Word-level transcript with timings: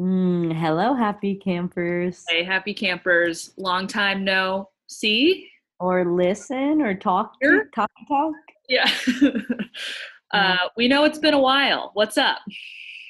Mm, 0.00 0.54
hello, 0.54 0.94
happy 0.94 1.36
campers. 1.36 2.22
Hey, 2.28 2.44
happy 2.44 2.74
campers. 2.74 3.52
Long 3.56 3.86
time 3.86 4.24
no 4.24 4.68
see. 4.88 5.48
Or 5.80 6.04
listen 6.04 6.82
or 6.82 6.94
talk, 6.94 7.34
talk, 7.74 7.90
talk. 8.08 8.34
Yeah. 8.68 8.90
uh, 10.32 10.56
we 10.76 10.88
know 10.88 11.04
it's 11.04 11.18
been 11.18 11.34
a 11.34 11.40
while. 11.40 11.90
What's 11.94 12.18
up? 12.18 12.38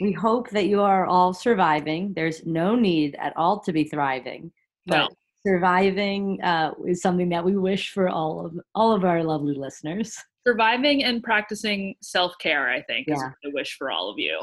We 0.01 0.13
hope 0.13 0.51
that 0.51 0.67
you 0.67 0.81
are 0.83 1.07
all 1.07 1.33
surviving. 1.33 2.13
There's 2.15 2.45
no 2.45 2.77
need 2.77 3.17
at 3.19 3.37
all 3.37 3.61
to 3.61 3.73
be 3.73 3.85
thriving. 3.85 4.53
No. 4.87 5.09
But 5.09 5.17
surviving 5.47 6.41
uh, 6.43 6.73
is 6.87 7.01
something 7.01 7.29
that 7.31 7.45
we 7.45 7.57
wish 7.57 7.93
for 7.93 8.09
all 8.09 8.45
of 8.47 8.55
all 8.75 8.93
of 8.93 9.05
our 9.05 9.25
lovely 9.25 9.55
listeners. 9.55 10.17
Surviving 10.47 11.03
and 11.03 11.23
practicing 11.23 11.97
self 12.03 12.33
care, 12.39 12.69
I 12.69 12.83
think, 12.83 13.09
is 13.09 13.19
Yeah. 13.19 13.29
what 13.29 13.51
I 13.51 13.55
wish 13.55 13.77
for 13.77 13.91
all 13.91 14.11
of 14.11 14.19
you. 14.19 14.39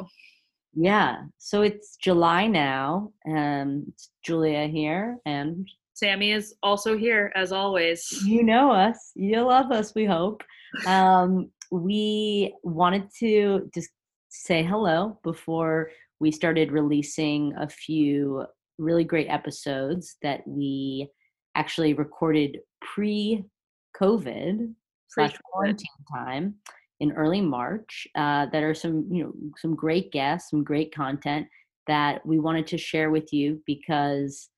Yeah. 0.76 1.24
So 1.38 1.62
it's 1.62 1.96
July 1.98 2.48
now. 2.48 3.12
and 3.26 3.86
it's 3.88 4.10
Julia 4.24 4.68
here, 4.68 5.18
and 5.26 5.68
Sammy 5.94 6.32
is 6.32 6.56
also 6.64 6.98
here, 6.98 7.32
as 7.36 7.52
always. 7.52 8.24
you 8.26 8.44
know 8.44 8.72
us. 8.72 9.12
You 9.16 9.42
love 9.42 9.72
us. 9.72 9.94
We 9.96 10.06
hope. 10.06 10.44
Um, 10.88 11.52
we 11.72 12.54
wanted 12.64 13.10
to 13.20 13.70
just 13.74 13.90
say 14.30 14.64
hello 14.64 15.20
before 15.24 15.92
we 16.20 16.32
started 16.32 16.72
releasing 16.72 17.54
a 17.58 17.70
few 17.70 18.46
really 18.80 19.04
great 19.04 19.28
episodes 19.30 20.16
that 20.24 20.42
we 20.48 21.10
actually 21.56 21.94
recorded 21.94 22.60
pre-COVID 22.82 24.74
slash 25.08 25.38
quarantine 25.52 25.88
time 26.16 26.56
in 27.04 27.12
early 27.12 27.42
March. 27.42 28.08
Uh, 28.16 28.48
that 28.48 28.64
are 28.64 28.74
some 28.74 29.06
you 29.12 29.24
know 29.24 29.34
some 29.58 29.76
great 29.76 30.12
guests, 30.12 30.50
some 30.50 30.64
great 30.64 30.96
content 30.96 31.46
that 31.86 32.26
we 32.26 32.40
wanted 32.40 32.66
to 32.66 32.78
share 32.78 33.12
with 33.12 33.34
you 33.34 33.62
because 33.68 34.50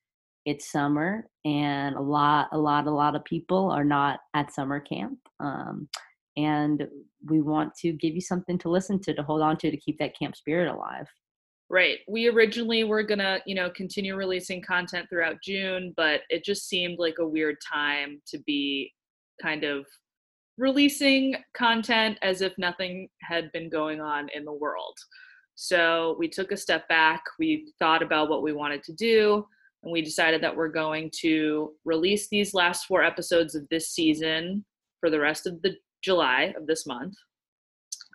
it's 0.46 0.72
summer 0.72 1.28
and 1.44 1.96
a 1.96 2.02
lot 2.02 2.48
a 2.52 2.58
lot 2.58 2.86
a 2.86 2.92
lot 2.92 3.16
of 3.16 3.26
people 3.26 3.72
are 3.72 3.84
not 3.84 4.20
at 4.36 4.54
summer 4.54 4.80
camp 4.80 5.18
um, 5.40 5.90
and 6.38 6.88
we 7.26 7.42
want 7.42 7.74
to 7.74 7.92
give 7.94 8.14
you 8.14 8.22
something 8.22 8.60
to 8.60 8.70
listen 8.70 9.02
to 9.02 9.12
to 9.12 9.24
hold 9.24 9.42
on 9.42 9.58
to 9.58 9.72
to 9.72 9.78
keep 9.78 9.98
that 9.98 10.18
camp 10.18 10.36
spirit 10.36 10.72
alive 10.72 11.08
Right. 11.68 11.98
We 12.08 12.28
originally 12.28 12.84
were 12.84 13.02
gonna, 13.02 13.40
you 13.48 13.56
know, 13.56 13.72
continue 13.72 14.16
releasing 14.16 14.62
content 14.62 15.08
throughout 15.10 15.38
June, 15.42 15.96
but 15.98 16.22
it 16.30 16.46
just 16.46 16.70
seemed 16.70 17.00
like 17.00 17.16
a 17.20 17.28
weird 17.28 17.58
time 17.74 18.22
to 18.28 18.38
be 18.46 18.94
kind 19.42 19.64
of 19.64 19.88
releasing 20.58 21.36
content 21.54 22.18
as 22.22 22.42
if 22.42 22.58
nothing 22.58 23.10
had 23.22 23.52
been 23.52 23.70
going 23.70 24.02
on 24.02 24.30
in 24.34 24.46
the 24.46 24.54
world. 24.54 24.98
So 25.56 26.16
we 26.20 26.28
took 26.28 26.52
a 26.52 26.58
step 26.58 26.88
back. 26.88 27.24
We 27.40 27.72
thought 27.80 28.04
about 28.04 28.30
what 28.30 28.44
we 28.44 28.54
wanted 28.54 28.84
to 28.84 28.94
do, 28.94 29.46
and 29.84 29.92
we 29.92 30.02
decided 30.02 30.42
that 30.44 30.56
we're 30.56 30.70
going 30.70 31.12
to 31.22 31.74
release 31.86 32.28
these 32.28 32.54
last 32.54 32.86
four 32.86 33.04
episodes 33.04 33.56
of 33.56 33.68
this 33.70 33.90
season 33.90 34.66
for 35.00 35.10
the 35.10 35.20
rest 35.20 35.48
of 35.48 35.62
the 35.62 35.76
July 36.04 36.54
of 36.58 36.68
this 36.68 36.86
month. 36.86 37.16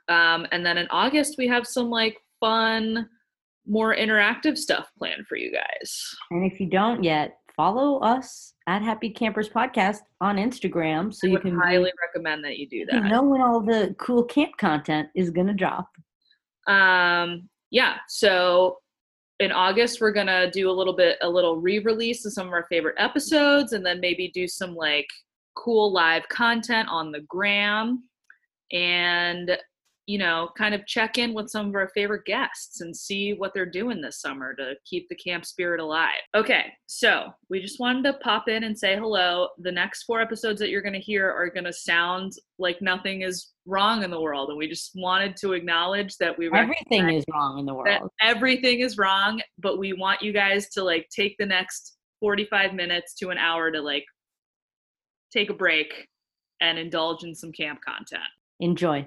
Um, 0.08 0.46
and 0.52 0.64
then 0.66 0.76
in 0.76 0.88
August, 0.90 1.36
we 1.38 1.46
have 1.48 1.66
some 1.66 1.88
like 1.88 2.18
fun, 2.40 3.08
more 3.66 3.94
interactive 3.94 4.58
stuff 4.58 4.90
planned 4.98 5.26
for 5.26 5.36
you 5.36 5.52
guys. 5.52 6.14
and 6.30 6.50
if 6.50 6.60
you 6.60 6.68
don't 6.68 7.04
yet 7.04 7.38
follow 7.60 7.98
us 7.98 8.54
at 8.68 8.80
happy 8.80 9.10
campers 9.10 9.50
podcast 9.50 9.98
on 10.22 10.36
instagram 10.36 11.12
so 11.12 11.28
I 11.28 11.32
you 11.32 11.38
can 11.40 11.58
highly 11.58 11.92
recommend 12.00 12.42
that 12.42 12.56
you 12.56 12.66
do 12.66 12.76
you 12.76 12.86
that. 12.86 13.04
know 13.04 13.22
when 13.22 13.42
all 13.42 13.60
the 13.60 13.94
cool 13.98 14.24
camp 14.24 14.52
content 14.56 15.10
is 15.14 15.28
gonna 15.28 15.52
drop 15.52 15.90
um 16.68 17.50
yeah 17.70 17.96
so 18.08 18.78
in 19.40 19.52
august 19.52 20.00
we're 20.00 20.10
gonna 20.10 20.50
do 20.50 20.70
a 20.70 20.72
little 20.72 20.96
bit 20.96 21.18
a 21.20 21.28
little 21.28 21.58
re-release 21.58 22.24
of 22.24 22.32
some 22.32 22.46
of 22.46 22.54
our 22.54 22.64
favorite 22.70 22.96
episodes 22.96 23.74
and 23.74 23.84
then 23.84 24.00
maybe 24.00 24.28
do 24.28 24.48
some 24.48 24.74
like 24.74 25.08
cool 25.54 25.92
live 25.92 26.26
content 26.30 26.88
on 26.88 27.12
the 27.12 27.20
gram 27.28 28.02
and 28.72 29.58
you 30.10 30.18
know 30.18 30.50
kind 30.58 30.74
of 30.74 30.84
check 30.86 31.18
in 31.18 31.32
with 31.32 31.48
some 31.48 31.68
of 31.68 31.74
our 31.76 31.88
favorite 31.94 32.24
guests 32.24 32.80
and 32.80 32.96
see 32.96 33.32
what 33.34 33.54
they're 33.54 33.64
doing 33.64 34.00
this 34.00 34.20
summer 34.20 34.54
to 34.54 34.74
keep 34.84 35.08
the 35.08 35.14
camp 35.14 35.46
spirit 35.46 35.78
alive. 35.78 36.18
Okay 36.34 36.64
so 36.86 37.28
we 37.48 37.60
just 37.60 37.78
wanted 37.78 38.02
to 38.04 38.14
pop 38.14 38.48
in 38.48 38.64
and 38.64 38.76
say 38.76 38.96
hello. 38.96 39.48
The 39.58 39.70
next 39.70 40.02
four 40.02 40.20
episodes 40.20 40.58
that 40.58 40.70
you're 40.70 40.82
going 40.82 40.94
to 40.94 40.98
hear 40.98 41.30
are 41.30 41.48
going 41.48 41.64
to 41.64 41.72
sound 41.72 42.32
like 42.58 42.82
nothing 42.82 43.22
is 43.22 43.52
wrong 43.66 44.02
in 44.02 44.10
the 44.10 44.20
world 44.20 44.48
and 44.48 44.58
we 44.58 44.66
just 44.66 44.90
wanted 44.96 45.36
to 45.36 45.52
acknowledge 45.52 46.16
that 46.16 46.36
we 46.36 46.50
everything 46.52 47.08
is 47.10 47.24
wrong 47.32 47.60
in 47.60 47.66
the 47.66 47.74
that 47.84 48.00
world. 48.00 48.10
everything 48.20 48.80
is 48.80 48.98
wrong 48.98 49.40
but 49.58 49.78
we 49.78 49.92
want 49.92 50.20
you 50.22 50.32
guys 50.32 50.68
to 50.70 50.82
like 50.82 51.08
take 51.14 51.36
the 51.38 51.46
next 51.46 51.98
45 52.18 52.74
minutes 52.74 53.14
to 53.14 53.28
an 53.28 53.38
hour 53.38 53.70
to 53.70 53.80
like 53.80 54.04
take 55.32 55.50
a 55.50 55.54
break 55.54 56.08
and 56.60 56.78
indulge 56.78 57.22
in 57.22 57.34
some 57.34 57.52
camp 57.52 57.80
content. 57.82 58.22
Enjoy 58.58 59.06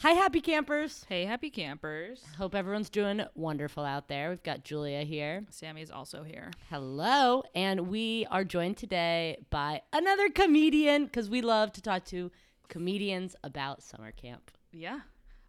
Hi 0.00 0.12
happy 0.12 0.40
campers 0.40 1.04
Hey, 1.08 1.24
happy 1.24 1.50
campers. 1.50 2.22
hope 2.38 2.54
everyone's 2.54 2.90
doing 2.90 3.22
wonderful 3.34 3.84
out 3.84 4.08
there 4.08 4.30
we've 4.30 4.42
got 4.42 4.64
julia 4.64 5.02
here 5.02 5.44
Sammy's 5.50 5.90
also 5.90 6.22
here. 6.22 6.50
Hello, 6.70 7.42
and 7.54 7.88
we 7.88 8.26
are 8.30 8.44
joined 8.44 8.76
today 8.76 9.38
by 9.50 9.82
another 9.92 10.28
comedian 10.30 11.04
because 11.04 11.28
we 11.28 11.40
love 11.42 11.72
to 11.72 11.82
talk 11.82 12.04
to 12.06 12.30
comedians 12.68 13.34
about 13.42 13.82
summer 13.82 14.12
camp. 14.12 14.50
Yeah. 14.72 15.00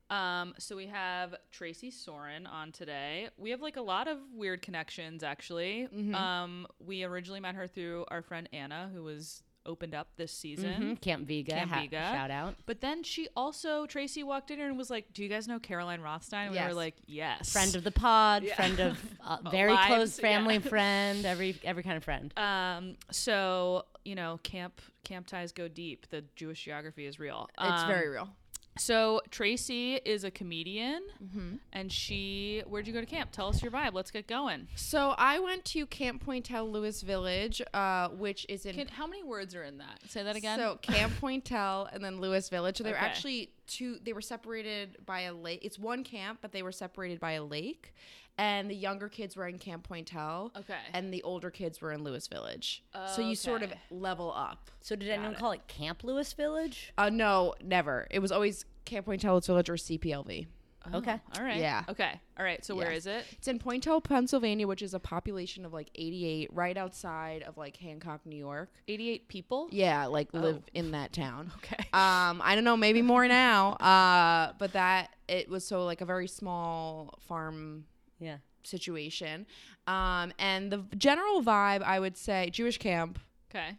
Um, 0.09 0.53
so 0.57 0.75
we 0.75 0.87
have 0.87 1.35
Tracy 1.51 1.89
Soren 1.91 2.45
on 2.45 2.71
today. 2.73 3.29
We 3.37 3.51
have 3.51 3.61
like 3.61 3.77
a 3.77 3.81
lot 3.81 4.07
of 4.09 4.17
weird 4.33 4.61
connections 4.61 5.23
actually. 5.23 5.87
Um, 6.13 6.67
we 6.79 7.03
originally 7.03 7.39
met 7.39 7.55
her 7.55 7.67
through 7.67 8.05
our 8.09 8.21
friend 8.21 8.49
Anna, 8.51 8.89
who 8.93 9.03
was 9.03 9.43
opened 9.65 9.93
up 9.93 10.07
this 10.17 10.31
season. 10.31 10.73
Mhm, 10.97 11.01
Camp 11.01 11.27
Vega, 11.27 11.51
Camp 11.53 11.71
ha- 11.71 11.81
Vega. 11.81 11.97
shout 12.11 12.31
out. 12.31 12.55
But 12.65 12.81
then 12.81 13.03
she 13.03 13.27
also 13.35 13.85
Tracy 13.85 14.23
walked 14.23 14.51
in 14.51 14.57
here 14.57 14.67
and 14.67 14.77
was 14.77 14.89
like, 14.89 15.13
"Do 15.13 15.23
you 15.23 15.29
guys 15.29 15.47
know 15.47 15.59
Caroline 15.59 16.01
Rothstein?" 16.01 16.47
And 16.47 16.55
we 16.55 16.61
were 16.61 16.73
like, 16.73 16.95
"Yes." 17.05 17.51
Friend 17.51 17.75
of 17.75 17.83
the 17.83 17.91
pod, 17.91 18.43
Yeah. 18.43 18.55
friend 18.55 18.79
of 18.79 19.03
uh, 19.25 19.37
very 19.51 19.71
Lives, 19.73 19.87
close 19.87 20.19
family 20.19 20.55
yeah. 20.55 20.59
friend, 20.69 21.25
every 21.25 21.55
every 21.63 21.83
kind 21.83 21.97
of 21.97 22.03
friend. 22.03 22.33
Um, 22.37 22.97
so 23.11 23.85
you 24.03 24.15
know, 24.15 24.39
camp 24.43 24.81
camp 25.03 25.27
ties 25.27 25.51
go 25.51 25.67
deep. 25.67 26.07
The 26.09 26.23
Jewish 26.35 26.63
geography 26.63 27.05
is 27.05 27.19
real. 27.19 27.47
It's 27.59 27.83
Um, 27.83 27.87
very 27.87 28.09
real. 28.09 28.29
So 28.77 29.21
Tracy 29.29 29.95
is 29.95 30.23
a 30.23 30.31
comedian, 30.31 31.01
Mm-hmm. 31.23 31.55
and 31.73 31.91
she. 31.91 32.63
Where'd 32.67 32.87
you 32.87 32.93
go 32.93 33.01
to 33.01 33.05
camp? 33.05 33.31
Tell 33.31 33.47
us 33.47 33.61
your 33.61 33.71
vibe. 33.71 33.93
Let's 33.93 34.11
get 34.11 34.27
going. 34.27 34.67
So 34.75 35.13
I 35.17 35.39
went 35.39 35.65
to 35.65 35.85
Camp 35.85 36.25
Poyntelle 36.25 36.71
Lewis 36.71 37.01
Village, 37.01 37.61
uh, 37.73 38.07
which 38.09 38.45
is 38.49 38.65
in. 38.65 38.75
Can, 38.75 38.87
how 38.87 39.05
many 39.07 39.23
words 39.23 39.55
are 39.55 39.63
in 39.63 39.77
that? 39.79 39.99
Say 40.07 40.23
that 40.23 40.35
again. 40.37 40.57
So 40.57 40.77
Camp 40.81 41.11
Poyntelle 41.21 41.93
and 41.93 42.03
then 42.03 42.21
Lewis 42.21 42.47
Village. 42.49 42.77
So 42.77 42.83
they 42.85 42.91
were 42.91 42.97
Okay. 42.97 43.05
actually 43.05 43.49
two. 43.67 43.97
They 44.03 44.13
were 44.13 44.21
separated 44.21 44.97
by 45.05 45.21
a 45.21 45.33
lake. 45.33 45.65
It's 45.65 45.77
one 45.77 46.03
camp, 46.03 46.39
but 46.41 46.51
they 46.53 46.63
were 46.63 46.71
separated 46.71 47.19
by 47.19 47.33
a 47.33 47.43
lake. 47.43 47.93
And 48.41 48.69
the 48.71 48.75
younger 48.75 49.07
kids 49.07 49.35
were 49.35 49.47
in 49.47 49.59
Camp 49.59 49.87
Poyntelle. 49.87 50.55
Okay. 50.57 50.73
And 50.93 51.13
the 51.13 51.21
older 51.23 51.51
kids 51.51 51.79
were 51.79 51.91
in 51.91 52.03
Lewis 52.03 52.27
Village. 52.27 52.83
So 53.15 53.21
you 53.21 53.35
sort 53.35 53.61
of 53.61 53.71
level 53.91 54.33
up. 54.35 54.71
So 54.81 54.95
did 54.95 55.09
anyone 55.09 55.33
it. 55.33 55.37
call 55.37 55.51
it 55.51 55.67
Camp 55.67 56.03
Lewis 56.03 56.33
Village? 56.33 56.91
Uh, 56.97 57.09
no, 57.09 57.53
never. 57.63 58.07
It 58.09 58.19
was 58.19 58.31
always 58.31 58.65
Camp 58.85 59.05
Poyntelle 59.05 59.33
Lewis 59.33 59.45
Village 59.47 59.69
or 59.69 59.75
CPLV. 59.75 60.47
Okay. 60.95 61.19
All 61.37 61.43
right. 61.43 61.57
Yeah. 61.59 61.83
Okay. 61.89 62.19
All 62.39 62.43
right. 62.43 62.65
So 62.65 62.73
where 62.73 62.89
Yeah. 62.89 62.97
is 62.97 63.05
it? 63.05 63.23
It's 63.33 63.47
in 63.47 63.59
Poyntelle, 63.59 64.03
Pennsylvania, 64.03 64.65
which 64.67 64.81
is 64.81 64.95
a 64.95 64.99
population 64.99 65.63
of 65.63 65.73
like 65.73 65.91
88, 65.93 66.49
right 66.51 66.75
outside 66.75 67.43
of 67.43 67.55
like 67.57 67.77
Hancock, 67.77 68.25
New 68.25 68.35
York. 68.35 68.71
88 68.87 69.27
people. 69.27 69.67
Yeah, 69.71 70.07
like 70.07 70.33
live 70.33 70.63
in 70.73 70.91
that 70.91 71.13
town. 71.13 71.51
Okay. 71.57 71.77
Um, 71.93 72.41
I 72.43 72.55
don't 72.55 72.63
know, 72.63 72.75
maybe 72.77 73.03
more 73.03 73.27
now. 73.27 73.73
Uh, 73.73 74.53
but 74.57 74.73
that 74.73 75.11
it 75.27 75.47
was 75.49 75.63
so 75.63 75.85
like 75.85 76.01
a 76.01 76.05
very 76.05 76.27
small 76.27 77.13
farm 77.27 77.85
Yeah. 78.21 78.37
situation. 78.63 79.45
Um, 79.87 80.31
and 80.39 80.71
the 80.71 80.85
general 80.97 81.41
vibe, 81.41 81.81
I 81.83 81.99
would 81.99 82.15
say, 82.15 82.49
Jewish 82.51 82.77
camp. 82.77 83.19
Okay. 83.53 83.75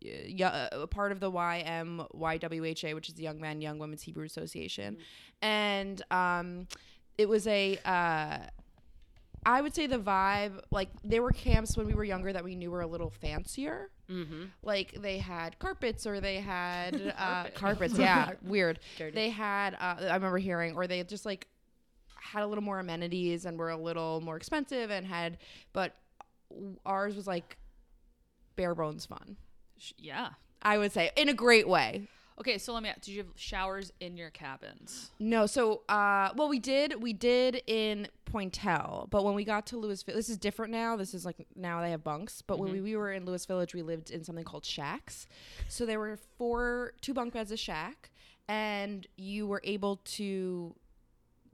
Yeah, 0.00 0.68
a 0.72 0.86
part 0.86 1.12
of 1.12 1.20
the 1.20 1.30
YMYWHA, 1.30 2.94
which 2.94 3.08
is 3.08 3.14
the 3.14 3.22
Young 3.22 3.40
Men, 3.40 3.60
Young 3.60 3.78
Women's 3.78 4.02
Hebrew 4.02 4.24
Association, 4.24 4.96
and 5.40 6.02
um, 6.10 6.66
it 7.18 7.28
was 7.28 7.46
a 7.46 7.78
uh, 7.84 8.38
I 9.44 9.60
would 9.60 9.74
say 9.74 9.86
the 9.86 9.98
vibe, 9.98 10.60
like 10.70 10.88
there 11.02 11.22
were 11.22 11.32
camps 11.32 11.76
when 11.76 11.86
we 11.86 11.94
were 11.94 12.04
younger 12.04 12.32
that 12.32 12.44
we 12.44 12.54
knew 12.54 12.70
were 12.70 12.82
a 12.82 12.86
little 12.86 13.10
fancier. 13.10 13.90
Mm-hmm. 14.08 14.44
Like 14.62 14.96
they 15.00 15.18
had 15.18 15.58
carpets 15.58 16.06
or 16.06 16.20
they 16.20 16.36
had 16.36 17.14
uh, 17.18 17.46
carpets. 17.54 17.98
Yeah, 17.98 18.32
weird. 18.42 18.78
Dirty. 18.96 19.14
They 19.14 19.30
had. 19.30 19.74
Uh, 19.74 19.96
I 20.00 20.14
remember 20.14 20.38
hearing, 20.38 20.76
or 20.76 20.86
they 20.86 21.02
just 21.02 21.26
like 21.26 21.48
had 22.22 22.42
a 22.42 22.46
little 22.46 22.64
more 22.64 22.78
amenities 22.78 23.44
and 23.44 23.58
were 23.58 23.70
a 23.70 23.76
little 23.76 24.20
more 24.20 24.36
expensive 24.36 24.90
and 24.90 25.06
had, 25.06 25.38
but 25.72 25.96
ours 26.86 27.16
was 27.16 27.26
like 27.26 27.56
bare 28.56 28.74
bones 28.74 29.06
fun. 29.06 29.36
Yeah. 29.98 30.30
I 30.62 30.78
would 30.78 30.92
say 30.92 31.10
in 31.16 31.28
a 31.28 31.34
great 31.34 31.66
way. 31.68 32.08
Okay, 32.40 32.56
so 32.56 32.72
let 32.72 32.82
me 32.82 32.88
ask, 32.88 33.02
did 33.02 33.12
you 33.12 33.18
have 33.18 33.32
showers 33.36 33.92
in 34.00 34.16
your 34.16 34.30
cabins? 34.30 35.10
No, 35.18 35.46
so 35.46 35.82
uh 35.88 36.30
well 36.36 36.48
we 36.48 36.58
did 36.58 37.02
we 37.02 37.12
did 37.12 37.62
in 37.66 38.08
Poyntelle, 38.30 39.10
but 39.10 39.24
when 39.24 39.34
we 39.34 39.44
got 39.44 39.66
to 39.68 39.76
Louisville 39.76 40.14
this 40.14 40.28
is 40.28 40.38
different 40.38 40.72
now. 40.72 40.96
This 40.96 41.14
is 41.14 41.24
like 41.24 41.46
now 41.56 41.80
they 41.82 41.90
have 41.90 42.04
bunks, 42.04 42.42
but 42.42 42.58
when 42.58 42.72
we, 42.72 42.80
we 42.80 42.96
were 42.96 43.12
in 43.12 43.24
Lewis 43.26 43.44
Village 43.46 43.74
we 43.74 43.82
lived 43.82 44.10
in 44.10 44.24
something 44.24 44.44
called 44.44 44.64
shacks. 44.64 45.26
So 45.68 45.84
there 45.84 45.98
were 45.98 46.16
four 46.38 46.92
two 47.00 47.12
bunk 47.14 47.34
beds 47.34 47.50
a 47.50 47.56
shack 47.56 48.10
and 48.48 49.06
you 49.16 49.46
were 49.46 49.60
able 49.64 49.96
to 50.04 50.74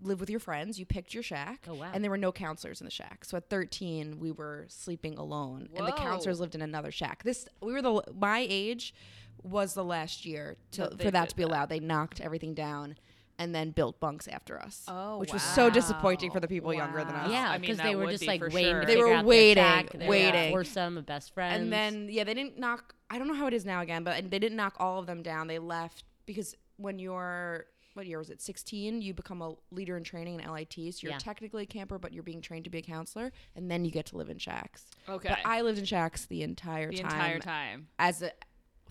live 0.03 0.21
with 0.21 0.31
your 0.31 0.41
friends. 0.41 0.79
You 0.79 0.87
picked 0.87 1.15
your 1.15 1.23
shack. 1.23 1.67
Oh, 1.69 1.75
wow. 1.75 1.91
And 1.93 2.03
there 2.03 2.11
were 2.11 2.19
no 2.19 2.33
counselors 2.33 2.81
in 2.81 2.85
the 2.85 2.91
shack. 2.91 3.25
So 3.25 3.37
at 3.37 3.49
13 3.51 4.19
we 4.21 4.31
were 4.31 4.67
sleeping 4.69 5.19
alone 5.19 5.69
and 5.77 5.87
the 5.87 5.93
counselors 5.93 6.41
lived 6.41 6.55
in 6.55 6.63
another 6.63 6.91
shack. 6.91 7.23
This 7.25 7.47
we 7.61 7.73
were 7.73 7.83
the 7.83 8.03
my 8.19 8.47
age 8.49 8.95
was 9.43 9.75
the 9.75 9.85
last 9.85 10.25
year 10.27 10.57
to, 10.73 10.91
for 10.99 11.11
that 11.11 11.31
to 11.31 11.37
be 11.37 11.43
that. 11.43 11.49
allowed. 11.49 11.69
They 11.69 11.81
knocked 11.81 12.21
everything 12.21 12.55
down 12.55 12.97
and 13.39 13.55
then 13.55 13.71
built 13.71 14.01
bunks 14.01 14.27
after 14.27 14.61
us. 14.61 14.85
Oh, 14.89 15.19
which 15.19 15.33
was 15.33 15.43
so 15.43 15.71
disappointing 15.71 16.33
for 16.33 16.41
the 16.41 16.49
people 16.49 16.75
younger 16.75 17.05
than 17.05 17.15
us. 17.15 17.31
Yeah, 17.31 17.49
I 17.49 17.53
mean, 17.53 17.61
because 17.61 17.79
they 17.79 17.95
were 17.95 18.11
just 18.11 18.27
like 18.27 18.41
waiting 18.41 18.73
sure. 18.73 18.81
to 18.81 18.87
They 18.87 18.97
were 18.97 19.13
out 19.13 19.21
their 19.21 19.25
waiting, 19.25 19.63
shack. 19.63 19.91
They 19.93 20.05
were 20.07 20.11
waiting. 20.11 20.53
foursome 20.53 20.99
of 20.99 21.07
best 21.07 21.33
friends. 21.33 21.61
And 21.61 21.73
then 21.73 22.09
yeah, 22.11 22.25
they 22.25 22.35
didn't 22.35 22.59
knock. 22.59 22.95
I 23.11 23.19
don't 23.19 23.29
know 23.29 23.35
how 23.35 23.47
it 23.47 23.55
is 23.55 23.65
now 23.65 23.81
again, 23.81 24.03
but 24.03 24.29
they 24.29 24.39
didn't 24.41 24.57
knock 24.57 24.75
all 24.79 24.99
of 24.99 25.07
them 25.07 25.23
down. 25.23 25.47
They 25.47 25.61
left 25.61 26.03
because 26.27 26.57
when 26.79 26.99
you're 26.99 27.67
what 27.99 28.07
year 28.07 28.19
was 28.19 28.31
it? 28.31 28.41
16. 28.41 29.03
You 29.03 29.13
become 29.13 29.43
a 29.43 29.55
leader 29.73 29.97
in 29.97 30.05
training 30.05 30.39
in 30.41 30.49
LIT, 30.51 30.75
so 30.95 31.01
you're 31.03 31.11
Yeah. 31.13 31.19
technically 31.19 31.65
a 31.65 31.67
camper, 31.67 31.99
but 31.99 32.13
you're 32.13 32.23
being 32.23 32.41
trained 32.41 32.63
to 32.65 32.71
be 32.71 32.79
a 32.79 32.83
counselor, 32.83 33.33
and 33.57 33.69
then 33.69 33.85
you 33.85 33.91
get 33.91 34.07
to 34.07 34.17
live 34.17 34.31
in 34.31 34.39
shacks. 34.39 34.87
Okay. 35.09 35.29
But 35.31 35.41
I 35.45 35.63
lived 35.63 35.79
in 35.79 35.85
shacks 35.85 36.25
the 36.27 36.43
entire 36.45 36.91
the 36.91 36.99
time 36.99 37.11
entire 37.13 37.39
time. 37.41 37.89
as 37.99 38.23
a 38.23 38.31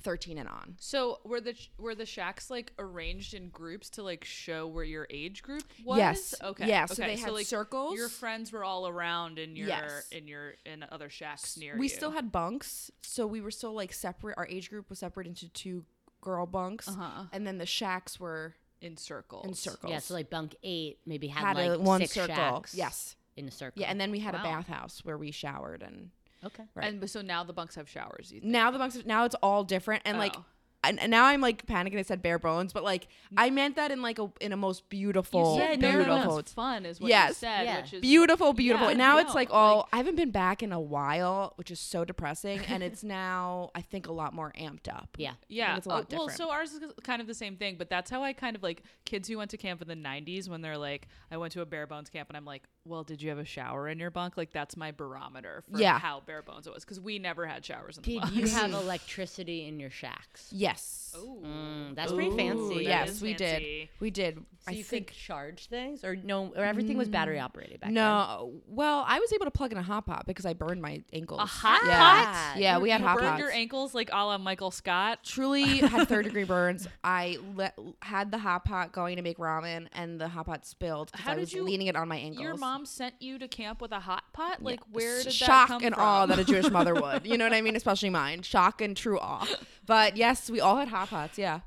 13 0.02 0.38
and 0.38 0.48
on. 0.50 0.76
So 0.80 1.20
were 1.24 1.40
the 1.42 1.54
sh- 1.56 1.70
were 1.78 1.96
the 1.96 2.06
shacks 2.06 2.50
like 2.50 2.74
arranged 2.78 3.34
in 3.34 3.50
groups 3.50 3.90
to 3.92 4.04
like 4.04 4.26
show 4.26 4.68
where 4.68 4.84
your 4.84 5.08
age 5.10 5.42
group 5.42 5.64
was? 5.86 5.98
Yes. 5.98 6.36
Okay. 6.44 6.68
Yeah, 6.68 6.86
so 6.86 7.02
okay. 7.02 7.16
they 7.16 7.22
had 7.22 7.32
like, 7.32 7.46
circles. 7.48 7.96
Your 7.98 8.10
friends 8.10 8.52
were 8.52 8.64
all 8.66 8.88
around 8.88 9.40
in 9.40 9.56
your 9.56 9.70
Yes. 9.70 10.08
in 10.12 10.28
your 10.28 10.54
in 10.66 10.86
other 10.92 11.10
shacks 11.10 11.58
near 11.58 11.78
we 11.78 11.86
you. 11.86 11.90
still 11.90 12.12
had 12.12 12.30
bunks, 12.32 12.92
so 13.04 13.26
we 13.26 13.40
were 13.42 13.52
still 13.52 13.74
like 13.74 13.94
separate. 13.94 14.38
Our 14.38 14.48
age 14.48 14.70
group 14.70 14.90
was 14.90 15.00
separate 15.00 15.28
into 15.28 15.48
two 15.50 15.86
girl 16.22 16.46
bunks, 16.46 16.88
Uh-huh. 16.90 17.26
and 17.32 17.48
then 17.48 17.58
the 17.58 17.66
shacks 17.66 18.20
were 18.20 18.56
in 18.82 18.98
circles. 18.98 19.46
in 19.48 19.54
circles. 19.54 19.92
yeah, 19.92 20.00
so 20.00 20.14
like 20.14 20.30
bunk 20.30 20.56
eight 20.64 21.00
maybe 21.06 21.28
had, 21.28 21.44
had 21.46 21.58
like 21.58 21.80
a 21.80 21.80
one 21.80 22.02
six 22.02 22.14
circle. 22.14 22.36
shacks 22.36 22.74
Yes. 22.76 23.16
in 23.36 23.48
a 23.48 23.52
circle. 23.52 23.82
Yeah, 23.82 23.90
and 23.90 24.00
then 24.00 24.12
we 24.12 24.20
had 24.20 24.34
Wow. 24.34 24.42
a 24.42 24.44
bathhouse 24.44 25.04
where 25.04 25.18
we 25.18 25.32
showered, 25.32 25.82
and 25.84 26.12
okay. 26.44 26.64
Right. 26.76 26.88
And 26.94 27.10
so 27.10 27.22
now 27.22 27.44
the 27.44 27.54
bunks 27.54 27.76
have 27.76 27.90
showers. 27.90 28.32
You 28.32 28.42
think? 28.42 28.52
now 28.52 28.72
the 28.72 28.78
bunks 28.78 28.98
now 29.06 29.26
it's 29.26 29.36
all 29.36 29.64
different, 29.64 30.04
and 30.06 30.18
like. 30.18 30.36
Oh. 30.38 30.46
And, 30.88 31.00
and 31.00 31.12
now 31.12 31.26
I'm 31.26 31.42
like 31.42 31.66
panicking. 31.66 31.98
I 31.98 32.02
said 32.02 32.22
bare 32.22 32.40
bones, 32.40 32.74
but 32.74 32.84
like 32.84 33.08
I 33.36 33.50
meant 33.50 33.76
that 33.76 33.92
in 33.92 34.02
like 34.02 34.20
a 34.20 34.32
in 34.42 34.52
a 34.54 34.58
most 34.58 34.88
beautiful, 34.90 35.56
You 35.56 35.62
said 35.62 35.80
bare 35.80 36.04
beautiful, 36.04 36.36
bones 36.36 36.52
fun 36.54 36.86
is 36.86 37.00
what 37.00 37.10
Yes. 37.10 37.30
you 37.30 37.34
said, 37.36 37.64
Yeah. 37.66 37.82
which 37.82 37.94
is 37.94 38.02
beautiful, 38.02 38.54
beautiful. 38.54 38.88
Yeah, 38.88 38.92
and 38.92 38.98
now 38.98 39.18
it's 39.20 39.36
like 39.36 39.50
all 39.52 39.78
like- 39.78 39.86
I 39.94 39.98
haven't 39.98 40.16
been 40.16 40.32
back 40.32 40.64
in 40.64 40.72
a 40.72 40.80
while, 40.80 41.54
which 41.56 41.72
is 41.72 41.80
so 41.80 42.06
depressing. 42.06 42.62
And 42.68 42.82
it's 42.84 43.04
now 43.22 43.72
I 43.76 43.82
think 43.82 44.08
a 44.08 44.12
lot 44.14 44.34
more 44.34 44.54
amped 44.60 44.88
up. 44.88 45.10
Yeah. 45.18 45.34
Yeah. 45.48 45.78
it's 45.78 45.86
a 45.86 45.90
lot 45.90 46.06
Oh, 46.14 46.18
well, 46.18 46.30
so 46.30 46.50
ours 46.52 46.72
is 46.74 46.82
kind 47.04 47.22
of 47.22 47.28
the 47.28 47.34
same 47.34 47.56
thing, 47.58 47.76
but 47.78 47.90
that's 47.90 48.10
how 48.10 48.24
I 48.24 48.34
kind 48.34 48.56
of 48.56 48.64
like 48.64 48.84
kids 49.06 49.28
who 49.28 49.38
went 49.38 49.52
to 49.52 49.58
camp 49.58 49.82
in 49.82 49.88
the 49.88 49.96
90s 49.96 50.48
when 50.50 50.62
they're 50.62 50.78
like, 50.78 51.08
I 51.32 51.38
went 51.38 51.54
to 51.54 51.62
a 51.62 51.66
bare 51.66 51.88
bones 51.88 52.10
camp 52.10 52.30
and 52.30 52.38
I'm 52.38 52.46
like, 52.46 52.64
well, 52.86 53.04
did 53.04 53.22
you 53.22 53.30
have 53.30 53.40
a 53.40 53.46
shower 53.46 53.90
in 53.90 54.00
your 54.00 54.12
bunk? 54.12 54.38
Like, 54.38 54.52
that's 54.54 54.78
my 54.78 54.92
barometer 54.92 55.64
for 55.70 55.80
Yeah. 55.80 56.00
how 56.00 56.22
bare 56.26 56.42
bones 56.42 56.68
it 56.68 56.74
was 56.74 56.86
because 56.86 57.00
we 57.02 57.20
never 57.20 57.46
had 57.46 57.66
showers 57.66 57.98
in 57.98 58.04
the 58.04 58.20
Did 58.20 58.30
you 58.32 58.48
have 58.48 58.72
electricity 59.08 59.68
in 59.68 59.80
your 59.80 59.90
shacks? 59.90 60.50
Yes. 60.52 60.77
Ooh. 61.18 61.42
Mm, 61.44 61.96
that's 61.96 62.12
pretty 62.12 62.36
fancy. 62.36 62.76
that 62.76 62.84
yes, 62.84 63.22
we 63.22 63.34
fancy. 63.34 63.46
did. 63.46 63.90
We 64.00 64.12
did. 64.12 64.36
So 64.36 64.44
I 64.68 64.72
you 64.72 64.84
think 64.84 65.08
could 65.08 65.16
charge 65.16 65.68
things, 65.68 66.04
or 66.04 66.16
no, 66.16 66.54
or 66.56 66.64
everything 66.64 66.98
was 66.98 67.08
battery 67.08 67.40
operated 67.40 67.80
back 67.80 67.88
then. 67.88 67.94
no. 67.96 68.52
Well, 68.68 69.04
I 69.08 69.20
was 69.20 69.32
able 69.34 69.46
to 69.46 69.52
plug 69.52 69.72
in 69.72 69.78
a 69.78 69.82
hot 69.82 70.06
pot 70.06 70.26
because 70.28 70.46
I 70.46 70.54
burned 70.54 70.82
my 70.82 71.02
ankles. 71.14 71.40
A 71.42 71.46
hot 71.46 71.82
yeah. 71.86 71.98
pot? 72.26 72.54
Yeah, 72.60 72.76
You- 72.78 72.84
we 72.84 72.90
had 72.92 73.02
you 73.02 73.08
hot 73.08 73.18
burned 73.18 73.30
pots. 73.30 73.40
your 73.40 73.52
ankles 73.52 73.96
like 73.96 74.10
a 74.12 74.18
la 74.26 74.38
Michael 74.38 74.70
Scott. 74.70 75.20
Truly 75.24 75.64
had 75.80 76.08
third 76.08 76.26
degree 76.26 76.44
burns. 76.44 76.88
I 77.04 77.38
le- 77.56 77.72
had 78.02 78.30
the 78.32 78.38
hot 78.38 78.66
pot 78.66 78.92
going 78.92 79.16
to 79.16 79.22
make 79.22 79.38
ramen, 79.38 79.88
and 79.94 80.20
the 80.22 80.28
hot 80.28 80.46
pot 80.48 80.66
spilled 80.66 81.12
because 81.12 81.26
How 81.26 81.32
I 81.32 81.36
did 81.36 81.42
was 81.42 81.54
you- 81.54 81.64
leaning 81.64 81.88
it 81.88 81.96
on 81.96 82.08
my 82.10 82.18
ankles. 82.18 82.44
Your 82.44 82.58
mom 82.58 82.86
sent 82.86 83.16
you 83.22 83.40
to 83.40 83.48
camp 83.48 83.82
with 83.82 83.92
a 83.94 84.02
hot 84.02 84.24
pot? 84.34 84.62
Like, 84.62 84.82
where 84.92 85.24
did 85.24 85.32
shock 85.34 85.48
that 85.48 85.68
come 85.70 85.84
and 85.84 85.96
from? 85.96 86.04
awe 86.04 86.26
that 86.28 86.38
a 86.38 86.44
Jewish 86.44 86.70
mother 86.70 86.94
would. 86.94 87.26
You 87.26 87.38
know 87.38 87.46
what 87.46 87.54
I 87.54 87.62
mean? 87.62 87.76
Especially 87.78 88.10
mine. 88.10 88.42
Shock 88.44 88.82
and 88.82 88.96
true 88.96 89.18
awe. 89.20 89.48
But 89.86 90.18
yes, 90.18 90.50
we 90.50 90.60
all 90.68 90.78
had 90.78 90.88
hot 90.90 91.10
pots. 91.10 91.38
Yeah, 91.38 91.62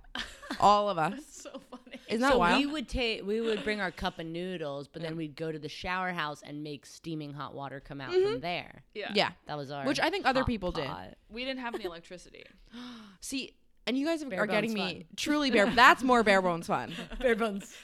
all 0.60 0.88
of 0.88 0.98
us. 0.98 1.14
It's 1.16 1.42
so 1.42 1.50
funny. 1.70 2.00
Isn't 2.08 2.20
that 2.22 2.32
so 2.32 2.38
wild? 2.38 2.58
we 2.58 2.66
would 2.66 2.88
take 2.88 3.26
we 3.26 3.40
would 3.40 3.64
bring 3.64 3.80
our 3.80 3.90
cup 3.90 4.18
of 4.18 4.26
noodles, 4.26 4.88
but 4.88 5.02
then 5.02 5.16
we'd 5.16 5.36
go 5.36 5.50
to 5.50 5.58
the 5.58 5.68
shower 5.68 6.12
house 6.12 6.42
and 6.44 6.62
make 6.62 6.84
steaming 6.84 7.32
hot 7.32 7.54
water 7.54 7.80
come 7.80 8.00
out 8.00 8.12
from 8.12 8.22
mm-hmm. 8.22 8.40
there. 8.40 8.82
Yeah. 8.94 9.12
yeah. 9.14 9.30
That 9.46 9.56
was 9.56 9.70
our 9.70 9.86
Which 9.86 10.00
I 10.00 10.10
think 10.10 10.26
other 10.26 10.40
hot 10.40 10.46
people 10.46 10.72
did. 10.72 10.86
pot. 10.86 11.14
We 11.28 11.44
didn't 11.44 11.60
have 11.60 11.74
any 11.74 11.84
electricity. 11.84 12.44
See, 13.20 13.54
and 13.86 13.96
you 13.96 14.06
guys 14.06 14.22
Bare 14.24 14.42
are 14.42 14.46
getting 14.46 14.74
bones 14.74 14.88
me 14.88 14.94
fun. 14.94 15.04
truly 15.16 15.50
bare. 15.50 15.66
That's 15.74 16.02
more 16.02 16.22
bare 16.22 16.42
bones 16.42 16.66
fun. 16.66 16.92
Bare 17.20 17.36
bones 17.36 17.74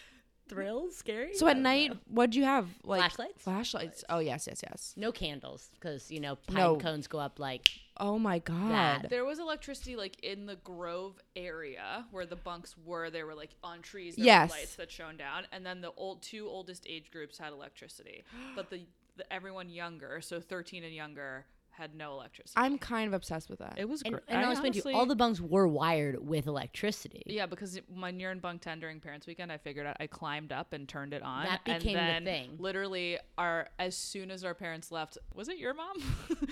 thrills, 0.48 0.96
scary. 0.96 1.34
So 1.34 1.46
at 1.48 1.56
night, 1.56 1.92
what'd 2.08 2.34
you 2.34 2.44
have? 2.44 2.68
Like 2.84 3.00
Flashlights? 3.00 3.42
Flashlights. 3.42 4.04
Oh 4.08 4.18
yes, 4.18 4.46
yes, 4.46 4.62
yes. 4.62 4.94
no 4.96 5.12
candles 5.12 5.70
because 5.74 6.10
you 6.10 6.20
know 6.20 6.36
pine 6.36 6.56
No. 6.56 6.76
cones 6.76 7.06
go 7.06 7.18
up 7.18 7.38
like 7.38 7.68
Oh 7.98 8.18
my 8.18 8.38
god. 8.40 8.70
That. 9.04 9.10
There 9.10 9.24
was 9.24 9.38
electricity 9.38 9.96
like 9.96 10.20
in 10.22 10.44
the 10.46 10.56
Grove 10.56 11.18
area 11.34 12.04
where 12.10 12.26
the 12.26 12.36
bunks 12.36 12.74
were. 12.84 13.08
They 13.08 13.22
were 13.22 13.34
like 13.34 13.50
on 13.64 13.80
trees. 13.80 14.16
There 14.16 14.26
Yes. 14.26 14.50
were 14.50 14.56
lights 14.56 14.76
that 14.76 14.90
shone 14.90 15.16
down, 15.16 15.44
and 15.50 15.64
then 15.64 15.80
the 15.80 15.92
old 15.96 16.22
two 16.22 16.46
oldest 16.46 16.84
age 16.86 17.10
groups 17.10 17.38
had 17.38 17.52
electricity, 17.54 18.24
but 18.54 18.68
the, 18.68 18.86
the 19.16 19.32
everyone 19.32 19.70
younger, 19.70 20.20
so 20.20 20.40
thirteen 20.40 20.84
and 20.84 20.94
younger, 20.94 21.46
had 21.76 21.94
no 21.94 22.12
electricity. 22.12 22.54
I'm 22.56 22.78
kind 22.78 23.06
of 23.06 23.14
obsessed 23.14 23.48
with 23.50 23.58
that. 23.58 23.74
it 23.76 23.88
was 23.88 24.02
and, 24.02 24.12
great. 24.12 24.24
and 24.28 24.44
I'll 24.44 24.52
explain 24.52 24.72
to 24.72 24.90
you, 24.90 24.96
all 24.96 25.06
the 25.06 25.16
bunks 25.16 25.40
were 25.40 25.68
wired 25.68 26.26
with 26.26 26.46
electricity. 26.46 27.22
Yeah, 27.26 27.46
because 27.46 27.76
it- 27.76 27.84
when 27.88 28.18
you're 28.18 28.32
in 28.32 28.38
bunk 28.40 28.62
ten 28.62 28.80
during 28.80 29.00
parents' 29.00 29.26
weekend, 29.26 29.52
I 29.52 29.58
figured 29.58 29.86
out 29.86 29.96
I 30.00 30.06
climbed 30.06 30.52
up 30.52 30.72
and 30.72 30.88
turned 30.88 31.12
it 31.12 31.22
on. 31.22 31.44
That 31.44 31.64
became 31.64 31.94
the 31.94 32.00
and 32.00 32.26
then 32.26 32.46
thing. 32.48 32.56
Literally, 32.58 33.18
our 33.36 33.68
as 33.78 33.96
soon 33.96 34.30
as 34.30 34.44
our 34.44 34.54
parents 34.54 34.90
left, 34.90 35.18
was 35.34 35.48
it 35.48 35.58
your 35.58 35.74
mom? 35.74 35.96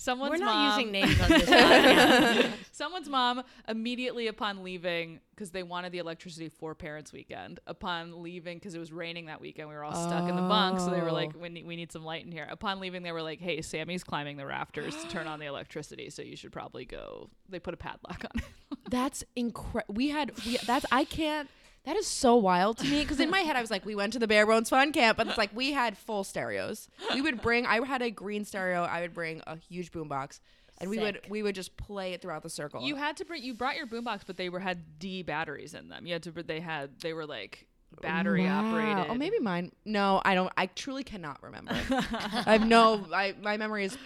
Someone's 0.00 0.30
We're 0.38 0.46
not 0.46 0.54
mom. 0.54 0.78
using 0.78 0.92
names 0.92 1.20
on 1.20 1.28
this 1.28 1.42
podcast. 1.50 2.50
Someone's 2.70 3.08
mom 3.08 3.42
immediately 3.66 4.28
upon 4.28 4.62
leaving 4.62 5.18
because 5.34 5.50
they 5.50 5.64
wanted 5.64 5.90
the 5.90 5.98
electricity 5.98 6.48
for 6.48 6.72
parents' 6.76 7.12
weekend. 7.12 7.58
Upon 7.66 8.22
leaving 8.22 8.58
because 8.58 8.76
it 8.76 8.78
was 8.78 8.92
raining 8.92 9.26
that 9.26 9.40
weekend, 9.40 9.68
we 9.68 9.74
were 9.74 9.82
all 9.82 9.92
stuck 9.94 10.28
in 10.28 10.36
the 10.36 10.42
bunk, 10.42 10.78
so 10.78 10.90
they 10.90 11.00
were 11.00 11.10
like, 11.10 11.32
Oh. 11.34 11.40
"We 11.40 11.48
need, 11.48 11.66
we 11.66 11.74
need 11.74 11.90
some 11.90 12.04
light 12.04 12.24
in 12.24 12.30
here." 12.30 12.46
Upon 12.48 12.78
leaving, 12.78 13.02
they 13.02 13.10
were 13.10 13.22
like, 13.22 13.40
"Hey, 13.40 13.60
Sammy's 13.60 14.04
climbing 14.04 14.36
the 14.36 14.46
rafters 14.46 14.94
to 14.94 15.08
turn 15.08 15.26
on 15.26 15.40
the 15.40 15.46
electricity, 15.46 16.10
so 16.10 16.22
you 16.22 16.36
should 16.36 16.52
probably 16.52 16.84
go." 16.84 17.28
They 17.48 17.58
put 17.58 17.74
a 17.74 17.76
padlock 17.76 18.24
on 18.32 18.40
it. 18.40 18.78
That's 18.88 19.24
incredible. 19.34 19.94
We 19.94 20.10
had 20.10 20.30
we, 20.46 20.58
that's 20.58 20.86
I 20.92 21.04
can't. 21.04 21.50
That 21.88 21.96
is 21.96 22.06
so 22.06 22.36
wild 22.36 22.76
to 22.78 22.84
me 22.86 23.00
because 23.00 23.18
in 23.18 23.30
my 23.30 23.40
head 23.40 23.56
I 23.56 23.62
was 23.62 23.70
like, 23.70 23.86
we 23.86 23.94
went 23.94 24.12
to 24.12 24.18
the 24.18 24.28
Bare 24.28 24.44
Bones 24.44 24.68
Fun 24.68 24.92
Camp, 24.92 25.16
but 25.16 25.26
it's 25.26 25.38
like 25.38 25.48
we 25.56 25.72
had 25.72 25.96
full 25.96 26.22
stereos. 26.22 26.86
We 27.14 27.22
would 27.22 27.40
bring. 27.40 27.64
I 27.64 27.82
had 27.82 28.02
a 28.02 28.10
green 28.10 28.44
stereo. 28.44 28.82
I 28.82 29.00
would 29.00 29.14
bring 29.14 29.40
a 29.46 29.56
huge 29.56 29.90
boombox, 29.90 30.40
and 30.82 30.90
we 30.90 30.98
would 30.98 31.22
we 31.30 31.42
would 31.42 31.54
just 31.54 31.78
play 31.78 32.12
it 32.12 32.20
throughout 32.20 32.42
the 32.42 32.50
circle. 32.50 32.82
You 32.82 32.96
had 32.96 33.16
to 33.16 33.24
bring. 33.24 33.42
You 33.42 33.54
brought 33.54 33.76
your 33.76 33.86
boombox, 33.86 34.20
but 34.26 34.36
they 34.36 34.50
were 34.50 34.60
had 34.60 34.98
D 34.98 35.22
batteries 35.22 35.72
in 35.72 35.88
them. 35.88 36.04
You 36.06 36.12
had 36.12 36.24
to. 36.24 36.30
They 36.30 36.60
had. 36.60 37.00
They 37.00 37.14
were 37.14 37.24
like 37.24 37.66
battery 38.02 38.44
Wow. 38.44 38.68
operated. 38.68 39.06
Oh, 39.08 39.14
maybe 39.14 39.38
mine. 39.38 39.72
No, 39.86 40.20
I 40.26 40.34
don't. 40.34 40.52
I 40.58 40.66
truly 40.66 41.04
cannot 41.04 41.42
remember. 41.42 41.72
I 41.90 42.52
have 42.52 42.66
no. 42.66 43.06
I 43.14 43.34
my 43.40 43.56
memory 43.56 43.86
is 43.86 43.96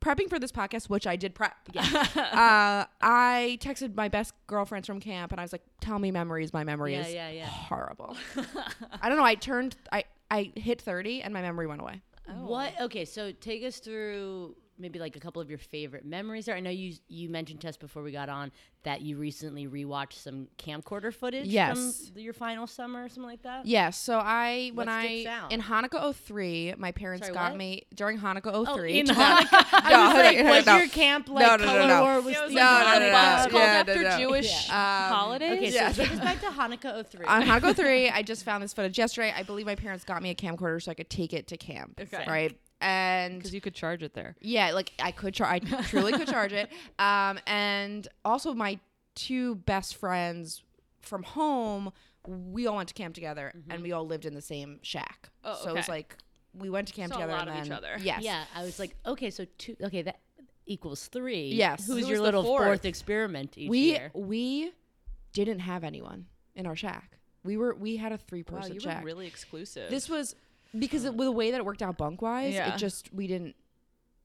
prepping 0.00 0.28
for 0.28 0.38
this 0.38 0.52
podcast, 0.52 0.88
which 0.88 1.06
I 1.06 1.16
did 1.16 1.34
prep. 1.34 1.54
Yeah. 1.72 1.82
uh, 2.16 2.84
I 3.00 3.58
texted 3.60 3.94
my 3.94 4.08
best 4.08 4.34
girlfriends 4.46 4.86
from 4.86 5.00
camp, 5.00 5.32
and 5.32 5.40
I 5.40 5.44
was 5.44 5.52
like, 5.52 5.62
"Tell 5.80 5.98
me 5.98 6.10
memories. 6.10 6.52
My 6.52 6.64
memory 6.64 6.94
Yeah, 6.94 7.06
is 7.06 7.14
yeah, 7.14 7.30
yeah. 7.30 7.46
horrible." 7.46 8.16
I 9.02 9.08
don't 9.08 9.18
know. 9.18 9.24
I 9.24 9.34
turned. 9.34 9.76
I 9.92 10.04
I 10.30 10.52
hit 10.56 10.80
thirty, 10.80 11.22
and 11.22 11.32
my 11.34 11.42
memory 11.42 11.66
went 11.66 11.80
away. 11.80 12.00
What? 12.26 12.72
Okay, 12.80 13.04
so 13.04 13.32
take 13.32 13.64
us 13.64 13.78
through 13.80 14.54
maybe 14.80 14.98
like 14.98 15.16
a 15.16 15.20
couple 15.20 15.40
of 15.42 15.48
your 15.48 15.58
favorite 15.58 16.04
memories 16.04 16.46
there. 16.46 16.54
I 16.56 16.60
know 16.60 16.70
you 16.70 16.94
you 17.08 17.28
mentioned 17.28 17.60
Tess 17.60 17.76
before 17.76 18.02
we 18.02 18.10
got 18.12 18.28
on 18.28 18.50
that 18.82 19.02
you 19.02 19.16
recently 19.18 19.66
rewatched 19.68 20.14
some 20.14 20.48
camcorder 20.58 21.12
footage 21.12 21.46
Yes. 21.46 22.08
from 22.08 22.18
your 22.20 22.32
final 22.32 22.66
summer 22.66 23.04
or 23.04 23.08
something 23.08 23.24
like 23.24 23.42
that. 23.42 23.66
Yeah, 23.66 23.90
so 23.90 24.18
I 24.18 24.70
when 24.74 24.88
I 24.88 25.24
out? 25.26 25.52
in 25.52 25.60
Hanukkah 25.60 26.14
03, 26.14 26.74
my 26.78 26.90
parents 26.92 27.26
Sorry, 27.26 27.34
got 27.34 27.50
what? 27.52 27.58
me 27.58 27.82
during 27.94 28.18
Hanukkah 28.18 28.50
Oh, 28.54 28.64
03. 28.76 29.00
in 29.00 29.06
Hanukkah. 29.06 29.48
I 29.72 29.90
No, 29.90 29.98
was 30.06 30.14
like, 30.14 30.56
was 30.56 30.66
no. 30.66 30.76
your 30.78 30.88
camp 30.88 31.28
like 31.28 31.46
No, 31.46 31.56
no, 31.56 31.64
no, 31.64 31.64
color 31.78 31.88
no. 31.88 32.02
war 32.02 32.20
was 32.22 32.34
It 32.36 32.42
was 32.44 32.52
No, 32.52 32.62
no, 32.62 32.98
no, 32.98 32.98
no, 33.10 33.12
called 33.12 33.52
Yeah, 33.52 33.84
after 33.86 34.02
no, 34.02 34.08
no. 34.10 34.18
Jewish 34.18 34.68
Um, 34.70 34.74
holidays. 34.74 35.52
Okay, 35.58 35.70
so 35.70 35.76
Yeah. 35.76 35.92
take 35.92 36.12
us 36.12 36.20
back 36.20 36.40
to 36.40 36.46
Hanukkah 36.46 37.04
03. 37.10 37.24
on 37.28 37.42
Hanukkah 37.42 37.76
03, 37.76 38.08
I 38.14 38.22
just 38.22 38.44
found 38.44 38.62
this 38.62 38.72
footage 38.72 38.96
yesterday. 38.98 39.34
I 39.36 39.42
believe 39.42 39.66
my 39.66 39.74
parents 39.74 40.04
got 40.04 40.22
me 40.22 40.30
a 40.30 40.34
camcorder 40.34 40.82
so 40.82 40.90
I 40.90 40.94
could 40.94 41.10
take 41.10 41.32
it 41.34 41.46
to 41.48 41.56
camp. 41.58 42.00
Okay. 42.00 42.24
Right? 42.26 42.56
And 42.80 43.38
Because 43.38 43.52
you 43.54 43.60
could 43.60 43.74
charge 43.74 44.02
it 44.02 44.14
there. 44.14 44.36
Yeah, 44.40 44.72
like 44.72 44.92
I 45.02 45.10
could 45.12 45.34
charge. 45.34 45.70
I 45.72 45.82
truly 45.82 46.12
could 46.12 46.28
charge 46.28 46.52
it. 46.52 46.70
Um, 46.98 47.38
and 47.46 48.06
also 48.24 48.54
my 48.54 48.78
two 49.14 49.56
best 49.56 49.96
friends 49.96 50.62
from 51.00 51.22
home, 51.22 51.92
we 52.26 52.66
all 52.66 52.76
went 52.76 52.88
to 52.88 52.94
camp 52.94 53.14
together, 53.14 53.52
and 53.70 53.82
we 53.82 53.92
all 53.92 54.06
lived 54.06 54.26
in 54.26 54.34
the 54.34 54.42
same 54.42 54.78
shack. 54.82 55.30
Oh, 55.44 55.58
So 55.64 55.70
it 55.70 55.74
was 55.76 55.88
like 55.88 56.16
we 56.58 56.68
went 56.70 56.88
to 56.88 56.94
camp 56.94 57.12
Saw 57.12 57.18
a 57.18 57.22
together. 57.22 57.32
lot 57.38 57.48
and 57.48 57.56
of 57.58 57.64
each 57.64 57.68
then, 57.70 57.78
other. 57.78 57.96
Yes. 58.02 58.22
Yeah, 58.22 58.44
I 58.54 58.62
was 58.64 58.78
like, 58.78 58.94
okay, 59.06 59.30
so 59.30 59.46
two. 59.58 59.76
Okay, 59.82 60.02
that 60.02 60.20
equals 60.66 61.06
three. 61.08 61.48
Yes. 61.52 61.86
Who's 61.86 62.04
Who 62.04 62.10
your 62.10 62.20
little 62.20 62.42
fourth? 62.44 62.64
fourth? 62.66 62.84
experiment 62.84 63.56
each 63.58 63.70
We 63.70 63.78
year? 63.92 64.10
we 64.14 64.72
didn't 65.32 65.60
have 65.60 65.84
anyone 65.84 66.26
in 66.54 66.66
our 66.66 66.76
shack. 66.76 67.18
We 67.44 67.56
were 67.56 67.74
we 67.74 67.96
had 67.96 68.12
a 68.12 68.18
three 68.18 68.44
Wow, 68.48 68.58
person 68.58 68.74
you 68.74 68.80
shack. 68.80 69.00
were 69.02 69.06
really 69.06 69.26
exclusive. 69.26 69.90
this 69.90 70.08
was 70.08 70.34
because 70.78 71.04
with 71.04 71.16
the 71.16 71.32
way 71.32 71.50
that 71.50 71.58
it 71.58 71.64
worked 71.64 71.82
out 71.82 71.96
bunk 71.98 72.22
wise. 72.22 72.54
Yeah. 72.54 72.74
It 72.74 72.78
just 72.78 73.12
we 73.12 73.26
didn't 73.26 73.54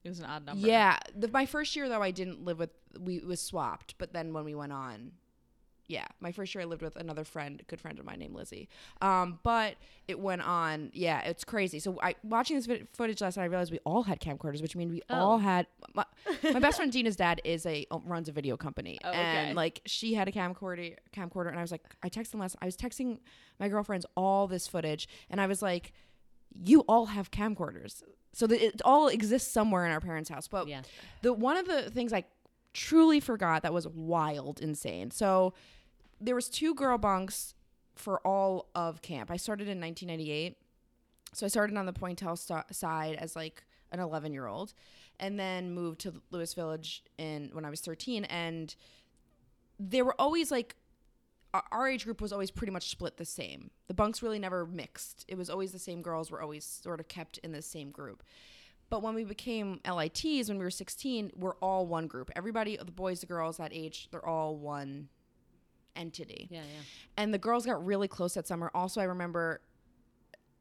it 0.04 0.10
was 0.10 0.20
an 0.20 0.26
odd 0.26 0.46
number. 0.46 0.68
Yeah, 0.68 1.00
the, 1.16 1.28
my 1.30 1.48
first 1.48 1.76
year 1.76 1.90
though, 1.90 2.02
I 2.04 2.12
didn't 2.12 2.46
live 2.46 2.60
with. 2.60 2.70
We 3.00 3.16
it 3.18 3.26
was 3.26 3.42
swapped, 3.42 3.96
but 3.98 4.14
then 4.14 4.34
when 4.34 4.46
we 4.46 4.54
went 4.54 4.72
on, 4.72 5.14
yeah, 5.88 6.06
my 6.20 6.32
first 6.32 6.54
year 6.54 6.62
I 6.62 6.66
lived 6.66 6.84
with 6.84 6.96
another 6.96 7.24
friend, 7.24 7.60
a 7.60 7.64
good 7.64 7.82
friend 7.82 7.98
of 7.98 8.06
mine 8.06 8.20
named 8.20 8.36
Lizzie. 8.36 8.70
Um, 9.02 9.40
but 9.42 9.76
it 10.08 10.20
went 10.20 10.44
on. 10.44 10.92
Yeah, 10.94 11.22
it's 11.22 11.44
crazy. 11.44 11.80
So 11.80 11.98
I 12.04 12.14
watching 12.24 12.56
this 12.56 12.68
vid- 12.68 12.88
footage 12.94 13.20
last 13.20 13.38
night, 13.38 13.44
I 13.44 13.48
realized 13.48 13.72
we 13.72 13.80
all 13.84 14.04
had 14.04 14.20
camcorders, 14.20 14.62
which 14.62 14.76
means 14.76 14.92
we 14.92 15.02
Oh. 15.10 15.16
all 15.16 15.38
had. 15.40 15.66
My, 15.96 16.06
my 16.44 16.60
best 16.60 16.78
friend 16.78 16.92
Dina's 16.92 17.16
dad 17.16 17.42
is 17.44 17.66
a 17.66 17.88
uh, 17.90 17.98
runs 18.06 18.30
a 18.30 18.32
video 18.32 18.58
company, 18.58 19.00
Oh, 19.04 19.10
okay. 19.10 19.18
and 19.20 19.56
like 19.56 19.82
she 19.88 20.14
had 20.14 20.28
a 20.28 20.32
camcorder, 20.32 20.96
camcorder, 21.16 21.50
and 21.50 21.58
I 21.58 21.62
was 21.62 21.72
like, 21.72 21.84
I 22.04 22.10
texted 22.10 22.40
last. 22.40 22.56
I 22.62 22.66
was 22.66 22.78
texting 22.78 23.18
my 23.60 23.70
girlfriends 23.70 24.06
all 24.16 24.46
this 24.48 24.68
footage, 24.68 25.08
and 25.32 25.42
I 25.42 25.48
was 25.48 25.64
like, 25.64 25.94
you 26.64 26.82
all 26.82 27.08
have 27.08 27.32
camcorders. 27.32 28.04
So 28.34 28.48
that 28.48 28.62
it 28.62 28.82
all 28.84 29.08
exists 29.08 29.50
somewhere 29.52 29.86
in 29.86 29.92
our 29.92 30.02
parents' 30.02 30.30
house. 30.30 30.48
But 30.48 30.68
Yeah. 30.68 30.82
the 31.22 31.32
one 31.34 31.56
of 31.58 31.68
the 31.68 31.90
things 31.90 32.12
I 32.12 32.26
truly 32.74 33.22
forgot 33.22 33.62
that 33.64 33.74
was 33.74 33.88
wild, 33.88 34.60
insane. 34.62 35.10
So 35.12 35.54
there 36.20 36.36
was 36.36 36.50
two 36.50 36.76
girl 36.76 36.98
bunks 36.98 37.54
for 37.96 38.20
all 38.28 38.68
of 38.76 39.02
camp. 39.02 39.32
I 39.32 39.38
started 39.38 39.70
in 39.70 39.80
1998. 39.80 40.58
So 41.34 41.46
I 41.46 41.50
started 41.50 41.78
on 41.78 41.86
the 41.86 41.94
Poyntelle 41.94 42.38
st- 42.38 42.76
side 42.76 43.16
as 43.16 43.36
like 43.38 43.64
an 43.94 44.02
11 44.02 44.34
year 44.34 44.48
old, 44.48 44.74
and 45.18 45.40
then 45.40 45.72
moved 45.74 46.02
to 46.02 46.22
Lewis 46.32 46.54
Village 46.54 47.04
in 47.18 47.50
when 47.54 47.64
I 47.64 47.70
was 47.70 47.80
13. 47.80 48.26
And 48.26 48.76
there 49.80 50.04
were 50.04 50.20
always 50.20 50.52
like 50.52 50.76
our- 51.72 51.88
age 51.88 52.06
group 52.06 52.22
was 52.22 52.34
always 52.34 52.52
pretty 52.52 52.72
much 52.72 52.90
split 52.90 53.18
the 53.18 53.26
same. 53.26 53.72
The 53.88 53.94
bunks 53.94 54.22
really 54.24 54.40
never 54.40 54.66
mixed. 54.66 55.26
It 55.28 55.38
was 55.38 55.50
always 55.50 55.72
the 55.72 55.80
same 55.80 56.02
girls 56.02 56.32
were 56.32 56.42
always 56.42 56.66
sort 56.66 57.00
of 57.00 57.08
kept 57.08 57.38
in 57.40 57.52
the 57.52 57.62
same 57.62 57.92
group. 57.92 58.24
But 58.90 59.02
when 59.02 59.16
we 59.16 59.24
became 59.24 59.80
LITs 59.86 60.48
when 60.48 60.58
we 60.58 60.64
were 60.64 60.70
16, 60.72 61.32
we're 61.36 61.56
all 61.56 61.88
one 61.88 62.08
group. 62.08 62.30
Everybody, 62.36 62.78
the 62.78 62.86
boys, 62.86 63.20
the 63.20 63.26
girls 63.26 63.58
that 63.58 63.72
age, 63.74 64.10
they're 64.12 64.26
all 64.26 64.56
one 64.56 65.10
entity. 65.96 66.48
Yeah, 66.52 66.60
yeah. 66.60 66.82
And 67.18 67.34
the 67.34 67.38
girls 67.40 67.66
got 67.66 67.84
really 67.86 68.08
close 68.08 68.34
that 68.36 68.48
summer. 68.48 68.70
Also, 68.74 69.02
I 69.02 69.06
remember 69.06 69.62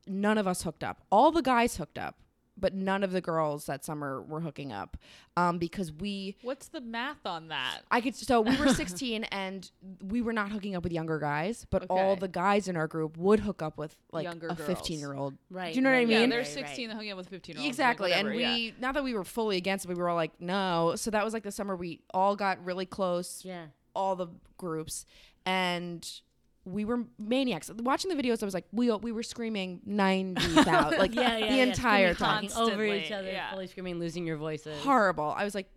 none 0.07 0.39
of 0.39 0.47
us 0.47 0.63
hooked 0.63 0.85
up. 0.85 1.03
All 1.11 1.33
the 1.33 1.43
guys 1.43 1.77
hooked 1.77 1.99
up, 1.99 2.17
but 2.57 2.73
none 2.75 3.03
of 3.03 3.11
the 3.13 3.21
girls 3.21 3.67
that 3.67 3.85
summer 3.85 4.23
were 4.23 4.41
hooking 4.41 4.73
up 4.73 4.97
um, 5.37 5.59
because 5.59 5.93
we 5.93 6.37
What's 6.43 6.69
the 6.69 6.81
math 6.81 7.27
on 7.27 7.49
that? 7.49 7.81
I 7.91 8.01
could 8.01 8.15
so 8.15 8.41
we 8.41 8.57
were 8.57 8.69
16 8.75 9.25
and 9.25 9.71
we 10.03 10.23
were 10.23 10.33
not 10.33 10.51
hooking 10.51 10.77
up 10.77 10.85
with 10.85 10.93
younger 10.93 11.19
guys, 11.19 11.67
but 11.71 11.87
all 11.91 12.17
the 12.17 12.29
guys 12.29 12.69
in 12.69 12.77
our 12.77 12.87
group 12.87 13.17
would 13.17 13.41
hook 13.41 13.61
up 13.63 13.77
with 13.77 13.97
like 14.13 14.25
Younger 14.25 14.49
a 14.49 14.55
girls. 14.55 14.69
15 14.69 14.99
year 15.01 15.15
old. 15.15 15.35
Right. 15.51 15.73
Do 15.73 15.77
you 15.79 15.83
know 15.83 15.91
what 15.91 15.97
I 15.97 16.05
mean? 16.05 16.21
Yeah, 16.21 16.27
they're 16.27 16.39
right, 16.39 16.47
16 16.47 16.89
right. 16.89 16.95
hooking 16.97 17.11
up 17.11 17.17
with 17.19 17.29
15 17.29 17.57
year 17.57 17.61
olds. 17.63 17.69
Exactly, 17.69 18.13
and 18.13 18.29
we 18.29 18.75
not 18.81 18.95
that 18.95 19.03
we 19.05 19.15
were 19.15 19.25
fully 19.25 19.57
against 19.57 19.85
it, 19.85 19.89
but 19.89 19.97
we 19.97 20.03
were 20.03 20.09
all 20.09 20.17
like 20.17 20.41
no. 20.41 20.95
So 20.97 21.11
that 21.11 21.25
was 21.25 21.35
like 21.35 21.43
the 21.43 21.53
summer 21.53 21.75
we 21.77 22.01
all 22.13 22.37
got 22.37 22.65
really 22.65 22.87
close, 22.87 23.43
Yeah. 23.45 23.67
all 23.95 24.15
the 24.17 24.29
groups, 24.59 25.07
and 25.45 26.09
we 26.65 26.85
were 26.85 27.05
maniacs. 27.19 27.71
Watching 27.71 28.15
the 28.15 28.23
videos, 28.23 28.43
I 28.43 28.47
was 28.47 28.55
like, 28.55 28.65
we 28.73 28.91
we 28.91 29.13
were 29.13 29.23
screaming 29.23 29.81
90s 29.89 30.67
out, 30.67 30.99
like 30.99 31.15
Yeah, 31.15 31.37
yeah. 31.39 31.51
the 31.51 31.57
yeah. 31.57 31.63
entire 31.65 32.15
time. 32.15 32.49
talking 32.49 32.73
over 32.73 32.85
each 32.85 33.13
other, 33.13 33.31
yeah. 33.31 33.51
fully 33.53 33.67
screaming, 33.67 33.99
losing 33.99 34.27
your 34.27 34.37
voices. 34.37 34.83
horrible. 34.83 35.35
I 35.37 35.45
was 35.45 35.55
like, 35.55 35.69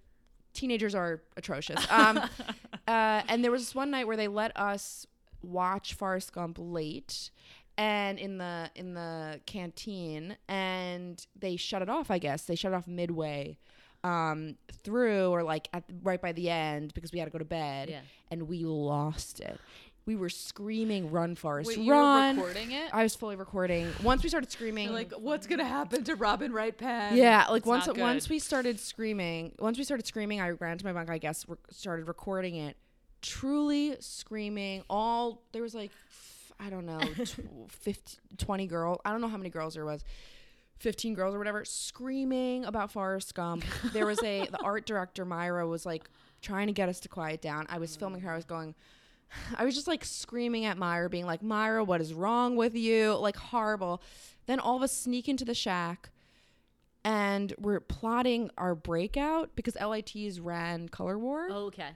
teenagers 0.53 0.96
are 0.96 1.22
atrocious. 1.36 1.86
Um, 1.91 2.17
uh, 2.88 3.22
and 3.27 3.44
there 3.44 3.51
was 3.51 3.62
this 3.63 3.75
one 3.75 3.91
night 3.91 4.08
where 4.08 4.17
they 4.17 4.27
let 4.27 4.58
us 4.58 5.06
watch 5.44 5.94
Forrest 5.94 6.32
Gump 6.34 6.58
late, 6.60 7.32
and 7.77 8.17
in 8.17 8.38
the 8.38 8.70
in 8.75 8.94
the 8.94 9.39
canteen, 9.46 10.38
and 10.48 11.24
they 11.38 11.58
shut 11.58 11.82
it 11.82 11.89
off. 11.89 12.10
I 12.10 12.17
guess 12.17 12.44
they 12.46 12.56
shut 12.56 12.72
it 12.72 12.75
off 12.75 12.88
midway 12.88 13.58
um 14.03 14.56
through 14.84 15.29
or 15.32 15.41
like 15.41 15.67
at 15.74 15.84
right 16.03 16.22
by 16.22 16.32
the 16.32 16.51
end 16.51 16.94
because 16.94 17.12
we 17.12 17.17
had 17.17 17.25
to 17.25 17.32
go 17.32 17.39
to 17.39 17.44
bed 17.44 17.89
Yeah. 17.89 18.01
and 18.29 18.44
we 18.48 18.63
lost 18.63 19.39
it 19.39 19.60
we 20.08 20.16
were 20.16 20.30
screaming 20.30 21.12
run 21.12 21.36
Forrest 21.36 21.68
Wait, 21.68 21.78
you 21.78 21.92
were 21.94 21.94
run 22.02 22.38
recording 22.38 22.72
it? 22.72 22.90
i 22.94 23.04
was 23.04 23.14
fully 23.16 23.36
recording 23.36 23.88
once 24.02 24.24
we 24.24 24.30
started 24.30 24.50
screaming 24.52 24.86
You're 24.86 24.94
like, 24.94 25.12
what's 25.14 25.46
gonna 25.46 25.64
happen 25.66 26.04
to 26.06 26.16
Robin 26.16 26.52
Wright 26.52 26.76
Penn? 26.76 27.16
yeah, 27.18 27.46
like 27.50 27.60
It's 27.60 27.68
once 27.68 27.86
not 27.88 27.98
once 27.98 28.30
we 28.30 28.40
started 28.40 28.80
screaming, 28.80 29.52
once 29.60 29.78
we 29.78 29.84
started 29.84 30.08
screaming, 30.08 30.42
I 30.42 30.52
ran 30.52 30.78
to 30.80 30.86
my 30.86 30.94
bunk. 30.94 31.10
I 31.12 31.18
guess 31.20 31.46
re- 31.48 31.58
started 31.70 32.08
recording 32.08 32.56
it, 32.56 32.78
truly 33.22 33.96
screaming. 34.00 34.84
All 34.90 35.44
there 35.52 35.62
was 35.62 35.76
like, 35.76 35.92
f- 36.10 36.54
I 36.60 36.70
don't 36.70 36.86
know, 36.86 37.00
tw- 37.26 37.70
50, 37.70 38.18
20 38.38 38.68
girls. 38.68 39.00
I 39.06 39.12
don't 39.12 39.22
know 39.22 39.28
how 39.28 39.38
many 39.38 39.50
girls 39.50 39.74
there 39.76 39.86
was. 39.86 40.04
15 40.80 41.16
girls 41.16 41.34
or 41.34 41.40
whatever 41.40 41.66
screaming 41.66 42.64
about 42.66 42.92
Forrest 42.92 43.34
Gump. 43.34 43.66
There 43.94 44.06
was 44.06 44.22
a 44.24 44.46
the 44.46 44.60
art 44.64 44.86
director 44.86 45.26
Myra 45.26 45.68
was 45.68 45.86
like 45.86 46.08
trying 46.42 46.68
to 46.68 46.74
get 46.74 46.88
us 46.88 47.00
to 47.02 47.10
quiet 47.10 47.42
down. 47.42 47.66
I 47.68 47.80
was 47.80 47.96
filming 47.96 48.22
her. 48.22 48.32
I 48.32 48.36
was 48.36 48.46
going 48.46 48.76
I 49.55 49.65
was 49.65 49.75
just 49.75 49.88
like 49.88 50.05
screaming 50.05 50.65
at 50.65 50.77
Myra 50.77 51.10
being 51.10 51.25
like, 51.25 51.41
"Myra, 51.41 51.84
what 51.84 52.01
is 52.01 52.13
wrong 52.13 52.55
with 52.55 52.75
you?" 52.75 53.15
like 53.15 53.36
horrible. 53.38 54.01
Then 54.46 54.60
all 54.60 54.77
of 54.77 54.84
us 54.84 54.93
sneak 54.93 55.27
into 55.27 55.43
the 55.46 55.53
shack 55.53 56.10
and 57.07 57.53
we're 57.57 57.79
plotting 57.79 58.50
our 58.57 58.75
breakout 58.75 59.55
because 59.55 59.77
LITs 59.79 60.39
ran 60.39 60.89
Color 60.89 61.17
War. 61.17 61.48
Oh, 61.50 61.65
okay. 61.67 61.91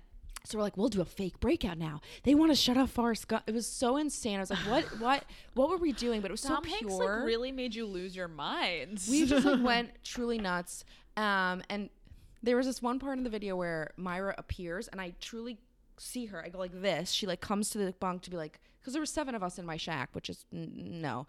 So 0.45 0.57
we're 0.57 0.63
like, 0.63 0.77
we'll 0.77 0.87
do 0.87 1.01
a 1.01 1.05
fake 1.05 1.39
breakout 1.41 1.77
now. 1.77 1.99
They 2.23 2.33
want 2.33 2.51
to 2.51 2.55
shut 2.55 2.77
off 2.77 2.91
Forrest 2.91 3.27
Gump. 3.27 3.43
It 3.45 3.53
was 3.53 3.67
so 3.67 3.97
insane. 3.97 4.37
I 4.37 4.39
was 4.39 4.49
like, 4.49 4.59
what, 4.59 4.83
what, 4.99 5.25
what 5.53 5.69
were 5.69 5.77
we 5.77 5.91
doing? 5.91 6.21
But 6.21 6.31
it 6.31 6.31
was 6.31 6.41
Tom 6.41 6.63
so 6.63 6.69
Hanks 6.69 6.95
pure. 6.95 7.17
like 7.17 7.25
really 7.25 7.51
made 7.51 7.75
you 7.75 7.85
lose 7.85 8.15
your 8.15 8.29
minds. 8.29 9.09
we 9.09 9.25
just 9.25 9.45
like 9.45 9.61
went 9.61 9.89
truly 10.03 10.37
nuts. 10.37 10.85
Um, 11.17 11.61
and 11.69 11.89
there 12.41 12.55
was 12.55 12.65
this 12.65 12.81
one 12.81 12.97
part 12.97 13.17
in 13.17 13.25
the 13.25 13.29
video 13.29 13.57
where 13.57 13.91
Myra 13.97 14.33
appears, 14.37 14.87
and 14.87 15.01
I 15.01 15.13
truly 15.19 15.57
see 16.01 16.25
her. 16.27 16.43
I 16.43 16.49
go 16.49 16.57
like 16.59 16.81
this. 16.81 17.11
She 17.11 17.25
like 17.27 17.41
comes 17.41 17.69
to 17.71 17.77
the 17.77 17.91
bunk 17.99 18.21
to 18.23 18.29
be 18.29 18.37
like, 18.37 18.59
because 18.79 18.93
there 18.93 19.01
were 19.01 19.05
seven 19.05 19.35
of 19.35 19.43
us 19.43 19.57
in 19.59 19.65
my 19.65 19.77
shack, 19.77 20.09
which 20.13 20.29
is 20.29 20.45
n- 20.53 20.71
no. 21.01 21.27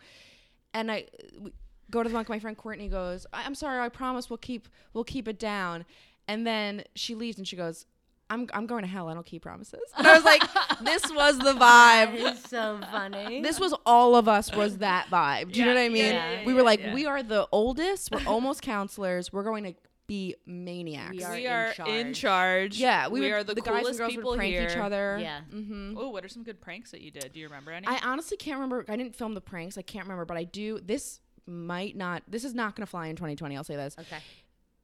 And 0.74 0.90
I 0.90 1.06
we 1.40 1.52
go 1.90 2.02
to 2.02 2.08
the 2.08 2.12
bunk. 2.14 2.28
My 2.28 2.38
friend 2.38 2.56
Courtney 2.56 2.88
goes, 2.88 3.26
I- 3.32 3.44
"I'm 3.44 3.54
sorry. 3.54 3.78
I 3.80 3.88
promise 3.88 4.30
we'll 4.30 4.38
keep 4.38 4.68
we'll 4.94 5.04
keep 5.04 5.28
it 5.28 5.38
down." 5.38 5.84
And 6.28 6.46
then 6.46 6.84
she 6.94 7.14
leaves, 7.14 7.38
and 7.38 7.46
she 7.46 7.56
goes. 7.56 7.86
I'm, 8.30 8.48
I'm 8.54 8.64
going 8.66 8.80
to 8.80 8.88
hell. 8.88 9.08
I 9.08 9.14
don't 9.14 9.26
keep 9.26 9.42
promises. 9.42 9.82
And 9.94 10.06
I 10.06 10.14
was 10.14 10.24
like, 10.24 10.40
this 10.84 11.02
was 11.12 11.38
the 11.38 11.52
vibe. 11.52 12.14
is 12.14 12.42
so 12.44 12.80
funny. 12.90 13.42
This 13.42 13.60
was 13.60 13.74
all 13.84 14.16
of 14.16 14.26
us 14.26 14.50
was 14.56 14.78
that 14.78 15.08
vibe. 15.10 15.52
Do 15.52 15.60
you 15.60 15.66
know 15.66 15.74
what 15.74 15.80
I 15.80 15.90
mean? 15.90 16.14
yeah, 16.14 16.32
yeah, 16.40 16.46
we 16.46 16.54
were 16.54 16.62
like, 16.62 16.80
yeah. 16.80 16.94
we 16.94 17.04
are 17.04 17.22
the 17.22 17.46
oldest. 17.52 18.10
We're 18.10 18.26
almost 18.26 18.62
counselors. 18.62 19.34
We're 19.34 19.42
going 19.42 19.64
to 19.64 19.74
be 20.12 20.34
maniacs. 20.44 21.16
We 21.16 21.24
are 21.24 21.32
we 21.34 21.46
in 21.46 21.52
are 21.52 21.66
in 21.86 22.12
charge. 22.12 22.18
charge. 22.20 22.78
yeah, 22.78 23.08
we, 23.08 23.20
we, 23.20 23.26
would- 23.26 23.32
are 23.32 23.44
the, 23.44 23.54
guys 23.54 23.66
and 23.66 23.76
coolest 23.78 23.98
girls 23.98 24.12
people 24.12 24.30
would 24.32 24.36
prank 24.36 24.52
here. 24.52 24.68
each 24.70 24.76
other. 24.76 25.18
Yeah. 25.20 25.40
Mm-hmm. 25.52 25.96
Oh, 25.96 26.10
what 26.10 26.24
are 26.24 26.28
some 26.28 26.42
good 26.42 26.60
pranks 26.60 26.90
that 26.90 27.00
you 27.00 27.10
did? 27.10 27.32
Do 27.32 27.40
you 27.40 27.46
remember 27.46 27.70
any? 27.70 27.86
I 27.86 27.98
honestly 28.04 28.36
can't 28.36 28.56
remember. 28.56 28.84
I 28.88 28.96
didn't 28.96 29.16
film 29.16 29.32
the 29.34 29.40
pranks. 29.40 29.78
I 29.78 29.82
can't 29.82 30.04
remember, 30.04 30.24
but 30.26 30.36
I 30.36 30.44
do. 30.44 30.80
This 30.84 31.20
might 31.46 31.96
not. 31.96 32.22
This 32.28 32.44
is 32.44 32.52
not 32.54 32.76
going 32.76 32.84
to 32.84 32.90
fly 32.90 33.06
in 33.06 33.16
2020. 33.16 33.56
I'll 33.56 33.64
say 33.64 33.76
this. 33.76 33.96
Okay. 33.98 34.18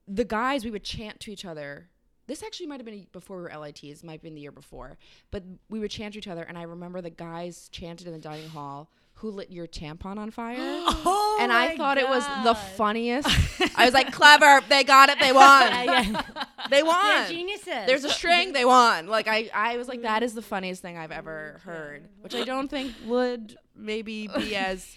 the 0.06 0.24
guys 0.24 0.64
we 0.64 0.70
would 0.70 0.84
chant 0.84 1.20
to 1.20 1.32
each 1.32 1.44
other. 1.44 1.90
This 2.26 2.42
actually 2.42 2.66
might 2.66 2.78
have 2.78 2.86
been 2.86 3.06
before 3.12 3.38
we 3.38 3.42
were 3.44 3.58
LITs, 3.58 4.02
might 4.04 4.12
have 4.12 4.22
been 4.22 4.34
the 4.34 4.40
year 4.42 4.52
before. 4.52 4.98
But 5.30 5.44
we 5.70 5.78
would 5.78 5.90
chant 5.90 6.12
to 6.14 6.18
each 6.18 6.28
other, 6.28 6.42
and 6.42 6.58
I 6.58 6.62
remember 6.62 7.00
the 7.00 7.08
guys 7.10 7.68
chanted 7.70 8.06
in 8.06 8.12
the 8.12 8.18
dining 8.18 8.50
hall 8.50 8.90
who 9.18 9.30
lit 9.30 9.50
your 9.50 9.66
tampon 9.66 10.18
on 10.18 10.30
fire. 10.30 10.56
Oh 11.10 11.38
and 11.40 11.52
I 11.52 11.76
thought 11.76 11.98
it 11.98 12.08
was 12.08 12.24
the 12.42 12.54
funniest. 12.54 13.28
I 13.76 13.84
was 13.84 13.94
like, 13.94 14.12
clever. 14.12 14.60
They 14.68 14.82
got 14.82 15.08
it. 15.08 15.18
They 15.20 15.32
won. 15.44 15.70
yeah. 15.70 16.22
They 16.70 16.78
They're 16.78 16.84
won. 16.84 17.28
geniuses. 17.28 17.86
There's 17.86 18.04
a 18.04 18.10
string. 18.10 18.52
They 18.52 18.64
won. 18.64 19.06
Like 19.06 19.28
I, 19.28 19.48
I 19.54 19.76
was 19.76 19.88
like, 19.88 20.02
that 20.02 20.22
is 20.22 20.34
the 20.34 20.42
funniest 20.42 20.82
thing 20.82 20.98
I've 20.98 21.12
ever 21.12 21.54
mm-hmm. 21.58 21.70
heard, 21.70 22.08
which 22.20 22.34
I 22.34 22.44
don't 22.44 22.68
think 22.68 22.92
would 23.06 23.56
maybe 23.74 24.26
be 24.26 24.56
as 24.56 24.94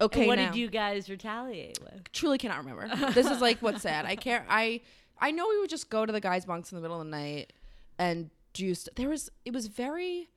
okay. 0.00 0.22
And 0.22 0.28
what 0.28 0.38
now. 0.38 0.46
did 0.46 0.56
you 0.56 0.68
guys 0.68 1.08
retaliate 1.08 1.78
with? 1.82 2.12
truly 2.12 2.36
cannot 2.36 2.58
remember. 2.58 3.12
this 3.12 3.30
is 3.30 3.40
like 3.40 3.62
what's 3.62 3.82
sad. 3.82 4.04
I 4.04 4.16
can't. 4.16 4.44
I 4.50 4.80
I 5.18 5.30
know 5.30 5.48
we 5.48 5.58
would 5.60 5.70
just 5.70 5.88
go 5.88 6.04
to 6.04 6.12
the 6.12 6.20
guys' 6.20 6.44
bunks 6.44 6.72
in 6.72 6.76
the 6.76 6.82
middle 6.82 7.00
of 7.00 7.06
the 7.06 7.10
night 7.10 7.52
and 7.98 8.30
do. 8.52 8.74
St- 8.74 8.94
there 8.96 9.08
was. 9.08 9.30
It 9.44 9.54
was 9.54 9.68
very. 9.68 10.28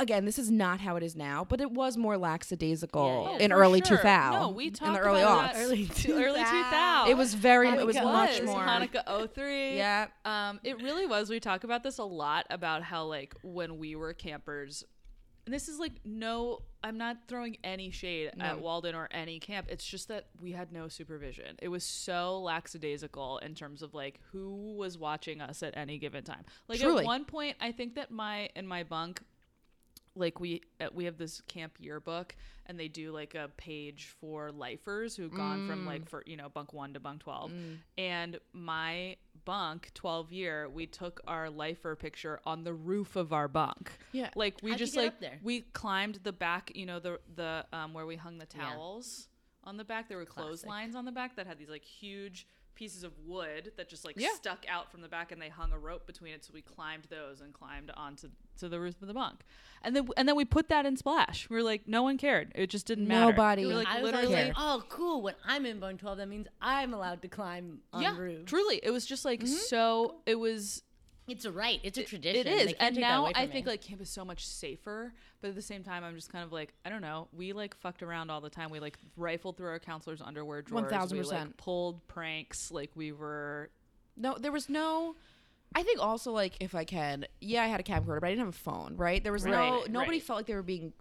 Again, 0.00 0.24
this 0.24 0.38
is 0.38 0.50
not 0.50 0.80
how 0.80 0.96
it 0.96 1.02
is 1.02 1.16
now, 1.16 1.44
but 1.44 1.60
it 1.60 1.70
was 1.70 1.96
more 1.96 2.16
lackadaisical 2.16 3.24
Yeah, 3.32 3.38
yeah. 3.38 3.44
in 3.44 3.52
early 3.52 3.80
sure. 3.84 3.96
2000. 3.98 4.40
No, 4.40 4.48
we 4.50 4.66
in 4.66 4.72
the 4.92 4.98
early 4.98 5.22
about 5.22 5.50
aughts. 5.50 5.52
that 5.54 5.62
Early 5.64 5.86
to 5.86 6.12
early 6.12 6.38
2000. 6.40 6.64
2000. 6.64 7.10
It 7.10 7.16
was 7.16 7.34
very. 7.34 7.68
Oh, 7.68 7.78
it 7.78 7.86
was 7.86 7.96
it 7.96 8.04
much 8.04 8.42
more. 8.42 8.60
Hanukkah 8.60 9.32
03. 9.34 9.76
Yeah. 9.76 10.06
Um, 10.24 10.60
it 10.64 10.82
really 10.82 11.06
was. 11.06 11.30
We 11.30 11.40
talk 11.40 11.64
about 11.64 11.82
this 11.82 11.98
a 11.98 12.04
lot 12.04 12.46
about 12.50 12.82
how 12.82 13.04
like 13.04 13.34
when 13.42 13.78
we 13.78 13.96
were 13.96 14.12
campers, 14.12 14.84
and 15.44 15.54
this 15.54 15.68
is 15.68 15.78
like 15.78 15.92
no, 16.04 16.62
I'm 16.82 16.98
not 16.98 17.16
throwing 17.28 17.56
any 17.64 17.90
shade 17.90 18.30
at 18.40 18.60
Walden 18.60 18.94
or 18.94 19.08
any 19.12 19.38
camp. 19.38 19.66
It's 19.70 19.84
just 19.86 20.08
that 20.08 20.26
we 20.40 20.52
had 20.52 20.72
no 20.72 20.88
supervision. 20.88 21.56
It 21.62 21.68
was 21.68 21.84
so 21.84 22.40
lackadaisical 22.40 23.38
in 23.38 23.54
terms 23.54 23.82
of 23.82 23.94
like 23.94 24.20
who 24.32 24.74
was 24.76 24.98
watching 24.98 25.40
us 25.40 25.62
at 25.62 25.76
any 25.76 25.98
given 25.98 26.24
time. 26.24 26.44
Like 26.68 26.80
Truly. 26.80 27.00
at 27.02 27.06
one 27.06 27.24
point, 27.24 27.56
I 27.60 27.72
think 27.72 27.94
that 27.94 28.10
my 28.10 28.48
in 28.56 28.66
my 28.66 28.82
bunk 28.82 29.22
like 30.16 30.40
we 30.40 30.62
uh, 30.80 30.86
we 30.92 31.04
have 31.04 31.18
this 31.18 31.40
camp 31.42 31.74
yearbook 31.78 32.34
and 32.66 32.80
they 32.80 32.88
do 32.88 33.12
like 33.12 33.34
a 33.34 33.48
page 33.56 34.08
for 34.20 34.50
lifers 34.50 35.14
who've 35.16 35.32
gone 35.34 35.66
from 35.68 35.84
Mm. 35.84 35.86
like 35.86 36.08
for 36.08 36.22
you 36.26 36.36
know 36.36 36.48
bunk 36.48 36.72
1 36.72 36.94
to 36.94 37.00
bunk 37.00 37.20
12 37.22 37.52
and 37.98 38.40
my 38.52 39.16
bunk 39.44 39.90
12 39.94 40.32
year 40.32 40.68
we 40.68 40.86
took 40.86 41.20
our 41.28 41.48
lifer 41.50 41.94
picture 41.94 42.40
on 42.44 42.64
the 42.64 42.72
roof 42.72 43.14
of 43.14 43.32
our 43.32 43.46
bunk 43.46 43.92
Yeah. 44.12 44.30
like 44.34 44.56
we 44.62 44.70
How'd 44.70 44.78
just 44.78 44.96
like 44.96 45.20
there? 45.20 45.38
we 45.42 45.60
climbed 45.60 46.20
the 46.24 46.32
back 46.32 46.72
you 46.74 46.86
know 46.86 46.98
the 46.98 47.20
the 47.34 47.64
um 47.72 47.92
where 47.92 48.06
we 48.06 48.16
hung 48.16 48.38
the 48.38 48.46
towels 48.46 49.28
on 49.64 49.76
the 49.76 49.84
back 49.84 50.08
there 50.08 50.18
were 50.18 50.24
clotheslines 50.24 50.94
on 50.96 51.04
the 51.04 51.12
back 51.12 51.36
that 51.36 51.46
had 51.46 51.58
these 51.58 51.68
like 51.68 51.84
huge 51.84 52.46
pieces 52.76 53.02
of 53.02 53.12
wood 53.26 53.72
that 53.76 53.88
just 53.88 54.04
like 54.04 54.14
Yeah. 54.16 54.34
stuck 54.34 54.64
out 54.68 54.90
from 54.92 55.00
the 55.00 55.08
back 55.08 55.32
and 55.32 55.42
they 55.42 55.48
hung 55.48 55.72
a 55.72 55.78
rope 55.78 56.06
between 56.06 56.32
it 56.32 56.44
so 56.44 56.52
we 56.54 56.62
climbed 56.62 57.04
those 57.10 57.40
and 57.40 57.52
climbed 57.52 57.90
onto 57.90 58.28
to 58.58 58.68
the 58.68 58.78
roof 58.78 59.00
of 59.02 59.08
the 59.08 59.14
bunk. 59.14 59.44
And 59.82 59.96
then 59.96 60.08
and 60.16 60.28
then 60.28 60.36
we 60.36 60.44
put 60.44 60.68
that 60.68 60.86
in 60.86 60.96
splash. 60.96 61.48
We 61.50 61.56
were 61.56 61.62
like 61.62 61.88
no 61.88 62.02
one 62.02 62.18
cared. 62.18 62.52
It 62.54 62.68
just 62.70 62.86
didn't 62.86 63.08
matter. 63.08 63.32
Nobody. 63.32 63.66
We 63.66 63.72
were 63.72 63.78
like 63.78 63.88
I 63.88 64.02
literally 64.02 64.26
always 64.26 64.46
like, 64.48 64.56
oh, 64.56 64.82
cool. 64.88 65.22
When 65.22 65.34
I'm 65.44 65.66
in 65.66 65.80
Bone 65.80 65.98
12, 65.98 66.18
that 66.18 66.28
means 66.28 66.46
I'm 66.60 66.94
allowed 66.94 67.22
to 67.22 67.28
climb 67.28 67.80
on 67.92 68.02
yeah 68.02 68.16
roofs. 68.16 68.50
truly. 68.50 68.80
It 68.82 68.90
was 68.90 69.04
just 69.06 69.24
like 69.24 69.40
mm-hmm. 69.40 69.52
so 69.52 70.16
it 70.26 70.36
was 70.36 70.82
It's 71.28 71.44
a 71.44 71.50
right. 71.50 71.80
It's 71.82 71.98
a 71.98 72.04
tradition. 72.04 72.46
It 72.46 72.68
is, 72.68 72.74
and 72.78 72.96
now 72.96 73.26
I 73.34 73.46
think 73.46 73.66
me. 73.66 73.72
like 73.72 73.82
camp 73.82 74.00
is 74.00 74.08
so 74.08 74.24
much 74.24 74.46
safer. 74.46 75.12
But 75.40 75.48
at 75.48 75.54
the 75.56 75.62
same 75.62 75.82
time, 75.82 76.04
I'm 76.04 76.14
just 76.14 76.30
kind 76.30 76.44
of 76.44 76.52
like 76.52 76.72
I 76.84 76.90
don't 76.90 77.02
know. 77.02 77.28
We 77.32 77.52
like 77.52 77.76
fucked 77.76 78.02
around 78.02 78.30
all 78.30 78.40
the 78.40 78.50
time. 78.50 78.70
We 78.70 78.78
like 78.78 78.96
rifled 79.16 79.56
through 79.56 79.68
our 79.68 79.78
counselors' 79.80 80.20
underwear 80.20 80.62
drawers. 80.62 80.90
1000%. 80.92 81.30
like 81.30 81.56
pulled 81.56 82.06
pranks. 82.06 82.70
Like 82.70 82.90
we 82.94 83.12
were. 83.12 83.70
No, 84.16 84.36
there 84.38 84.52
was 84.52 84.68
no. 84.68 85.16
I 85.74 85.82
think 85.82 86.00
also 86.00 86.30
like 86.30 86.56
if 86.60 86.74
I 86.74 86.84
can, 86.84 87.26
yeah, 87.40 87.64
I 87.64 87.66
had 87.66 87.80
a 87.80 87.82
camcorder, 87.82 88.20
but 88.20 88.26
I 88.26 88.30
didn't 88.30 88.46
have 88.46 88.48
a 88.48 88.52
phone. 88.52 88.96
Right? 88.96 89.22
There 89.22 89.32
was 89.32 89.44
no. 89.44 89.84
Nobody 89.88 90.12
right. 90.12 90.22
felt 90.22 90.38
like 90.38 90.46
they 90.46 90.54
were 90.54 90.62
being 90.62 90.92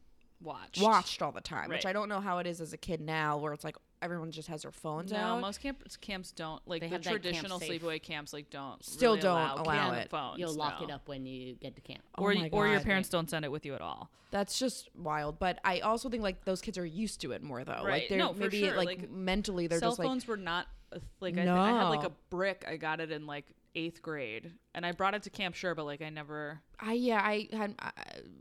Watched. 0.41 0.81
watched 0.81 1.21
all 1.21 1.31
the 1.31 1.41
time, 1.41 1.69
which 1.69 1.85
I 1.85 1.93
don't 1.93 2.09
know 2.09 2.19
how 2.19 2.37
it 2.39 2.45
is 2.47 2.61
as 2.61 2.73
a 2.73 2.77
kid 2.77 3.01
now, 3.01 3.37
where 3.37 3.53
it's 3.53 3.63
like 3.63 3.77
everyone 4.01 4.29
just 4.31 4.47
has 4.49 4.61
their 4.63 4.71
phones 4.71 5.11
No, 5.11 5.17
out. 5.17 5.41
most 5.41 5.61
camps 5.61 5.97
camps 5.97 6.31
don't 6.31 6.61
like 6.67 6.81
They 6.81 6.87
the 6.87 6.93
have 6.95 7.03
that 7.03 7.09
camp 7.09 7.21
traditional 7.23 7.59
sleepaway 7.59 8.01
camps. 8.01 8.33
Like 8.33 8.49
don't 8.49 8.83
Still 8.83 9.11
really 9.11 9.21
don't 9.21 9.37
allow, 9.39 9.55
allow 9.63 9.91
it. 9.93 10.09
Phones, 10.09 10.37
You'll 10.39 10.53
lock 10.53 10.81
no. 10.81 10.87
it 10.87 10.91
up 10.91 11.07
when 11.07 11.25
you 11.25 11.55
get 11.55 11.75
to 11.75 11.81
camp. 11.81 12.03
or 12.17 12.33
Oh 12.33 12.47
or 12.51 12.67
your 12.67 12.81
parents 12.81 13.09
don't 13.09 13.29
send 13.29 13.45
it 13.45 13.51
with 13.51 13.65
you 13.65 13.73
at 13.73 13.81
all. 13.81 14.11
That's 14.31 14.59
just 14.59 14.89
wild. 14.95 15.39
But 15.39 15.59
I 15.63 15.79
also 15.79 16.09
think 16.09 16.21
like 16.21 16.43
those 16.45 16.61
kids 16.61 16.77
are 16.77 16.85
used 16.85 17.21
to 17.21 17.31
it 17.31 17.41
more 17.41 17.63
though. 17.63 17.71
Like 17.73 17.85
Right. 17.85 18.09
they're 18.09 18.17
No, 18.17 18.33
for 18.33 18.39
maybe 18.41 18.59
sure. 18.65 18.75
like, 18.75 18.87
Like, 18.99 19.09
mentally 19.09 19.67
they're 19.67 19.79
Cell 19.79 19.91
just 19.91 19.99
like 19.99 20.05
cell 20.05 20.11
phones 20.11 20.27
were 20.27 20.37
not 20.37 20.67
a, 20.91 20.99
like 21.21 21.37
I, 21.37 21.41
I 21.43 21.69
had 21.69 21.89
like 21.89 22.03
a 22.05 22.11
brick. 22.29 22.65
I 22.67 22.75
got 22.77 22.99
it 22.99 23.11
in 23.11 23.25
like 23.25 23.45
eighth 23.75 24.01
grade, 24.01 24.51
and 24.73 24.85
I 24.85 24.91
brought 24.91 25.13
it 25.13 25.23
to 25.23 25.29
camp. 25.29 25.55
Sure, 25.55 25.75
but 25.75 25.85
like 25.85 26.01
I 26.01 26.09
never. 26.09 26.61
I 26.79 26.93
yeah 26.93 27.21
I 27.21 27.47
had 27.51 27.75
I, 27.79 27.91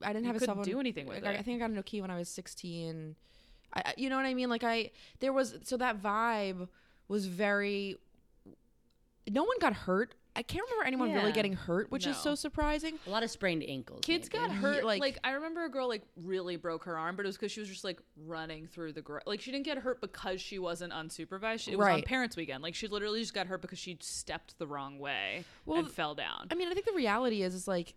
I 0.03 0.13
didn't 0.13 0.27
have 0.27 0.37
a 0.37 0.41
cell 0.41 0.55
phone. 0.55 0.65
do 0.65 0.81
anything 0.81 1.07
with 1.07 1.25
I, 1.25 1.33
it. 1.33 1.39
I 1.41 1.43
think 1.43 1.63
I 1.63 1.69
got 1.69 1.77
a 1.77 1.83
Nokia 1.83 2.01
when 2.01 2.11
I 2.11 2.17
was 2.17 2.29
sixteen. 2.29 3.17
I- 3.75 3.95
you 3.97 4.09
know 4.09 4.17
what 4.17 4.27
I 4.27 4.35
mean? 4.35 4.49
Like 4.49 4.65
I 4.65 4.91
there 5.21 5.33
was 5.33 5.57
so 5.65 5.77
that 5.77 6.01
vibe 6.03 6.69
was 7.09 7.27
very. 7.27 7.97
No 9.31 9.45
one 9.45 9.57
got 9.61 9.73
hurt. 9.73 10.15
I 10.37 10.43
can't 10.43 10.65
remember 10.69 10.85
anyone 10.87 11.13
really 11.13 11.31
getting 11.33 11.53
hurt, 11.53 11.93
which 11.93 12.07
is 12.09 12.17
so 12.17 12.35
surprising. 12.35 12.99
A 13.07 13.11
lot 13.11 13.23
of 13.23 13.31
sprained 13.31 13.63
ankles. 13.69 14.01
Kids 14.03 14.29
maybe. 14.33 14.47
got 14.47 14.55
hurt. 14.55 14.85
like- 14.85 15.01
Like, 15.01 15.19
I 15.23 15.33
remember 15.33 15.65
a 15.65 15.69
girl 15.69 15.87
like 15.89 16.03
really 16.17 16.57
broke 16.57 16.85
her 16.85 16.99
arm, 16.99 17.15
but 17.15 17.25
it 17.25 17.29
was 17.29 17.37
because 17.37 17.53
she 17.53 17.61
was 17.61 17.69
just 17.69 17.85
like 17.85 18.01
running 18.27 18.67
through 18.67 18.95
the 18.95 19.03
gr- 19.03 19.19
like 19.27 19.41
she 19.41 19.53
didn't 19.53 19.65
get 19.65 19.79
hurt 19.79 20.01
because 20.01 20.41
she 20.41 20.59
wasn't 20.59 20.93
unsupervised. 20.93 21.61
She- 21.61 21.73
It 21.73 21.79
was 21.79 21.87
on 21.87 22.03
parents' 22.03 22.37
weekend. 22.37 22.63
Like 22.65 22.75
she 22.75 22.89
literally 22.89 23.21
just 23.21 23.33
got 23.35 23.47
hurt 23.47 23.63
because 23.63 23.79
she 23.79 23.97
stepped 24.01 24.59
the 24.59 24.67
wrong 24.67 24.99
way 24.99 25.45
Well, 25.67 25.79
and 25.79 25.91
fell 25.91 26.15
down. 26.17 26.49
I 26.51 26.55
mean, 26.57 26.69
I 26.69 26.75
think 26.75 26.87
the 26.87 26.93
reality 26.95 27.43
is, 27.43 27.55
is 27.55 27.69
like, 27.69 27.95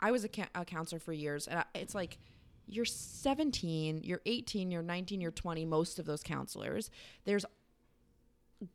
I 0.00 0.12
was 0.12 0.22
a, 0.24 0.28
ca- 0.28 0.50
a 0.54 0.64
counselor 0.64 1.00
for 1.00 1.12
years, 1.12 1.48
and 1.48 1.58
I, 1.60 1.64
it's 1.74 1.94
like, 1.94 2.18
you're 2.66 2.84
17, 2.84 4.02
you're 4.04 4.20
18, 4.24 4.70
you're 4.70 4.82
19, 4.82 5.20
you're 5.20 5.30
20. 5.30 5.64
Most 5.64 5.98
of 5.98 6.06
those 6.06 6.22
counselors, 6.22 6.90
there's 7.24 7.44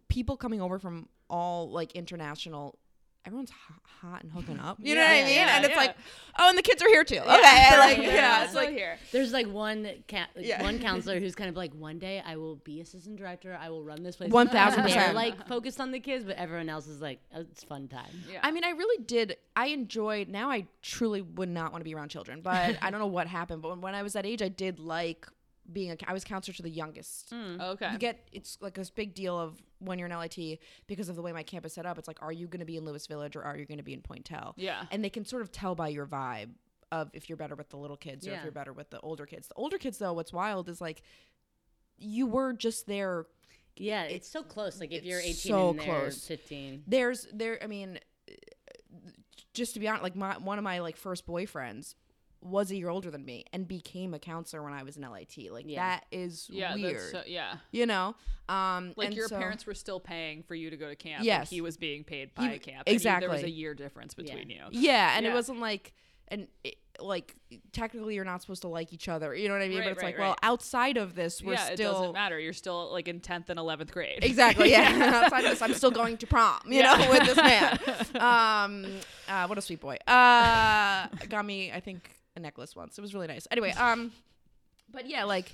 people 0.08 0.38
coming 0.38 0.62
over 0.62 0.78
from 0.80 1.08
all 1.30 1.70
like 1.72 1.94
international. 1.94 2.78
Everyone's 3.26 3.52
hot, 3.52 3.82
hot 4.02 4.24
and 4.24 4.32
hooking 4.32 4.60
up. 4.60 4.78
You 4.80 4.96
know 4.96 5.02
Yeah, 5.02 5.08
what 5.10 5.14
I 5.22 5.24
mean? 5.26 5.34
yeah, 5.36 5.56
and 5.58 5.66
it's 5.66 5.74
yeah. 5.74 5.80
like, 5.80 5.96
oh, 6.40 6.50
and 6.50 6.58
the 6.58 6.62
kids 6.62 6.82
are 6.82 6.88
here 6.88 7.04
too. 7.04 7.18
Okay, 7.18 7.28
like 7.28 7.98
Yeah, 7.98 8.04
yeah, 8.04 8.14
yeah. 8.14 8.44
it's 8.46 8.54
like 8.56 8.70
here. 8.70 8.98
There's 9.12 9.34
like 9.34 9.46
one 9.48 9.88
ca- 10.08 10.30
Yeah. 10.38 10.64
one 10.64 10.80
counselor 10.90 11.20
who's 11.20 11.36
kind 11.36 11.50
of 11.50 11.58
like, 11.58 11.74
one 11.74 12.00
day 12.00 12.24
I 12.26 12.38
will 12.38 12.56
be 12.56 12.80
assistant 12.80 13.18
director. 13.18 13.60
I 13.62 13.70
will 13.70 13.84
run 13.84 14.04
this 14.04 14.16
place. 14.16 14.32
1000%. 14.32 15.14
Like 15.14 15.48
focused 15.50 15.82
on 15.82 15.92
the 15.92 16.00
kids, 16.00 16.24
but 16.24 16.38
everyone 16.38 16.70
else 16.70 16.88
is 16.88 17.02
like, 17.02 17.20
oh, 17.36 17.42
it's 17.42 17.62
fun 17.62 17.90
time. 17.90 18.24
Yeah. 18.32 18.40
I 18.42 18.52
mean, 18.52 18.64
I 18.64 18.70
really 18.70 19.04
did. 19.04 19.36
I 19.56 19.68
enjoyed. 19.68 20.30
Now, 20.30 20.50
I 20.50 20.66
truly 20.82 21.22
would 21.22 21.50
not 21.50 21.74
want 21.74 21.82
to 21.82 21.86
be 21.86 21.94
around 21.94 22.10
children, 22.10 22.40
but 22.42 22.78
I 22.82 22.90
don't 22.90 23.02
know 23.02 23.06
what 23.08 23.28
happened. 23.28 23.62
But 23.62 23.72
when, 23.72 23.82
when 23.82 23.96
I 23.96 24.02
was 24.02 24.14
that 24.14 24.26
age, 24.26 24.42
I 24.42 24.48
did 24.50 24.80
like 24.80 25.28
being 25.72 25.92
a. 25.92 25.98
I 26.08 26.14
was 26.14 26.24
counselor 26.24 26.54
to 26.56 26.62
the 26.64 26.70
youngest. 26.70 27.32
Mm. 27.32 27.58
Oh, 27.60 27.72
okay. 27.72 27.92
You 27.92 27.98
get 27.98 28.28
it's 28.32 28.58
like 28.62 28.74
this 28.76 28.90
big 28.90 29.14
deal 29.14 29.40
of 29.40 29.62
when 29.80 29.98
you're 30.00 30.08
in 30.10 30.18
LIT 30.18 30.60
because 30.88 31.10
of 31.10 31.16
the 31.16 31.22
way 31.22 31.32
my 31.32 31.44
campus 31.44 31.74
set 31.74 31.86
up. 31.86 31.98
It's 31.98 32.08
like, 32.08 32.22
are 32.22 32.32
you 32.32 32.48
going 32.48 32.60
to 32.60 32.66
be 32.66 32.78
in 32.78 32.86
Lewis 32.86 33.08
Village 33.08 33.36
or 33.36 33.44
are 33.44 33.58
you 33.58 33.66
going 33.66 33.78
to 33.78 33.84
be 33.84 33.94
in 33.94 34.02
Poyntelle? 34.02 34.54
Yeah. 34.58 34.84
and 34.92 35.04
they 35.04 35.10
can 35.10 35.26
sort 35.26 35.42
of 35.42 35.52
tell 35.52 35.76
by 35.76 35.88
your 35.90 36.06
vibe 36.06 36.50
of 36.92 37.10
if 37.14 37.30
you're 37.30 37.38
better 37.38 37.56
with 37.56 37.70
the 37.70 37.78
little 37.78 37.98
kids 37.98 38.28
or 38.28 38.34
if 38.34 38.44
you're 38.44 38.52
better 38.52 38.74
with 38.74 38.90
the 38.90 39.00
older 39.02 39.26
kids. 39.26 39.48
The 39.48 39.54
older 39.56 39.78
kids, 39.78 39.98
though, 40.00 40.14
what's 40.14 40.34
wild 40.34 40.68
is 40.70 40.82
like 40.82 41.02
you 41.98 42.26
were 42.26 42.54
just 42.54 42.88
there 42.88 43.26
Yeah, 43.76 44.04
it's 44.04 44.28
so 44.28 44.42
close. 44.44 44.80
Like 44.80 44.92
if 44.92 45.04
you're 45.04 45.20
18 45.20 45.34
so 45.36 45.70
and 45.70 45.80
they're 45.80 45.86
close. 45.86 46.26
15. 46.28 46.84
there's 46.88 47.28
there 47.34 47.60
i 47.64 47.68
mean 47.68 48.00
just 49.54 49.74
to 49.74 49.80
be 49.80 49.88
honest 49.88 50.04
like 50.04 50.16
my 50.16 50.38
one 50.38 50.58
of 50.58 50.64
my 50.64 50.80
like 50.80 50.96
first 50.98 51.26
boyfriends 51.28 51.96
was 52.42 52.72
a 52.72 52.76
year 52.76 52.90
older 52.90 53.12
than 53.12 53.26
me 53.26 53.44
and 53.52 53.68
became 53.68 54.14
a 54.14 54.20
counselor 54.20 54.64
when 54.64 54.72
i 54.74 54.82
was 54.84 54.96
in 54.98 55.04
lit 55.12 55.36
like 55.52 55.66
Yeah. 55.68 55.90
that 55.90 56.06
is 56.12 56.48
yeah. 56.52 56.74
weird 56.74 56.96
That's 56.96 57.12
so, 57.12 57.22
yeah. 57.28 57.56
you 57.72 57.86
know 57.86 58.16
um 58.48 58.94
Like 58.96 59.08
and 59.08 59.16
your 59.16 59.28
so- 59.28 59.38
parents 59.38 59.66
were 59.66 59.74
still 59.74 60.00
paying 60.00 60.44
for 60.44 60.56
you 60.56 60.70
to 60.70 60.78
go 60.78 60.88
to 60.88 60.96
camp. 60.96 61.24
Yes. 61.24 61.42
And 61.42 61.48
he 61.50 61.62
was 61.62 61.78
being 61.78 62.04
paid 62.04 62.34
by 62.34 62.48
He- 62.54 62.60
camp. 62.60 62.84
and 62.88 62.96
you- 62.96 63.20
there 63.20 63.30
was 63.30 63.44
a 63.44 63.50
year 63.50 63.74
difference 63.74 64.14
between 64.14 64.50
you. 64.50 64.64
yeah 64.72 65.16
and 65.18 65.26
Yeah. 65.26 65.32
it 65.32 65.34
wasn't 65.36 65.60
like 65.60 65.94
and 66.30 66.48
it, 66.64 66.76
like 67.00 67.36
technically 67.72 68.14
you're 68.16 68.26
not 68.26 68.42
supposed 68.42 68.62
to 68.62 68.68
like 68.68 68.92
each 68.94 69.08
other 69.08 69.34
you 69.36 69.48
know 69.48 69.54
what 69.54 69.64
i 69.64 69.68
mean 69.68 69.78
Right, 69.80 69.86
but 69.86 69.92
it's 69.94 70.02
right, 70.04 70.18
like 70.18 70.20
well 70.20 70.36
outside 70.44 70.98
of 70.98 71.16
this 71.16 71.42
we're 71.42 71.54
yeah, 71.54 71.68
it 71.70 71.78
still 71.78 71.94
doesn't 71.94 72.14
matter. 72.14 72.38
You're 72.40 72.54
still 72.54 72.92
like 72.92 73.08
in 73.08 73.20
tenth 73.20 73.50
and 73.50 73.58
eleventh 73.60 73.92
grade. 73.92 74.24
Exactly. 74.24 74.72
Yeah. 74.72 75.22
Outside 75.24 75.44
of 75.46 75.50
this, 75.52 75.62
I'm 75.62 75.74
still 75.74 75.92
going 75.92 76.18
to 76.18 76.28
prom. 76.28 76.60
You 76.66 76.80
Yeah. 76.80 76.96
know, 76.98 77.10
with 77.10 77.24
this 77.26 77.38
man. 77.38 77.80
Um, 78.16 78.86
uh, 79.30 79.48
what 79.48 79.58
a 79.58 79.62
sweet 79.62 79.80
boy. 79.80 79.96
Uh, 80.08 81.08
got 81.30 81.46
me, 81.46 81.72
I 81.72 81.80
think, 81.80 82.19
a 82.36 82.40
necklace 82.40 82.76
once. 82.76 82.98
It 82.98 83.02
was 83.02 83.14
really 83.14 83.28
nice. 83.28 83.48
Anyway, 83.52 83.72
um, 83.72 84.12
but 84.92 85.08
yeah, 85.10 85.24
like, 85.26 85.52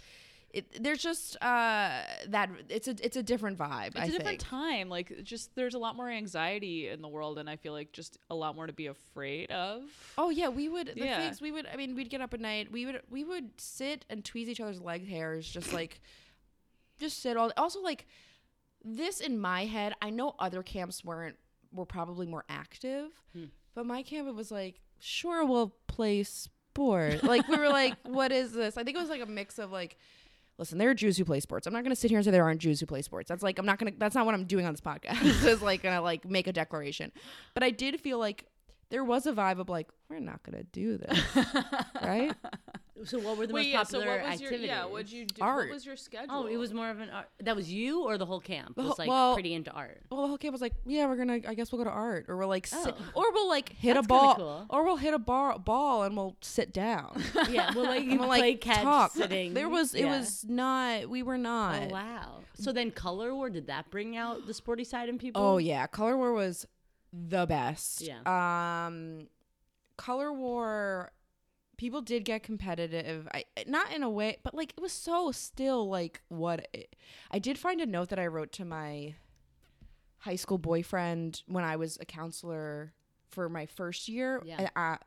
it, 0.52 0.82
there's 0.82 1.02
just 1.04 1.36
uh 1.42 2.02
that 2.30 2.50
it's 2.70 2.88
a 2.88 2.96
it's 3.04 3.18
a 3.18 3.24
different 3.24 3.58
vibe. 3.58 3.88
it's 3.88 4.00
I 4.00 4.04
a 4.04 4.08
different 4.08 4.26
think. 4.28 4.40
time. 4.42 4.88
Like 4.90 5.24
just 5.24 5.54
there's 5.56 5.74
a 5.74 5.78
lot 5.78 5.98
more 5.98 6.10
anxiety 6.10 6.88
in 6.88 7.02
the 7.02 7.10
world, 7.10 7.38
and 7.40 7.50
I 7.50 7.58
feel 7.58 7.74
like 7.74 7.92
just 7.92 8.18
a 8.30 8.36
lot 8.36 8.56
more 8.56 8.66
to 8.68 8.72
be 8.74 8.88
afraid 8.88 9.52
of. 9.52 9.84
Oh 10.18 10.30
yeah, 10.30 10.48
we 10.48 10.70
would 10.70 10.88
the 10.96 11.06
Yeah. 11.06 11.20
things 11.20 11.42
we 11.42 11.52
would. 11.52 11.68
I 11.72 11.76
mean, 11.76 11.94
we'd 11.96 12.10
get 12.10 12.22
up 12.22 12.34
at 12.34 12.40
night. 12.40 12.72
We 12.72 12.86
would 12.86 13.02
we 13.10 13.24
would 13.26 13.60
sit 13.60 14.06
and 14.10 14.24
tweeze 14.24 14.48
each 14.48 14.62
other's 14.62 14.80
leg 14.82 15.06
hairs, 15.08 15.46
just 15.50 15.74
like, 15.74 16.00
just 17.00 17.22
sit 17.22 17.36
all. 17.36 17.52
Also, 17.58 17.82
like, 17.82 18.06
this 18.84 19.20
in 19.20 19.38
my 19.40 19.66
head. 19.66 19.94
I 20.02 20.10
know 20.10 20.36
other 20.40 20.64
camps 20.64 21.04
weren't 21.04 21.36
were 21.74 21.86
probably 21.86 22.28
more 22.28 22.46
active, 22.48 23.10
Hmm. 23.34 23.46
but 23.74 23.86
my 23.86 24.04
camp 24.04 24.30
it 24.30 24.36
was 24.36 24.52
like, 24.52 24.80
sure, 25.00 25.44
we'll 25.44 25.76
play 25.88 26.24
bored. 26.76 27.24
Like 27.24 27.48
we 27.48 27.58
were 27.58 27.70
like, 27.70 27.96
what 28.04 28.32
is 28.32 28.54
this? 28.54 28.78
I 28.78 28.84
think 28.84 28.96
it 28.96 29.00
was 29.00 29.10
like 29.10 29.24
a 29.24 29.26
mix 29.26 29.58
of 29.58 29.72
like, 29.72 29.98
listen, 30.60 30.78
there 30.78 30.92
are 30.92 30.94
Jews 30.94 31.18
who 31.18 31.26
play 31.26 31.40
sports. 31.40 31.66
I'm 31.66 31.74
not 31.74 31.84
gonna 31.84 31.96
sit 31.96 32.12
here 32.12 32.20
and 32.20 32.26
say 32.26 32.30
there 32.30 32.44
aren't 32.44 32.62
Jews 32.62 32.80
who 32.80 32.86
play 32.86 33.02
sports. 33.02 33.28
That's 33.30 33.42
like 33.42 33.58
I'm 33.58 33.66
not 33.66 33.80
gonna. 33.80 33.94
That's 33.98 34.14
not 34.14 34.28
what 34.28 34.36
I'm 34.36 34.46
doing 34.46 34.68
on 34.68 34.74
this 34.74 34.82
podcast. 34.82 35.24
is 35.48 35.64
like 35.64 35.82
gonna 35.82 36.02
like 36.02 36.24
make 36.30 36.46
a 36.46 36.54
declaration. 36.54 37.12
But 37.56 37.64
I 37.64 37.72
did 37.72 38.00
feel 38.00 38.20
like 38.20 38.46
there 38.90 39.04
was 39.04 39.26
a 39.26 39.34
vibe 39.34 39.60
of 39.60 39.70
like 39.70 39.88
we're 40.10 40.20
not 40.20 40.44
gonna 40.44 40.64
do 40.64 40.98
this, 40.98 41.20
right? 42.02 42.34
So 43.04 43.20
what 43.20 43.38
were 43.38 43.46
the 43.46 43.54
Wait, 43.54 43.64
most 43.64 43.68
yeah. 43.74 43.84
So 43.84 43.98
popular 44.00 44.18
what 44.22 44.30
was 44.32 44.40
your 44.42 44.48
activities? 44.50 44.68
yeah? 44.68 44.86
What'd 44.86 45.12
you 45.12 45.26
do? 45.26 45.42
Art. 45.42 45.68
What 45.68 45.74
was 45.74 45.86
your 45.86 45.98
schedule? 45.98 46.28
Oh, 46.34 46.46
it 46.46 46.56
was 46.56 46.74
more 46.74 46.90
of 46.90 47.00
an 47.02 47.10
art. 47.10 47.28
That 47.42 47.56
was 47.56 47.72
you 47.72 48.04
or 48.04 48.18
the 48.18 48.26
whole 48.26 48.40
camp 48.40 48.76
The 48.78 48.84
was 48.84 48.98
like 48.98 49.10
well- 49.10 49.34
pretty 49.34 49.54
into 49.54 49.72
art. 49.72 50.02
Well, 50.10 50.22
the 50.22 50.28
whole 50.28 50.38
camp 50.38 50.54
was 50.54 50.62
like, 50.62 50.74
yeah, 50.86 51.06
we're 51.08 51.18
gonna. 51.18 51.40
I 51.48 51.56
guess 51.56 51.72
we'll 51.72 51.80
go 51.84 51.90
to 51.90 51.96
art, 51.96 52.26
or 52.30 52.38
we'll 52.38 52.48
like, 52.48 52.68
sit, 52.68 52.78
Oh. 52.98 53.12
or 53.22 53.32
we'll 53.34 53.50
like 53.50 53.70
hit 53.70 53.96
That's 53.96 54.06
a 54.06 54.08
kinda 54.10 54.22
ball, 54.24 54.36
cool. 54.36 54.66
or 54.70 54.86
we'll 54.86 54.96
hit 54.98 55.14
a 55.14 55.20
bar 55.20 55.60
ball 55.60 56.04
and 56.04 56.16
we'll 56.16 56.38
sit 56.42 56.72
down. 56.74 57.22
Yeah, 57.50 57.74
well, 57.76 57.86
like 57.86 58.02
and 58.04 58.12
you 58.14 58.20
we'll 58.20 58.28
play 58.30 58.40
like 58.52 58.62
catch 58.62 58.82
talk. 58.84 59.12
sitting. 59.12 59.54
There 59.56 59.68
was. 59.70 59.94
It 59.94 60.02
Yeah. 60.06 60.18
was 60.18 60.46
not. 60.48 61.10
We 61.10 61.22
were 61.22 61.38
not. 61.38 61.82
Oh 61.84 61.88
wow! 61.94 62.40
So 62.54 62.72
then, 62.72 62.92
color 62.92 63.36
war 63.36 63.50
did 63.50 63.68
that 63.68 63.90
bring 63.92 64.16
out 64.16 64.48
the 64.48 64.54
sporty 64.54 64.84
side 64.86 65.10
in 65.10 65.18
people? 65.18 65.42
Oh 65.42 65.58
yeah, 65.58 65.86
Color 65.88 66.16
War 66.18 66.32
was 66.32 66.66
the 67.28 67.46
best. 67.46 68.02
Yeah. 68.02 68.20
Um, 68.26 69.28
Color 69.98 70.34
War, 70.34 71.12
people 71.78 72.02
did 72.02 72.26
get 72.26 72.44
competitive. 72.44 73.28
I 73.34 73.46
not 73.68 73.94
in 73.94 74.04
a 74.04 74.10
way, 74.10 74.38
but 74.44 74.54
like 74.54 74.74
it 74.78 74.82
was 74.82 74.94
so 74.94 75.32
still 75.32 75.90
like 75.90 76.22
what 76.28 76.68
it, 76.74 76.96
I 77.32 77.40
did 77.40 77.58
find 77.58 77.82
a 77.82 77.86
note 77.86 78.10
that 78.10 78.20
I 78.20 78.28
wrote 78.28 78.52
to 78.54 78.66
my 78.66 79.16
high 80.20 80.36
school 80.36 80.58
boyfriend 80.58 81.44
when 81.48 81.64
I 81.64 81.76
was 81.76 81.98
a 82.02 82.06
counselor 82.06 82.94
for 83.30 83.48
my 83.50 83.66
first 83.66 84.08
year. 84.08 84.42
Yeah. 84.44 84.70
I, 84.76 84.98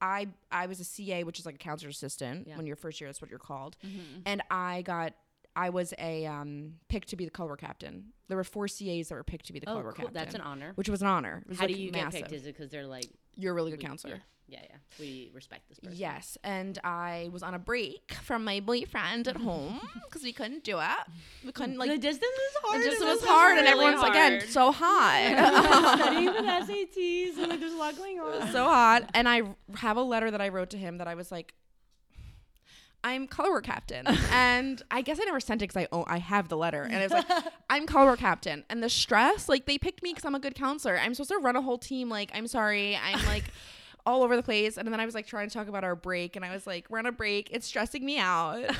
I 0.00 0.28
I 0.50 0.66
was 0.66 0.80
a 0.80 0.84
CA, 0.84 1.24
which 1.24 1.38
is 1.38 1.46
like 1.46 1.54
a 1.56 1.58
counselor 1.58 1.90
assistant. 1.90 2.46
Yeah. 2.46 2.56
When 2.56 2.66
you're 2.66 2.76
first 2.76 3.00
year, 3.00 3.08
that's 3.08 3.22
what 3.22 3.30
you're 3.30 3.38
called. 3.38 3.76
Mm-hmm. 3.84 4.20
And 4.26 4.42
I 4.50 4.82
got. 4.82 5.14
I 5.56 5.70
was 5.70 5.94
a 5.98 6.26
um, 6.26 6.74
picked 6.88 7.08
to 7.10 7.16
be 7.16 7.24
the 7.24 7.30
color 7.30 7.56
captain. 7.56 8.06
There 8.28 8.36
were 8.36 8.44
four 8.44 8.66
CAs 8.66 9.08
that 9.08 9.14
were 9.14 9.22
picked 9.24 9.46
to 9.46 9.52
be 9.52 9.58
the 9.60 9.68
Oh, 9.68 9.74
color 9.74 9.82
cool. 9.84 9.92
captain 10.06 10.12
That's 10.14 10.34
an 10.34 10.40
honor. 10.40 10.72
which 10.74 10.88
was 10.88 11.00
an 11.02 11.08
honor. 11.08 11.42
Was 11.48 11.58
How 11.58 11.66
like 11.66 11.74
do 11.74 11.80
you 11.80 11.92
massive. 11.92 12.12
get 12.12 12.22
picked? 12.30 12.32
Is 12.32 12.46
it 12.46 12.56
because 12.56 12.70
they're 12.70 12.86
like 12.86 13.08
You're 13.36 13.52
a 13.52 13.54
really 13.54 13.70
good 13.70 13.80
we- 13.80 13.86
counselor. 13.86 14.20
Yeah, 14.46 14.58
yeah, 14.60 14.66
yeah. 14.72 14.76
We 15.00 15.30
respect 15.32 15.68
this 15.70 15.78
person. 15.80 15.96
Yes, 15.98 16.36
and 16.44 16.78
I 16.84 17.30
was 17.32 17.42
on 17.42 17.54
a 17.54 17.58
break 17.58 18.12
from 18.22 18.44
my 18.44 18.60
boyfriend 18.60 19.26
at 19.26 19.38
home 19.38 19.80
because 20.04 20.22
we 20.22 20.34
couldn't 20.34 20.64
do 20.64 20.78
it. 20.80 20.86
We 21.46 21.50
couldn't 21.50 21.78
like 21.78 21.88
the 21.90 21.96
distance 21.96 22.30
is 22.30 22.56
hard. 22.62 22.82
just 22.84 23.00
It 23.00 23.04
was 23.06 23.24
hard, 23.24 23.56
and 23.56 23.66
really 23.66 23.86
everyone's 23.86 24.06
again 24.10 24.42
so 24.50 24.70
hot, 24.70 25.96
studying 25.98 26.26
for 26.26 26.42
the 26.42 26.48
SATs 26.48 27.38
and 27.38 27.48
like 27.48 27.60
there's 27.60 27.72
a 27.72 27.76
lot 27.76 27.96
going 27.96 28.20
on. 28.20 28.52
so 28.52 28.64
hot. 28.64 29.08
And 29.14 29.26
I 29.28 29.42
have 29.76 29.96
a 29.96 30.02
letter 30.02 30.30
that 30.30 30.42
I 30.42 30.48
wrote 30.50 30.70
to 30.70 30.78
him 30.78 30.98
that 30.98 31.08
I 31.08 31.14
was 31.14 31.32
like. 31.32 31.54
I'm 33.04 33.26
color 33.26 33.50
war 33.50 33.60
captain, 33.60 34.06
and 34.32 34.82
I 34.90 35.02
guess 35.02 35.20
I 35.20 35.24
never 35.24 35.38
sent 35.38 35.60
it 35.60 35.68
because 35.68 35.82
I 35.84 35.88
own, 35.92 36.04
I 36.08 36.18
have 36.18 36.48
the 36.48 36.56
letter, 36.56 36.82
and 36.82 36.94
it 36.94 37.02
was 37.02 37.12
like 37.12 37.26
I'm 37.70 37.86
color 37.86 38.06
war 38.06 38.16
captain, 38.16 38.64
and 38.70 38.82
the 38.82 38.88
stress 38.88 39.48
like 39.48 39.66
they 39.66 39.78
picked 39.78 40.02
me 40.02 40.10
because 40.12 40.24
I'm 40.24 40.34
a 40.34 40.40
good 40.40 40.54
counselor. 40.54 40.98
I'm 40.98 41.14
supposed 41.14 41.30
to 41.30 41.38
run 41.38 41.54
a 41.54 41.62
whole 41.62 41.78
team. 41.78 42.08
Like 42.08 42.30
I'm 42.34 42.46
sorry, 42.46 42.96
I'm 42.96 43.24
like 43.26 43.44
all 44.06 44.22
over 44.22 44.36
the 44.36 44.42
place, 44.42 44.78
and 44.78 44.88
then 44.88 44.98
I 44.98 45.04
was 45.04 45.14
like 45.14 45.26
trying 45.26 45.48
to 45.48 45.54
talk 45.54 45.68
about 45.68 45.84
our 45.84 45.94
break, 45.94 46.34
and 46.34 46.44
I 46.44 46.52
was 46.52 46.66
like 46.66 46.88
we're 46.88 46.98
on 46.98 47.06
a 47.06 47.12
break, 47.12 47.50
it's 47.52 47.66
stressing 47.66 48.04
me 48.04 48.18
out. 48.18 48.74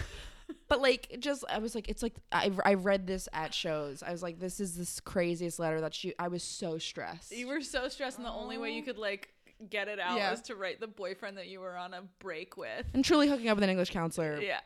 but 0.69 0.81
like 0.81 1.17
just 1.21 1.45
I 1.51 1.59
was 1.59 1.75
like 1.75 1.91
it's 1.91 2.03
like 2.03 2.15
I 2.33 2.51
I 2.65 2.75
read 2.75 3.07
this 3.07 3.29
at 3.35 3.53
shows. 3.53 4.03
I 4.03 4.11
was 4.11 4.23
like 4.23 4.39
this 4.41 4.59
is 4.59 4.75
this 4.75 5.01
craziest 5.01 5.59
letter 5.59 5.83
that 5.83 5.93
she 5.93 6.15
I 6.19 6.29
was 6.29 6.43
so 6.43 6.79
stressed. 6.79 7.31
You 7.31 7.49
were 7.49 7.61
so 7.61 7.89
stressed, 7.89 8.17
and 8.17 8.27
the 8.27 8.33
only 8.33 8.57
way 8.57 8.73
you 8.73 8.83
could 8.83 8.99
like 8.99 9.34
get 9.71 9.88
it 9.88 9.99
out 9.99 10.17
Yeah. 10.17 10.31
was 10.31 10.43
to 10.43 10.55
write 10.57 10.81
the 10.81 10.87
boyfriend 10.87 11.38
that 11.38 11.47
you 11.49 11.61
were 11.61 11.77
on 11.77 11.95
a 11.95 12.03
break 12.19 12.57
with. 12.57 12.87
and 12.93 13.05
truly 13.05 13.29
hooking 13.29 13.49
up 13.49 13.57
with 13.57 13.64
an 13.64 13.71
English 13.71 13.90
counselor. 13.90 14.40
Yeah. 14.40 14.61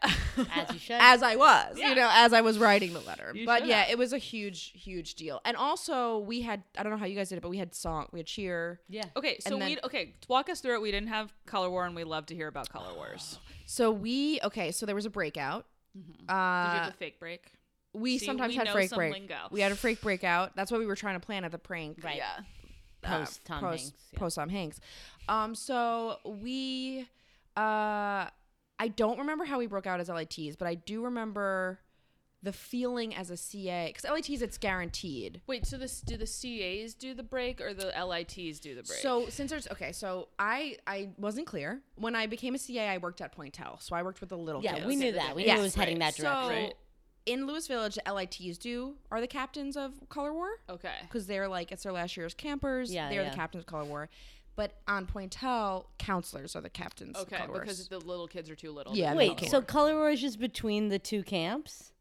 As 0.54 0.72
you 0.72 0.78
should. 0.78 0.96
as 1.00 1.22
I 1.22 1.36
was, 1.36 1.78
Yeah. 1.78 1.90
you 1.90 1.94
know, 1.94 2.08
as 2.12 2.32
I 2.32 2.40
was 2.40 2.58
writing 2.58 2.92
the 2.92 3.00
letter. 3.00 3.32
You 3.34 3.44
but 3.46 3.60
should 3.60 3.68
yeah, 3.68 3.82
have. 3.82 3.90
it 3.90 3.98
was 3.98 4.12
a 4.12 4.18
huge, 4.18 4.72
huge 4.74 5.14
deal. 5.14 5.40
And 5.44 5.56
also, 5.56 6.18
we 6.18 6.40
had 6.42 6.62
I 6.76 6.82
don't 6.82 6.92
know 6.92 6.98
how 6.98 7.06
you 7.06 7.16
guys 7.16 7.28
did 7.28 7.36
it, 7.38 7.42
but 7.42 7.50
we 7.50 7.58
had 7.58 7.74
song, 7.74 8.08
we 8.12 8.18
had 8.20 8.26
cheer. 8.26 8.80
yeah. 8.88 9.04
okay, 9.16 9.38
so 9.40 9.52
And 9.52 9.62
then- 9.62 9.68
we 9.70 9.78
okay. 9.84 10.14
Walk 10.28 10.48
us 10.48 10.60
through 10.60 10.74
it. 10.74 10.82
We 10.82 10.90
didn't 10.90 11.08
have 11.08 11.32
color 11.46 11.70
war, 11.70 11.84
and 11.86 11.94
we 11.94 12.04
love 12.04 12.26
to 12.26 12.34
hear 12.34 12.48
about 12.48 12.68
color 12.68 12.94
wars. 12.94 13.38
So 13.66 13.90
we 13.90 14.40
okay, 14.44 14.72
so 14.72 14.86
there 14.86 14.94
was 14.94 15.06
a 15.06 15.10
breakout. 15.10 15.66
Did 15.94 16.04
you 16.20 16.26
Uh, 16.28 16.32
have 16.34 16.86
the 16.92 16.92
fake 16.98 17.18
break? 17.20 17.52
we 17.94 18.18
See, 18.18 18.26
sometimes 18.26 18.50
we 18.50 18.56
had 18.56 18.66
know 18.66 18.72
break 18.74 18.90
some 18.90 18.96
break. 18.98 19.12
lingo. 19.12 19.36
We 19.50 19.60
had 19.60 19.72
a 19.72 19.76
freak 19.76 20.00
breakout. 20.00 20.54
That's 20.54 20.70
what 20.70 20.78
we 20.80 20.86
were 20.86 20.94
trying 20.96 21.18
to 21.18 21.24
plan 21.26 21.44
at 21.44 21.50
the 21.52 21.58
prank. 21.58 22.04
Right. 22.04 22.16
Yeah. 22.16 22.40
Uh, 23.04 23.18
Post 23.18 23.44
Tom 23.44 23.60
post, 23.60 23.82
Hanks. 23.84 23.92
yeah. 24.12 24.18
Post 24.18 24.36
Tom 24.36 24.48
Hanks. 24.48 24.80
Um, 25.28 25.54
so 25.54 26.16
we, 26.24 27.06
uh, 27.56 28.26
I 28.80 28.88
don't 28.96 29.18
remember 29.18 29.44
how 29.44 29.58
we 29.58 29.66
broke 29.66 29.86
out 29.86 30.00
as 30.00 30.08
LITs, 30.08 30.56
but 30.56 30.66
I 30.68 30.74
do 30.74 31.02
remember 31.04 31.80
the 32.42 32.52
feeling 32.52 33.14
as 33.16 33.30
a 33.30 33.36
CA 33.36 33.88
because 33.92 34.08
LITs 34.08 34.42
it's 34.42 34.58
guaranteed. 34.58 35.40
Wait, 35.48 35.66
so 35.66 35.76
this 35.76 36.00
do 36.00 36.16
the 36.16 36.24
CAs 36.26 36.94
do 36.94 37.12
the 37.12 37.24
break 37.24 37.60
or 37.60 37.74
the 37.74 37.86
LITs 38.06 38.60
do 38.60 38.76
the 38.76 38.82
break? 38.84 39.00
So 39.00 39.28
since 39.28 39.50
there's 39.50 39.66
okay, 39.72 39.90
so 39.90 40.28
I 40.38 40.76
I 40.86 41.10
wasn't 41.18 41.48
clear 41.48 41.80
when 41.96 42.14
I 42.14 42.26
became 42.26 42.54
a 42.54 42.58
CA. 42.58 42.88
I 42.90 42.98
worked 42.98 43.20
at 43.20 43.36
Poyntelle, 43.36 43.82
so 43.82 43.96
I 43.96 44.02
worked 44.04 44.20
with 44.20 44.30
the 44.30 44.38
little 44.38 44.62
Yeah, 44.62 44.74
kids. 44.74 44.86
we 44.86 44.94
knew 44.94 45.12
that. 45.12 45.34
We 45.34 45.46
Yes, 45.46 45.56
knew 45.56 45.60
it 45.62 45.64
was 45.64 45.74
heading 45.74 45.98
right. 45.98 46.14
that 46.14 46.22
direction. 46.22 46.42
So 46.44 46.48
Right. 46.48 46.74
In 47.28 47.46
Lewis 47.46 47.66
Village, 47.66 47.96
the 48.02 48.12
LITs 48.12 48.58
do 48.58 48.94
are 49.10 49.20
the 49.20 49.26
captains 49.26 49.76
of 49.76 49.92
Color 50.08 50.32
War 50.32 50.48
okay. 50.68 50.94
because 51.02 51.26
they're 51.26 51.48
like 51.48 51.70
it's 51.72 51.82
their 51.82 51.92
last 51.92 52.16
year's 52.16 52.34
campers. 52.34 52.92
Yeah, 52.92 53.08
they're 53.10 53.22
yeah. 53.22 53.30
the 53.30 53.36
captains 53.36 53.62
of 53.62 53.66
Color 53.66 53.84
War. 53.84 54.08
But 54.56 54.72
on 54.88 55.06
Poyntelle, 55.06 55.84
counselors 55.98 56.56
are 56.56 56.60
the 56.60 56.70
captains. 56.70 57.16
Okay, 57.16 57.36
of 57.36 57.42
Color 57.46 57.60
because 57.60 57.78
Wars. 57.78 57.88
the 57.88 57.98
little 58.00 58.26
kids 58.26 58.50
are 58.50 58.56
too 58.56 58.72
little. 58.72 58.96
Yeah, 58.96 59.10
to 59.10 59.14
no, 59.14 59.14
do 59.14 59.18
Wait, 59.18 59.30
okay. 59.32 59.48
so 59.48 59.60
color 59.62 59.94
war 59.94 60.10
is 60.10 60.20
just 60.20 60.40
between 60.40 60.88
the 60.88 60.98
two 60.98 61.22
camps? 61.22 61.92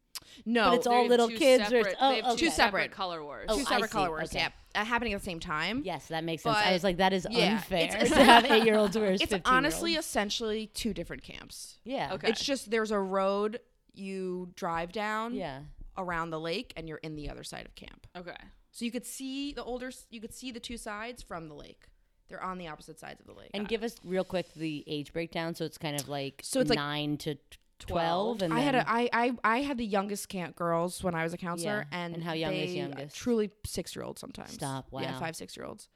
no, 0.45 0.69
but 0.71 0.77
it's 0.77 0.87
all 0.87 1.05
little 1.07 1.27
two 1.29 1.37
kids 1.37 1.63
or 1.65 1.65
Separate, 1.65 1.79
it's- 1.91 1.95
oh, 2.01 2.09
they 2.09 2.15
have 2.15 2.25
okay. 2.25 2.35
two 2.35 2.45
Two 2.45 2.51
separate 2.51 2.81
separate. 2.83 2.91
color 2.91 3.23
wars. 3.23 3.45
Oh, 3.49 3.57
two 3.57 3.63
separate. 3.63 3.91
Color 3.91 4.09
Wars. 4.09 4.29
Okay. 4.31 4.39
Yeah, 4.39 4.81
uh, 4.81 4.85
happening 4.85 5.13
at 5.13 5.19
the 5.19 5.25
same 5.25 5.39
time. 5.39 5.81
Yes, 5.85 6.07
that 6.07 6.23
makes 6.23 6.43
sense. 6.43 6.57
I 6.57 6.73
was 6.73 6.83
like, 6.83 6.97
that 6.97 7.13
is 7.13 7.27
yeah, 7.29 7.53
unfair 7.53 7.85
it's- 7.85 8.09
to 8.13 8.15
have 8.23 8.45
eight 8.45 8.63
year 8.65 8.77
olds 8.77 8.95
versus 8.95 9.21
It's 9.21 9.41
honestly 9.45 9.95
essentially 9.95 10.67
two 10.73 10.93
different 10.93 11.23
camps. 11.23 11.77
yeah. 11.83 12.13
Okay. 12.13 12.29
It's 12.29 12.43
just 12.43 12.71
there's 12.71 12.91
a 12.91 12.99
road 12.99 13.59
you 13.97 14.51
drive 14.55 14.91
down. 14.91 15.33
Yeah. 15.33 15.62
around 15.99 16.29
the 16.29 16.39
lake 16.39 16.73
and 16.77 16.88
you're 16.88 16.99
in 16.99 17.15
the 17.15 17.27
other 17.29 17.43
side 17.43 17.65
of 17.65 17.73
camp. 17.73 18.05
Okay. 18.15 18.36
So 18.71 18.86
you 18.86 18.91
could 18.91 19.05
see 19.05 19.51
the 19.53 19.63
older 19.63 19.89
you 20.12 20.21
could 20.21 20.33
see 20.33 20.51
the 20.51 20.60
two 20.60 20.77
sides 20.77 21.23
from 21.23 21.47
the 21.47 21.55
lake. 21.55 21.88
They're 22.29 22.43
on 22.43 22.57
the 22.60 22.67
opposite 22.67 22.99
sides 22.99 23.19
of 23.19 23.25
the 23.25 23.33
lake. 23.33 23.49
And 23.55 23.67
give 23.67 23.81
us 23.83 23.95
real 24.03 24.23
quick 24.23 24.53
the 24.53 24.83
age 24.86 25.12
breakdown. 25.12 25.55
So 25.55 25.65
it's 25.65 25.77
kind 25.79 25.99
of 25.99 26.07
like 26.07 26.41
So 26.43 26.60
it's 26.60 26.69
like 26.69 26.77
nine 26.77 27.17
to 27.17 27.36
twelve. 27.79 28.41
And 28.41 28.53
I 28.53 28.60
had 28.60 28.75
a 28.75 28.83
I, 28.88 29.10
I 29.13 29.31
I 29.43 29.57
had 29.62 29.77
the 29.77 29.86
youngest 29.86 30.29
camp 30.29 30.55
girls 30.55 31.03
when 31.03 31.15
I 31.15 31.23
was 31.23 31.33
a 31.33 31.38
counselor 31.38 31.88
Yeah. 31.91 31.97
and 32.03 32.13
And 32.15 32.23
how 32.23 32.33
young 32.33 32.53
is 32.53 32.71
they- 32.71 32.77
youngest? 32.77 33.15
Truly 33.15 33.49
6 33.65 33.95
year 33.95 34.03
olds 34.03 34.21
sometimes. 34.21 34.53
Stop, 34.53 34.88
Yeah, 34.91 35.13
wow. 35.13 35.19
5 35.19 35.36
6 35.36 35.57
year 35.57 35.65
olds. 35.65 35.89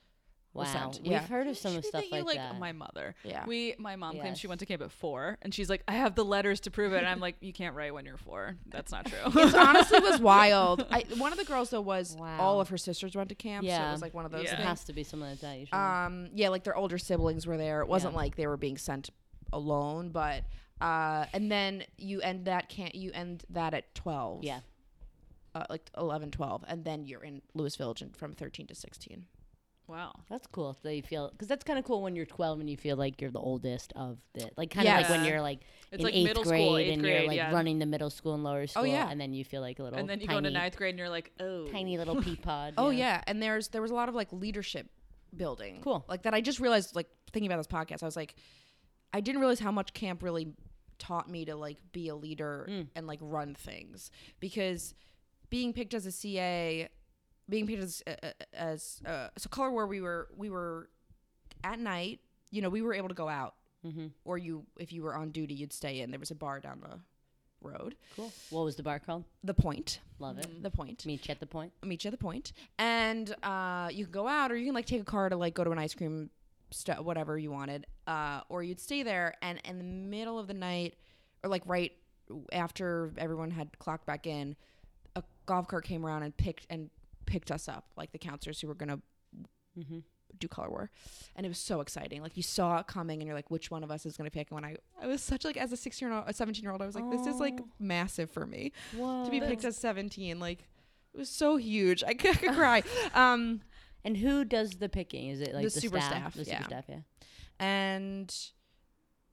Wow. 0.54 0.92
sent, 0.92 1.02
We've 1.08 1.18
heard 1.20 1.48
of 1.48 1.58
some 1.58 1.76
of 1.78 1.86
stuff 1.86 2.04
get 2.10 2.20
you, 2.20 2.26
like, 2.26 2.36
that. 2.38 2.60
My 2.60 2.72
mother. 2.74 3.16
Yeah. 3.24 3.46
We, 3.46 3.76
my 3.80 3.96
mom 3.96 4.18
claims 4.20 4.38
she 4.40 4.48
went 4.48 4.60
to 4.60 4.66
camp 4.66 4.82
at 4.82 4.92
four, 4.92 5.38
and 5.42 5.54
she's 5.54 5.70
like, 5.70 5.84
I 5.88 5.94
have 5.94 6.16
the 6.16 6.26
letters 6.26 6.60
to 6.62 6.72
prove 6.72 6.94
it, 6.94 6.98
and 6.98 7.08
I'm 7.08 7.20
like, 7.20 7.38
you 7.40 7.54
can't 7.54 7.76
write 7.76 7.94
when 7.94 8.06
you're 8.06 8.18
four. 8.18 8.56
That's 8.68 8.92
not 8.92 9.06
true. 9.06 9.18
It 9.42 9.56
honestly 9.56 10.00
was 10.00 10.20
wild. 10.22 10.86
I, 10.92 11.06
one 11.18 11.32
of 11.32 11.38
the 11.38 11.46
girls 11.46 11.70
though 11.70 11.82
was 11.82 12.16
Wow. 12.20 12.38
all 12.40 12.60
of 12.62 12.70
her 12.70 12.78
sisters 12.78 13.16
went 13.16 13.30
to 13.30 13.36
camp, 13.36 13.66
so 13.66 13.72
it 13.74 13.92
was 13.92 14.02
like 14.02 14.14
one 14.14 14.26
of 14.26 14.32
those 14.32 14.44
Yeah. 14.46 14.54
it 14.54 14.60
has 14.60 14.84
to 14.86 14.94
be 14.94 15.04
something 15.04 15.30
like 15.30 15.40
that. 15.40 15.58
Usually. 15.60 15.80
Um, 15.80 16.30
yeah, 16.34 16.50
like 16.50 16.64
their 16.64 16.76
older 16.76 16.98
siblings 16.98 17.48
were 17.48 17.58
there. 17.58 17.82
It 17.82 17.88
wasn't 17.88 18.14
Yeah. 18.14 18.18
like 18.20 18.36
they 18.36 18.48
were 18.48 18.58
being 18.58 18.78
sent 18.78 19.10
alone, 19.54 20.10
but 20.10 20.44
uh, 20.82 21.26
and 21.34 21.52
then 21.52 21.84
you 21.98 22.22
end 22.22 22.46
that 22.46 22.68
can't 22.70 22.96
you 22.96 23.12
end 23.14 23.44
that 23.52 23.74
at 23.74 23.94
twelve? 23.96 24.44
yeah. 24.44 24.62
uh, 25.54 25.66
like 25.70 25.90
11, 25.98 26.32
12, 26.32 26.64
and 26.68 26.84
then 26.86 27.06
you're 27.06 27.24
in 27.24 27.42
Lewis 27.54 27.76
Village 27.76 28.02
and 28.02 28.16
from 28.16 28.34
thirteen 28.34 28.66
to 28.68 28.76
sixteen. 28.76 29.26
Wow. 29.92 30.14
That's 30.30 30.48
cool. 30.48 30.78
That 30.84 30.96
you 30.96 31.02
feel 31.04 31.30
because 31.30 31.48
that's 31.48 31.64
kind 31.64 31.78
of 31.78 31.86
cool 31.86 32.02
when 32.02 32.16
you're 32.16 32.26
12 32.26 32.60
and 32.62 32.70
you 32.70 32.78
feel 32.78 32.96
like 32.96 33.22
you're 33.22 33.30
the 33.32 33.40
oldest 33.40 33.94
of 33.96 34.18
the 34.34 34.50
like 34.58 34.72
kind 34.72 34.88
of 34.88 34.94
like 34.96 35.10
when 35.10 35.26
you're 35.26 35.42
like 35.42 35.60
It's 35.92 36.00
in 36.00 36.06
like 36.06 36.14
eighth 36.16 36.34
grade 36.44 36.46
school, 36.46 36.78
eighth 36.78 36.94
and 36.94 37.02
grade, 37.02 37.14
you're 37.20 37.28
like 37.28 37.38
yeah. 37.38 37.52
running 37.52 37.78
the 37.80 37.86
middle 37.86 38.10
school 38.10 38.34
and 38.34 38.44
lower 38.44 38.66
school. 38.68 38.84
oh, 38.84 38.86
yeah. 38.86 39.10
and 39.10 39.20
then 39.22 39.34
you 39.34 39.44
feel 39.44 39.62
like 39.62 39.78
a 39.80 39.84
little 39.84 40.00
And 40.00 40.10
then 40.10 40.20
you 40.22 40.28
tiny, 40.28 40.36
go 40.36 40.38
into 40.40 40.50
ninth 40.52 40.78
grade, 40.78 40.92
and 40.92 41.00
you're 41.00 41.10
like, 41.10 41.32
oh, 41.40 41.68
tiny 41.68 41.98
little 41.98 42.22
pea 42.24 42.36
pod. 42.38 42.74
Oh 42.78 42.90
yeah, 42.90 43.22
and 43.28 43.42
there's 43.44 43.68
there 43.68 43.82
was 43.82 43.92
a 43.92 43.96
lot 43.96 44.10
of 44.10 44.16
like 44.16 44.32
leadership 44.32 44.88
building. 45.36 45.82
Cool. 45.84 46.04
Like 46.10 46.24
that. 46.24 46.34
I 46.34 46.42
just 46.42 46.60
realized 46.60 46.96
like 46.96 47.08
thinking 47.34 47.52
about 47.52 47.58
this 47.60 47.68
podcast, 47.68 48.02
I 48.04 48.06
was 48.06 48.16
like, 48.16 48.36
I 49.14 49.22
didn't 49.22 49.42
realize 49.42 49.60
how 49.60 49.72
much 49.72 49.94
camp 49.94 50.24
really 50.24 50.54
taught 51.00 51.30
me 51.30 51.46
to 51.46 51.56
like 51.56 51.78
be 51.92 52.08
a 52.10 52.16
leader 52.16 52.66
Mm. 52.70 52.88
and 52.96 53.08
like 53.08 53.20
run 53.22 53.56
things 53.56 54.12
because 54.40 54.94
being 55.50 55.74
picked 55.74 55.94
as 55.94 56.06
a 56.06 56.12
CA, 56.12 56.88
being 57.50 57.68
picked 57.68 57.84
as 57.84 58.04
uh, 58.08 58.12
uh, 58.24 58.32
as 58.54 59.02
uh, 59.06 59.28
so 59.38 59.50
color 59.50 59.72
war 59.72 59.88
we 59.88 60.02
were 60.02 60.30
we 60.38 60.50
were 60.50 60.90
at 61.64 61.80
night. 61.80 62.20
You 62.52 62.62
know, 62.62 62.70
we 62.70 62.82
were 62.82 62.94
able 62.94 63.08
to 63.10 63.14
go 63.16 63.30
out, 63.30 63.56
Mm-hmm. 63.86 64.08
or 64.26 64.38
you 64.38 64.66
if 64.78 64.92
you 64.94 65.02
were 65.04 65.16
on 65.16 65.32
duty, 65.32 65.54
you'd 65.54 65.74
stay 65.74 66.02
in. 66.02 66.12
There 66.12 66.20
was 66.20 66.32
a 66.32 66.36
bar 66.36 66.60
down 66.60 66.82
the 66.82 67.00
road. 67.62 67.96
Cool. 68.16 68.32
What 68.50 68.64
was 68.66 68.76
the 68.76 68.84
bar 68.84 69.00
called? 69.00 69.24
The 69.44 69.54
Point. 69.54 70.00
Love 70.20 70.38
it. 70.40 70.62
The 70.64 70.70
Point. 70.70 71.06
Meet 71.06 71.28
you 71.28 71.32
at 71.32 71.40
the 71.40 71.46
point. 71.46 71.72
meet 71.84 72.04
you 72.04 72.10
at 72.10 72.12
the 72.12 72.18
point. 72.18 72.52
point 72.54 72.68
and 72.80 73.36
uh, 73.44 73.90
you 73.92 74.06
can 74.06 74.12
go 74.12 74.28
out 74.28 74.52
or 74.52 74.56
you 74.58 74.66
can 74.66 74.74
like 74.76 74.86
take 74.86 75.02
a 75.02 75.06
car 75.06 75.30
to 75.30 75.36
like 75.38 75.54
go 75.54 75.64
to 75.64 75.72
an 75.72 75.78
ice 75.80 75.94
cream 75.94 76.30
st- 76.72 77.04
whatever 77.04 77.38
you 77.38 77.52
wanted 77.52 77.86
uh, 78.08 78.42
or 78.50 78.62
you'd 78.64 78.80
stay 78.80 79.04
there, 79.04 79.34
and 79.42 79.60
in 79.66 79.78
the 79.78 79.84
middle 79.84 80.38
of 80.40 80.48
the 80.48 80.54
night, 80.54 80.96
or 81.44 81.50
like 81.50 81.64
right 81.66 81.92
after 82.52 83.12
everyone 83.18 83.52
had 83.52 83.78
clocked 83.80 84.06
back 84.06 84.26
in, 84.28 84.56
a 85.16 85.24
golf 85.46 85.68
cart 85.68 85.86
came 85.86 86.06
around 86.06 86.24
and 86.24 86.36
picked 86.38 86.66
and 86.70 86.90
picked 87.32 87.52
us 87.52 87.66
up, 87.68 87.86
like 87.96 88.12
the 88.12 88.18
counselors 88.30 88.60
who 88.62 88.68
were 88.68 88.76
gonna 88.76 89.00
Mm-hmm. 89.80 90.00
do 90.38 90.48
color 90.50 90.70
war 90.70 90.90
and 91.34 91.46
it 91.46 91.50
was 91.50 91.58
so 91.58 91.80
exciting 91.80 92.22
like 92.22 92.36
you 92.36 92.44
saw 92.44 92.80
it 92.80 92.88
coming 92.88 93.22
and 93.22 93.26
you're 93.28 93.36
like 93.42 93.50
which 93.50 93.72
one 93.72 93.86
of 93.86 93.90
us 93.96 94.06
is 94.06 94.18
going 94.18 94.30
to 94.30 94.34
pick 94.40 94.52
and 94.52 94.56
when 94.56 94.66
i 94.66 94.76
i 95.02 95.08
was 95.08 95.22
such 95.24 95.46
like 95.46 95.56
as 95.56 95.72
a 95.72 95.78
16 95.78 96.06
year 96.06 96.18
old 96.18 96.26
a 96.28 96.34
17 96.34 96.62
year 96.62 96.74
old 96.74 96.82
i 96.82 96.86
was 96.86 96.94
like 96.94 97.10
this 97.10 97.26
is 97.26 97.40
like 97.40 97.58
Oh. 97.62 97.68
massive 97.80 98.30
for 98.30 98.46
me 98.46 98.74
Whoa. 98.98 99.24
to 99.24 99.32
be 99.32 99.40
picked 99.40 99.64
as 99.64 99.78
17 99.78 100.42
like 100.42 100.68
it 101.14 101.18
was 101.18 101.30
so 101.30 101.56
huge 101.56 102.04
i 102.04 102.14
could, 102.22 102.32
I 102.32 102.40
could 102.44 102.54
cry 102.54 102.84
um 103.14 103.62
And 104.04 104.18
who 104.18 104.44
does 104.44 104.72
the 104.72 104.90
picking? 104.90 105.30
Is 105.30 105.40
it 105.40 105.54
like 105.54 105.64
The 105.64 105.70
the, 105.76 105.82
super 105.82 106.02
staff? 106.02 106.34
staff, 106.34 106.34
The 106.34 106.44
yeah. 106.44 106.58
super 106.58 106.70
staff, 106.70 106.86
yeah. 106.90 107.00
and 107.60 108.36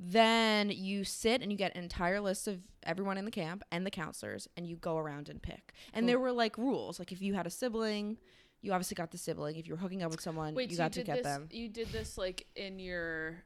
then 0.01 0.71
you 0.71 1.05
sit 1.05 1.43
and 1.43 1.51
you 1.51 1.59
get 1.59 1.75
an 1.75 1.83
entire 1.83 2.21
list 2.21 2.47
of 2.47 2.61
everyone 2.85 3.19
in 3.19 3.25
the 3.25 3.31
camp 3.31 3.63
and 3.73 3.85
the 3.85 3.91
counselors 3.91 4.49
and 4.57 4.67
you 4.67 4.77
go 4.77 4.97
around 4.97 5.29
and 5.29 5.43
pick 5.43 5.73
and 5.93 6.09
there 6.09 6.19
were 6.19 6.33
like 6.33 6.57
rules 6.57 6.99
like 6.99 7.11
if 7.13 7.21
you 7.21 7.35
had 7.35 7.47
a 7.47 7.51
sibling 7.51 8.17
you 8.61 8.73
obviously 8.73 8.95
got 8.95 9.11
the 9.11 9.19
sibling 9.19 9.57
if 9.57 9.67
you 9.67 9.75
were 9.75 9.79
hooking 9.79 10.03
up 10.03 10.11
with 10.11 10.21
someone 10.21 10.55
Wait, 10.55 10.71
you 10.71 10.77
so 10.77 10.85
got 10.85 10.97
you 10.97 11.03
to 11.03 11.07
get 11.07 11.17
this? 11.19 11.25
them 11.27 11.49
You 11.51 11.69
did 11.69 11.89
this 11.93 12.17
like 12.17 12.47
in 12.57 12.79
your, 12.79 13.43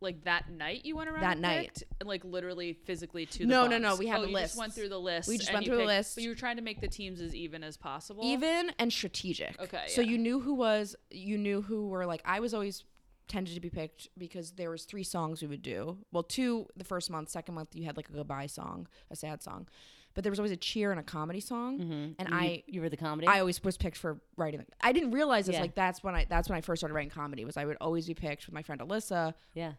like 0.00 0.24
that 0.24 0.50
night 0.50 0.84
you 0.84 0.96
went 0.96 1.08
around 1.08 1.22
That 1.22 1.38
night. 1.38 1.82
And, 2.00 2.08
like 2.08 2.24
literally 2.24 2.72
physically 2.72 3.24
to 3.26 3.38
the 3.40 3.46
No, 3.46 3.66
no, 3.66 3.78
no, 3.78 3.96
we 3.96 4.06
had 4.06 4.20
oh, 4.20 4.24
a 4.24 4.28
you 4.28 4.36
just 4.36 4.56
went 4.58 4.68
list. 4.68 4.78
through 4.78 4.88
the 4.90 4.98
list. 5.00 5.28
We 5.28 5.38
just 5.38 5.52
went 5.52 5.64
through 5.64 5.78
the 5.78 5.84
list. 5.84 6.16
But 6.16 6.24
you 6.24 6.30
were 6.30 6.34
trying 6.34 6.56
to 6.56 6.62
make 6.62 6.80
the 6.80 6.88
teams 6.88 7.20
as 7.22 7.34
even 7.34 7.62
as 7.64 7.76
possible. 7.78 8.22
even 8.24 8.70
and 8.78 8.92
strategic. 8.92 9.58
Okay, 9.60 9.84
So 9.88 10.00
yeah. 10.02 10.10
you 10.10 10.18
knew 10.18 10.40
who 10.40 10.54
was 10.54 10.94
you 11.10 11.38
knew 11.38 11.62
who 11.62 11.88
were 11.88 12.04
like 12.04 12.20
I 12.26 12.40
was 12.40 12.52
always 12.52 12.84
tended 13.28 13.54
to 13.54 13.60
be 13.60 13.70
picked 13.70 14.08
because 14.18 14.52
there 14.52 14.70
was 14.70 14.84
three 14.84 15.04
songs 15.04 15.40
we 15.42 15.48
would 15.48 15.62
do. 15.62 15.98
Well, 16.12 16.22
two 16.22 16.66
the 16.76 16.84
first 16.84 17.10
month, 17.10 17.30
second 17.30 17.54
month 17.54 17.70
you 17.74 17.84
had 17.84 17.96
like 17.96 18.08
a 18.08 18.12
goodbye 18.12 18.46
song, 18.46 18.86
a 19.10 19.16
sad 19.16 19.42
song. 19.42 19.68
But 20.14 20.22
there 20.22 20.30
was 20.30 20.38
always 20.38 20.52
a 20.52 20.56
cheer 20.56 20.92
and 20.92 21.00
a 21.00 21.02
comedy 21.02 21.40
song. 21.40 21.78
Mm-hmm. 21.80 22.12
And 22.20 22.28
you, 22.28 22.34
I 22.34 22.62
you 22.66 22.80
were 22.80 22.88
the 22.88 22.96
comedy. 22.96 23.26
I 23.26 23.40
always 23.40 23.62
was 23.64 23.76
picked 23.76 23.96
for 23.96 24.20
writing. 24.36 24.64
I 24.80 24.92
didn't 24.92 25.10
realize 25.10 25.46
this 25.46 25.54
Yeah. 25.54 25.62
like 25.62 25.74
that's 25.74 26.04
when 26.04 26.14
I 26.14 26.26
that's 26.28 26.48
when 26.48 26.56
I 26.56 26.60
first 26.60 26.80
started 26.80 26.94
writing 26.94 27.10
comedy 27.10 27.44
was 27.44 27.56
I 27.56 27.64
would 27.64 27.78
always 27.80 28.06
be 28.06 28.14
picked 28.14 28.46
with 28.46 28.54
my 28.54 28.62
friend 28.62 28.80
Alyssa. 28.80 29.34
yeah. 29.54 29.72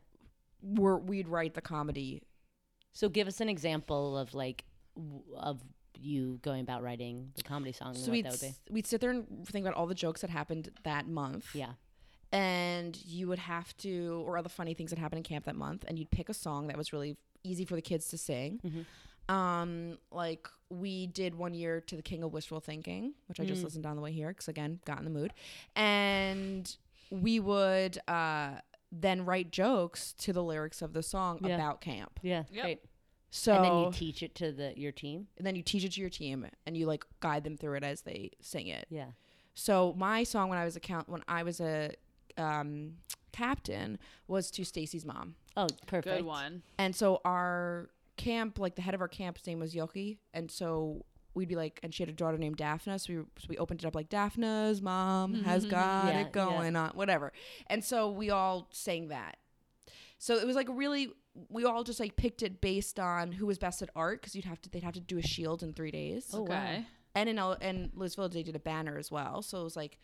Where 0.62 0.98
we'd 0.98 1.28
write 1.28 1.54
the 1.54 1.62
comedy. 1.62 2.22
So 2.94 3.08
give 3.10 3.28
us 3.28 3.40
an 3.42 3.50
example 3.50 4.18
of 4.18 4.34
like 4.34 4.66
of 5.38 5.62
you 5.98 6.40
going 6.42 6.60
about 6.62 6.84
writing 6.84 7.32
the 7.36 7.44
comedy 7.44 7.72
song 7.72 7.94
So 7.96 8.12
we'd 8.12 8.26
that 8.26 8.32
would 8.34 8.42
be. 8.42 8.54
we'd 8.70 8.88
sit 8.88 9.00
there 9.00 9.12
and 9.12 9.48
think 9.48 9.66
about 9.66 9.78
all 9.78 9.88
the 9.88 9.96
jokes 9.96 10.22
that 10.22 10.30
happened 10.30 10.70
that 10.84 11.08
month. 11.08 11.48
Yeah. 11.54 11.74
And 12.32 12.98
you 13.06 13.28
would 13.28 13.40
have 13.40 13.76
to 13.78 14.24
or 14.26 14.38
other 14.38 14.50
funny 14.50 14.74
things 14.74 14.90
that 14.90 15.00
happened 15.00 15.18
in 15.20 15.24
camp 15.24 15.46
that 15.46 15.56
month 15.56 15.86
and 15.88 15.98
you'd 16.00 16.12
pick 16.12 16.30
a 16.30 16.34
song 16.34 16.68
that 16.68 16.78
was 16.78 16.92
really 16.94 17.16
easy 17.44 17.66
for 17.66 17.76
the 17.76 17.82
kids 17.82 18.08
to 18.10 18.18
sing 18.18 18.60
Mhm. 18.64 19.34
um 19.34 19.98
like 20.12 20.48
we 20.70 21.08
did 21.08 21.36
one 21.36 21.54
year 21.54 21.80
to 21.82 21.96
the 21.96 22.02
king 22.02 22.24
of 22.24 22.34
wishful 22.34 22.60
thinking 22.60 23.14
which 23.28 23.40
i 23.40 23.46
just 23.46 23.62
Mm. 23.62 23.66
listened 23.66 23.86
on 23.86 23.96
the 23.96 24.02
way 24.02 24.12
here 24.12 24.30
because 24.30 24.48
again 24.48 24.80
got 24.86 24.98
in 25.00 25.04
the 25.06 25.12
mood 25.12 25.32
and 25.76 26.76
we 27.12 27.40
would 27.40 27.98
uh 28.08 28.60
then 28.92 29.26
write 29.26 29.52
jokes 29.52 30.14
to 30.14 30.32
the 30.34 30.44
lyrics 30.44 30.82
of 30.82 30.94
the 30.94 31.04
song 31.04 31.40
Yeah. 31.44 31.56
about 31.56 31.82
camp 31.82 32.20
Yeah. 32.24 32.44
Yep. 32.52 32.64
Great. 32.64 32.80
so 33.30 33.54
and 33.54 33.64
then 33.66 33.78
you 33.80 33.92
teach 33.92 34.24
it 34.24 34.36
to 34.36 34.52
the 34.52 34.74
your 34.78 34.92
team. 34.92 35.28
and 35.38 35.46
then 35.46 35.56
you 35.56 35.64
teach 35.64 35.84
it 35.84 35.92
to 35.94 36.02
your 36.02 36.10
team 36.10 36.48
and 36.66 36.76
you 36.78 36.86
like 36.88 37.04
guide 37.20 37.44
them 37.44 37.58
through 37.58 37.76
it 37.76 37.84
as 37.84 38.02
they 38.02 38.32
sing 38.42 38.68
it 38.68 38.88
Yeah. 38.90 39.12
so 39.54 39.94
my 39.98 40.24
song 40.24 40.50
when 40.50 40.58
I 40.58 40.66
was 40.66 40.76
a 40.76 40.80
count 40.80 41.10
when 41.10 41.24
I 41.28 41.44
was 41.44 41.60
a 41.62 41.92
um, 42.38 42.94
captain 43.32 43.98
was 44.28 44.50
to 44.52 44.64
Stacy's 44.66 45.06
mom, 45.06 45.36
Oh, 45.58 45.68
perfect. 45.88 46.18
Good 46.18 46.26
one. 46.26 46.62
and 46.78 46.96
so 46.96 47.22
our 47.26 47.90
camp, 48.18 48.60
like 48.60 48.76
the 48.76 48.82
head 48.82 48.94
of 48.94 49.02
our 49.02 49.08
camp's 49.08 49.46
name 49.46 49.60
was 49.60 49.74
Yoki, 49.74 50.18
and 50.34 50.50
so 50.52 51.06
we'd 51.34 51.50
be 51.50 51.56
like, 51.56 51.80
and 51.84 51.94
she 51.94 52.02
had 52.02 52.10
a 52.10 52.14
daughter 52.14 52.38
named 52.38 52.56
Daphne, 52.58 52.98
so 52.98 53.14
we 53.14 53.20
so 53.40 53.48
we 53.50 53.58
opened 53.58 53.82
it 53.84 53.86
up 53.86 53.96
like 53.96 54.10
Daphne's 54.10 54.82
mom 54.82 55.34
has 55.44 55.66
got 55.66 56.06
Yeah, 56.06 56.12
yeah. 56.12 56.22
it 56.22 56.32
going 56.32 56.76
on, 56.76 56.92
whatever, 56.92 57.32
and 57.68 57.84
so 57.84 58.10
we 58.12 58.30
all 58.30 58.68
sang 58.72 59.10
that. 59.10 59.38
So 60.18 60.36
it 60.36 60.46
was 60.48 60.56
like 60.56 60.68
really. 60.70 61.12
We 61.50 61.66
all 61.66 61.84
just 61.84 62.00
like 62.00 62.16
picked 62.16 62.44
it 62.44 62.62
based 62.62 62.98
on 62.98 63.34
who 63.34 63.46
was 63.46 63.58
best 63.58 63.82
at 63.82 63.90
art 63.94 64.22
because 64.22 64.38
you'd 64.38 64.46
have 64.46 64.62
to 64.62 64.70
they'd 64.70 64.84
have 64.84 64.94
to 64.94 65.02
do 65.02 65.18
a 65.18 65.22
shield 65.22 65.64
in 65.64 65.74
three 65.74 65.92
days 65.92 66.30
Oh, 66.34 66.44
okay. 66.44 66.86
and 67.14 67.28
in 67.28 67.38
El- 67.38 67.58
and 67.60 67.92
Lewis 67.94 68.16
Village 68.16 68.32
they 68.32 68.42
did 68.42 68.56
a 68.56 68.60
banner 68.60 68.98
as 68.98 69.12
well. 69.12 69.42
So 69.42 69.60
it 69.60 69.64
was 69.66 69.76
like 69.76 70.00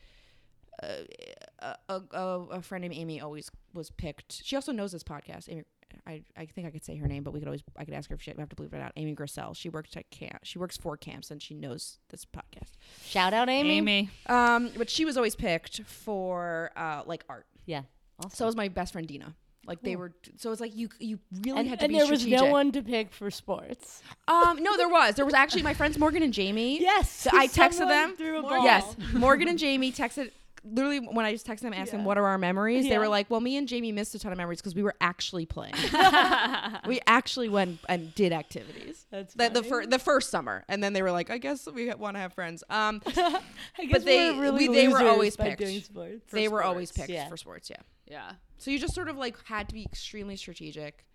uh, 0.81 1.73
a, 1.89 2.01
a, 2.11 2.19
a 2.51 2.61
friend 2.61 2.81
named 2.83 2.95
Amy 2.95 3.21
always 3.21 3.49
was 3.73 3.91
picked. 3.91 4.41
She 4.43 4.55
also 4.55 4.71
knows 4.71 4.91
this 4.91 5.03
podcast. 5.03 5.49
Amy, 5.49 5.63
I, 6.07 6.23
I 6.37 6.45
think 6.45 6.67
I 6.67 6.71
could 6.71 6.83
say 6.83 6.95
her 6.95 7.07
name, 7.07 7.23
but 7.23 7.33
we 7.33 7.39
could 7.39 7.47
always 7.47 7.63
I 7.77 7.85
could 7.85 7.93
ask 7.93 8.09
her 8.09 8.15
if 8.15 8.21
she 8.21 8.31
we 8.31 8.39
have 8.39 8.49
to 8.49 8.55
believe 8.55 8.73
it 8.73 8.81
out. 8.81 8.93
Amy 8.95 9.13
Grissel. 9.15 9.55
She 9.55 9.69
works 9.69 9.95
at 9.97 10.09
camp. 10.09 10.39
She 10.43 10.57
works 10.57 10.77
for 10.77 10.97
camps 10.97 11.31
and 11.31 11.41
she 11.41 11.53
knows 11.53 11.99
this 12.09 12.25
podcast. 12.25 12.71
Shout 13.03 13.33
out 13.33 13.49
Amy. 13.49 13.77
Amy. 13.77 14.09
Um, 14.27 14.69
but 14.77 14.89
she 14.89 15.05
was 15.05 15.17
always 15.17 15.35
picked 15.35 15.81
for 15.83 16.71
uh 16.75 17.03
like 17.05 17.23
art. 17.29 17.45
Yeah. 17.65 17.83
Awesome. 18.19 18.31
So 18.31 18.45
was 18.45 18.55
my 18.55 18.69
best 18.69 18.93
friend 18.93 19.07
Dina. 19.07 19.35
Like 19.67 19.81
they 19.83 19.91
Cool. 19.91 19.99
were. 19.99 20.13
So 20.37 20.51
it's 20.51 20.59
like 20.61 20.75
you 20.75 20.89
you 20.99 21.19
really 21.43 21.59
and, 21.59 21.69
had 21.69 21.79
to 21.79 21.85
and 21.85 21.93
be 21.93 21.99
there 21.99 22.07
was 22.09 22.25
no 22.25 22.45
one 22.45 22.71
to 22.71 22.81
pick 22.81 23.13
for 23.13 23.29
sports. 23.29 24.01
Um, 24.27 24.61
no, 24.63 24.75
there 24.75 24.89
was. 24.89 25.15
There 25.15 25.25
was 25.25 25.35
actually 25.35 25.61
my 25.61 25.75
friends 25.75 25.99
Morgan 25.99 26.23
and 26.23 26.33
Jamie. 26.33 26.81
Yes. 26.81 27.11
So 27.11 27.29
I 27.31 27.47
texted 27.47 27.87
them. 27.87 28.15
threw 28.15 28.39
a 28.39 28.41
ball. 28.41 28.63
Yes, 28.63 28.95
Morgan 29.13 29.47
and 29.47 29.59
Jamie 29.59 29.91
texted. 29.91 30.31
Literally, 30.63 30.99
when 30.99 31.25
I 31.25 31.31
just 31.31 31.47
texted 31.47 31.61
them, 31.61 31.73
asking 31.73 32.01
Yeah. 32.01 32.05
what 32.05 32.17
are 32.19 32.25
our 32.27 32.37
memories, 32.37 32.87
they 32.87 32.97
were 32.99 33.07
like, 33.07 33.29
"Well, 33.31 33.39
me 33.41 33.57
and 33.57 33.67
Jamie 33.67 33.91
missed 33.91 34.13
a 34.13 34.19
ton 34.19 34.31
of 34.31 34.37
memories 34.37 34.59
because 34.61 34.75
we 34.75 34.83
were 34.83 34.93
actually 35.01 35.45
playing. 35.47 35.73
we 36.87 36.99
actually 37.07 37.49
went 37.49 37.79
and 37.89 38.13
did 38.13 38.31
activities. 38.31 39.07
That's 39.09 39.33
The, 39.33 39.49
the, 39.49 39.63
fir- 39.63 39.85
the 39.87 39.97
first 39.97 40.29
summer, 40.29 40.63
and 40.69 40.83
then 40.83 40.93
they 40.93 41.01
were 41.01 41.11
like, 41.11 41.29
"I 41.31 41.39
guess 41.39 41.67
we 41.73 41.91
want 41.95 42.15
to 42.15 42.19
have 42.21 42.33
friends." 42.33 42.63
Um, 42.69 43.01
I 43.07 43.85
guess 43.89 44.03
they- 44.03 44.31
we're 44.31 44.41
really 44.41 44.69
we- 44.69 44.75
they 44.75 44.87
were 44.87 45.01
always 45.07 45.35
picked. 45.35 45.57
doing 45.59 45.81
sports. 45.81 46.31
they 46.31 46.47
were 46.47 46.63
always 46.63 46.91
picked 46.91 47.09
yeah. 47.09 47.27
for 47.27 47.37
sports. 47.37 47.69
Yeah. 47.69 47.77
Yeah. 48.07 48.31
So 48.57 48.69
you 48.69 48.77
just 48.77 48.93
sort 48.93 49.09
of 49.09 49.17
like 49.17 49.35
had 49.45 49.67
to 49.69 49.73
be 49.73 49.83
extremely 49.83 50.35
strategic 50.35 51.05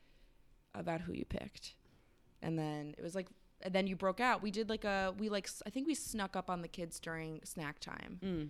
about 0.75 1.03
who 1.03 1.13
you 1.13 1.25
picked. 1.25 1.75
And 2.43 2.59
then 2.59 2.95
it 2.99 3.03
was 3.03 3.15
like 3.15 3.29
and 3.63 3.73
then 3.75 3.87
you 3.87 3.97
broke 3.97 4.21
out. 4.21 4.43
We 4.43 4.51
did 4.51 4.69
like 4.69 4.85
a 4.85 5.15
we 5.19 5.29
like 5.29 5.49
I 5.65 5.71
think 5.71 5.87
we 5.87 5.95
snuck 5.95 6.35
up 6.37 6.51
on 6.51 6.63
the 6.63 6.69
kids 6.69 6.99
during 6.99 7.41
snack 7.45 7.79
time 7.81 8.19
Mm. 8.25 8.49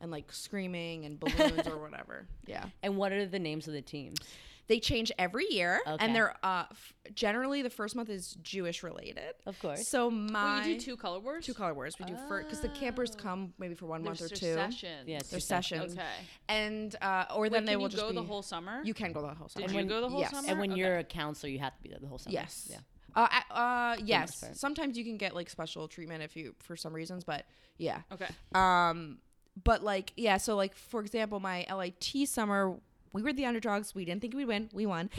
And 0.00 0.10
like 0.10 0.32
screaming 0.32 1.04
and 1.04 1.18
balloons 1.20 1.66
or 1.66 1.78
whatever. 1.82 2.26
Yeah. 2.46 2.64
And 2.82 2.96
what 2.96 3.12
are 3.12 3.26
the 3.26 3.38
names 3.38 3.66
of 3.68 3.74
the 3.74 3.82
teams? 3.82 4.18
They 4.66 4.78
change 4.78 5.10
every 5.18 5.46
year 5.50 5.80
Okay. 5.84 5.96
and 6.04 6.14
they're 6.14 6.36
uh 6.44 6.64
f- 6.70 6.94
generally 7.12 7.60
the 7.60 7.70
first 7.70 7.96
month 7.96 8.08
is 8.08 8.34
Jewish 8.40 8.84
related. 8.84 9.34
Of 9.44 9.58
course. 9.58 9.88
So 9.88 10.08
Wait, 10.08 10.30
my 10.30 10.64
you 10.64 10.74
do 10.74 10.80
two 10.80 10.96
color 10.96 11.18
wars? 11.18 11.44
two 11.44 11.54
color 11.54 11.74
wars 11.74 11.96
we 11.98 12.06
do 12.06 12.16
for 12.28 12.40
because 12.40 12.60
the 12.60 12.68
campers 12.68 13.16
come 13.16 13.52
maybe 13.58 13.74
for 13.74 13.86
one 13.86 14.04
month 14.04 14.20
or 14.22 14.28
There's 14.28 14.38
two. 14.38 14.54
sessions. 14.54 15.08
Yeah, 15.08 15.16
it's 15.16 15.28
Their 15.28 15.40
sessions. 15.40 15.80
sessions. 15.94 15.98
Okay. 15.98 16.26
And 16.48 16.94
uh 17.02 17.24
or 17.34 17.42
Wait, 17.42 17.52
then 17.52 17.64
they 17.64 17.72
can 17.72 17.80
will 17.80 17.86
you 17.86 17.90
just 17.90 18.02
go 18.02 18.10
be 18.10 18.14
the 18.14 18.22
whole 18.22 18.42
summer? 18.42 18.80
You 18.84 18.94
can 18.94 19.12
go 19.12 19.22
the 19.22 19.34
whole 19.34 19.48
summer. 19.48 19.66
Did 19.66 19.74
you 19.76 19.84
go 19.86 20.00
the 20.02 20.08
whole 20.08 20.20
yes. 20.20 20.30
summer? 20.30 20.48
and 20.48 20.60
when 20.60 20.70
Okay. 20.70 20.80
you're 20.80 20.98
a 20.98 21.04
counselor, 21.04 21.50
you 21.50 21.58
have 21.58 21.74
to 21.76 21.82
be 21.82 21.88
there 21.88 21.98
the 22.00 22.06
whole 22.06 22.18
summer. 22.18 22.34
Yes. 22.34 22.68
Yeah. 22.70 22.78
Uh, 23.16 23.26
uh, 23.50 23.54
uh, 23.54 23.96
yes. 24.04 24.44
Sometimes 24.52 24.96
you 24.96 25.02
can 25.04 25.16
get 25.16 25.34
like 25.34 25.50
special 25.50 25.88
treatment 25.88 26.22
if 26.22 26.36
you 26.36 26.54
for 26.60 26.76
some 26.76 26.92
reasons, 26.92 27.24
but 27.24 27.44
yeah. 27.76 28.02
Okay. 28.12 28.28
Um, 28.54 29.18
but 29.64 29.82
like 29.82 30.12
yeah. 30.16 30.36
So 30.36 30.56
like 30.56 30.74
for 30.74 31.00
example, 31.00 31.40
my 31.40 31.66
LIT 31.74 32.28
summer, 32.28 32.74
we 33.12 33.22
were 33.22 33.32
the 33.32 33.46
underdogs. 33.46 33.94
We 33.94 34.04
didn't 34.04 34.20
think 34.20 34.34
we'd 34.34 34.44
win. 34.46 34.70
We 34.72 34.86
won. 34.86 35.10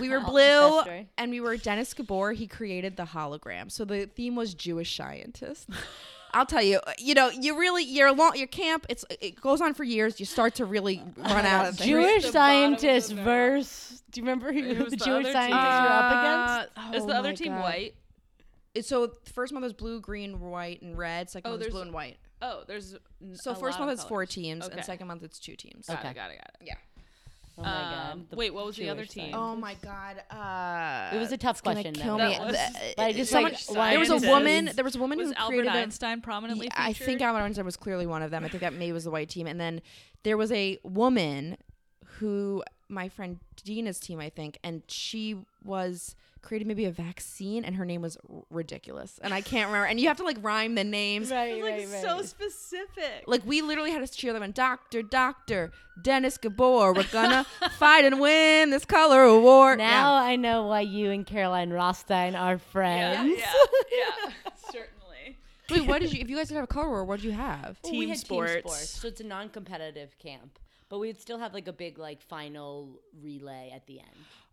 we 0.00 0.08
were 0.08 0.20
blue, 0.26 0.82
and 1.18 1.30
we 1.30 1.40
were 1.40 1.56
Dennis 1.56 1.92
Gabor. 1.94 2.32
He 2.32 2.46
created 2.46 2.96
the 2.96 3.04
hologram. 3.04 3.70
So 3.70 3.84
the 3.84 4.06
theme 4.06 4.36
was 4.36 4.54
Jewish 4.54 4.96
scientists. 4.96 5.66
I'll 6.34 6.46
tell 6.46 6.62
you, 6.62 6.80
you 6.96 7.12
know, 7.12 7.28
you 7.28 7.58
really 7.58 7.84
your 7.84 8.10
long 8.12 8.32
your 8.36 8.46
camp. 8.46 8.86
It's 8.88 9.04
it 9.20 9.38
goes 9.40 9.60
on 9.60 9.74
for 9.74 9.84
years. 9.84 10.18
You 10.18 10.24
start 10.24 10.54
to 10.56 10.64
really 10.64 11.02
run 11.18 11.44
out 11.44 11.66
of. 11.66 11.76
Jewish 11.76 12.22
The 12.24 12.32
bottom 12.32 12.74
of 12.74 12.80
the 12.80 12.88
scientist 12.88 13.12
verse. 13.12 14.02
Do 14.10 14.20
you 14.20 14.24
remember 14.24 14.52
who 14.52 14.62
the 14.62 14.84
the 14.90 14.96
Jewish 14.96 15.26
other 15.26 15.32
scientist 15.32 15.48
team? 15.50 15.50
you're 15.50 15.92
up 15.92 16.68
against? 16.70 16.78
Uh, 16.94 16.96
Is 16.96 17.02
oh 17.02 17.06
the 17.08 17.14
other 17.14 17.34
team 17.34 17.52
God. 17.52 17.62
white? 17.62 17.94
It- 18.74 18.86
so 18.86 19.06
the 19.08 19.30
first 19.32 19.52
month 19.52 19.64
was 19.64 19.74
blue, 19.74 20.00
green, 20.00 20.40
white, 20.40 20.80
and 20.80 20.96
red. 20.96 21.28
Second 21.28 21.48
Oh, 21.48 21.52
month 21.52 21.64
was 21.64 21.72
blue 21.72 21.82
and 21.82 21.92
white. 21.92 22.16
Oh, 22.42 22.64
there's 22.66 22.94
n- 23.22 23.34
So 23.36 23.52
a 23.52 23.54
first 23.54 23.78
lot 23.78 23.86
month 23.86 23.92
of 23.92 23.98
it's 24.00 24.02
four 24.08 24.18
colors. 24.26 24.28
teams, 24.34 24.64
Okay. 24.66 24.76
and 24.76 24.84
second 24.84 25.06
month 25.06 25.22
it's 25.22 25.38
two 25.38 25.56
teams. 25.56 25.86
Got 25.86 26.00
Okay. 26.00 26.10
it, 26.10 26.14
got 26.14 26.30
it, 26.30 26.34
I 26.34 26.36
got 26.36 26.50
it. 26.60 26.66
Yeah. 26.66 26.74
Oh 27.58 27.62
my 27.62 27.68
god. 27.68 28.12
Um, 28.12 28.26
the 28.30 28.36
wait, 28.36 28.52
what 28.54 28.64
was 28.66 28.76
the 28.76 28.88
other 28.88 29.02
Jewish 29.02 29.10
team? 29.10 29.34
Oh 29.34 29.54
my 29.54 29.74
god. 29.74 30.22
Uh, 30.30 31.14
It 31.16 31.20
was 31.20 31.32
a 31.32 31.36
tough 31.36 31.56
it's 31.56 31.60
gonna 31.60 31.82
question, 31.82 31.94
Kill 31.94 32.16
though. 32.18 32.28
me. 32.28 32.36
That 32.38 32.46
was- 32.46 32.56
Uh, 32.56 32.70
But 32.96 33.02
I 33.04 33.12
just 33.12 33.32
like 33.32 33.44
Like 33.44 33.90
there 33.90 33.98
was 33.98 34.08
a 34.08 34.12
scientists. 34.18 34.28
woman. 34.30 34.70
There 34.74 34.84
was 34.84 34.96
a 34.96 34.98
woman 34.98 35.18
Was 35.18 35.28
who 35.28 35.34
Albert 35.34 35.48
created 35.52 35.68
a- 35.74 35.78
Einstein 35.78 36.20
prominently 36.22 36.66
Yeah, 36.66 36.72
I 36.76 36.92
featured? 36.94 37.06
think 37.06 37.20
Albert 37.22 37.40
Einstein 37.40 37.64
was 37.66 37.76
clearly 37.76 38.06
one 38.06 38.22
of 38.22 38.30
them. 38.30 38.44
I 38.44 38.48
think 38.48 38.62
that 38.62 38.72
May 38.72 38.90
was 38.92 39.04
the 39.04 39.10
white 39.10 39.28
team, 39.28 39.46
and 39.46 39.60
then 39.60 39.82
there 40.22 40.36
was 40.38 40.50
a 40.52 40.78
woman 40.82 41.58
who 42.18 42.64
my 42.88 43.08
friend 43.08 43.38
Dina's 43.64 43.98
team, 44.00 44.20
I 44.20 44.28
think, 44.30 44.58
and 44.62 44.82
she 44.88 45.36
was 45.64 46.14
created 46.42 46.66
maybe 46.66 46.84
a 46.86 46.90
vaccine, 46.90 47.64
and 47.64 47.76
her 47.76 47.84
name 47.84 48.02
was 48.02 48.18
r- 48.28 48.42
ridiculous, 48.50 49.20
and 49.22 49.32
I 49.32 49.40
can't 49.40 49.68
remember. 49.68 49.86
And 49.86 50.00
you 50.00 50.08
have 50.08 50.16
to 50.16 50.24
like 50.24 50.38
rhyme 50.42 50.74
the 50.74 50.82
names. 50.84 51.30
Right, 51.30 51.62
like 51.62 51.86
so 51.86 52.20
specific. 52.22 53.24
Like 53.26 53.42
we 53.46 53.62
literally 53.62 53.92
had 53.92 54.04
to 54.04 54.12
cheer 54.12 54.32
them 54.32 54.42
on 54.42 54.50
Doctor, 54.52 55.02
Doctor, 55.02 55.70
Dennis 56.02 56.38
Gabor. 56.38 56.92
We're 56.94 57.04
gonna 57.12 57.44
fight 57.78 58.04
and 58.04 58.18
win 58.20 58.70
this 58.70 58.84
color 58.84 59.22
award. 59.22 59.78
Now 59.78 60.16
Yeah. 60.18 60.26
I 60.30 60.36
know 60.36 60.66
why 60.66 60.80
you 60.80 61.10
and 61.10 61.24
Caroline 61.24 61.70
Rothstein 61.70 62.34
are 62.34 62.58
friends. 62.58 63.38
yeah, 63.38 63.52
yeah, 63.92 64.32
certainly. 64.72 65.38
Wait, 65.70 65.86
what 65.86 66.00
did 66.00 66.12
you? 66.12 66.20
If 66.20 66.28
you 66.28 66.36
guys 66.36 66.48
did 66.48 66.56
have 66.56 66.64
a 66.64 66.66
color 66.66 66.88
award, 66.88 67.06
what 67.08 67.16
did 67.20 67.26
you 67.26 67.32
have? 67.32 67.78
Well, 67.84 67.92
we 67.92 68.06
Team 68.06 68.14
sports. 68.16 68.90
so 68.90 69.06
it's 69.08 69.20
a 69.20 69.24
non-competitive 69.24 70.18
camp, 70.18 70.58
but 70.92 70.98
we 70.98 71.06
would 71.06 71.18
still 71.18 71.38
have 71.38 71.54
like 71.54 71.66
a 71.68 71.72
big 71.72 71.98
like 71.98 72.20
final 72.20 73.00
relay 73.22 73.72
at 73.74 73.86
the 73.86 73.98
end. 74.00 74.10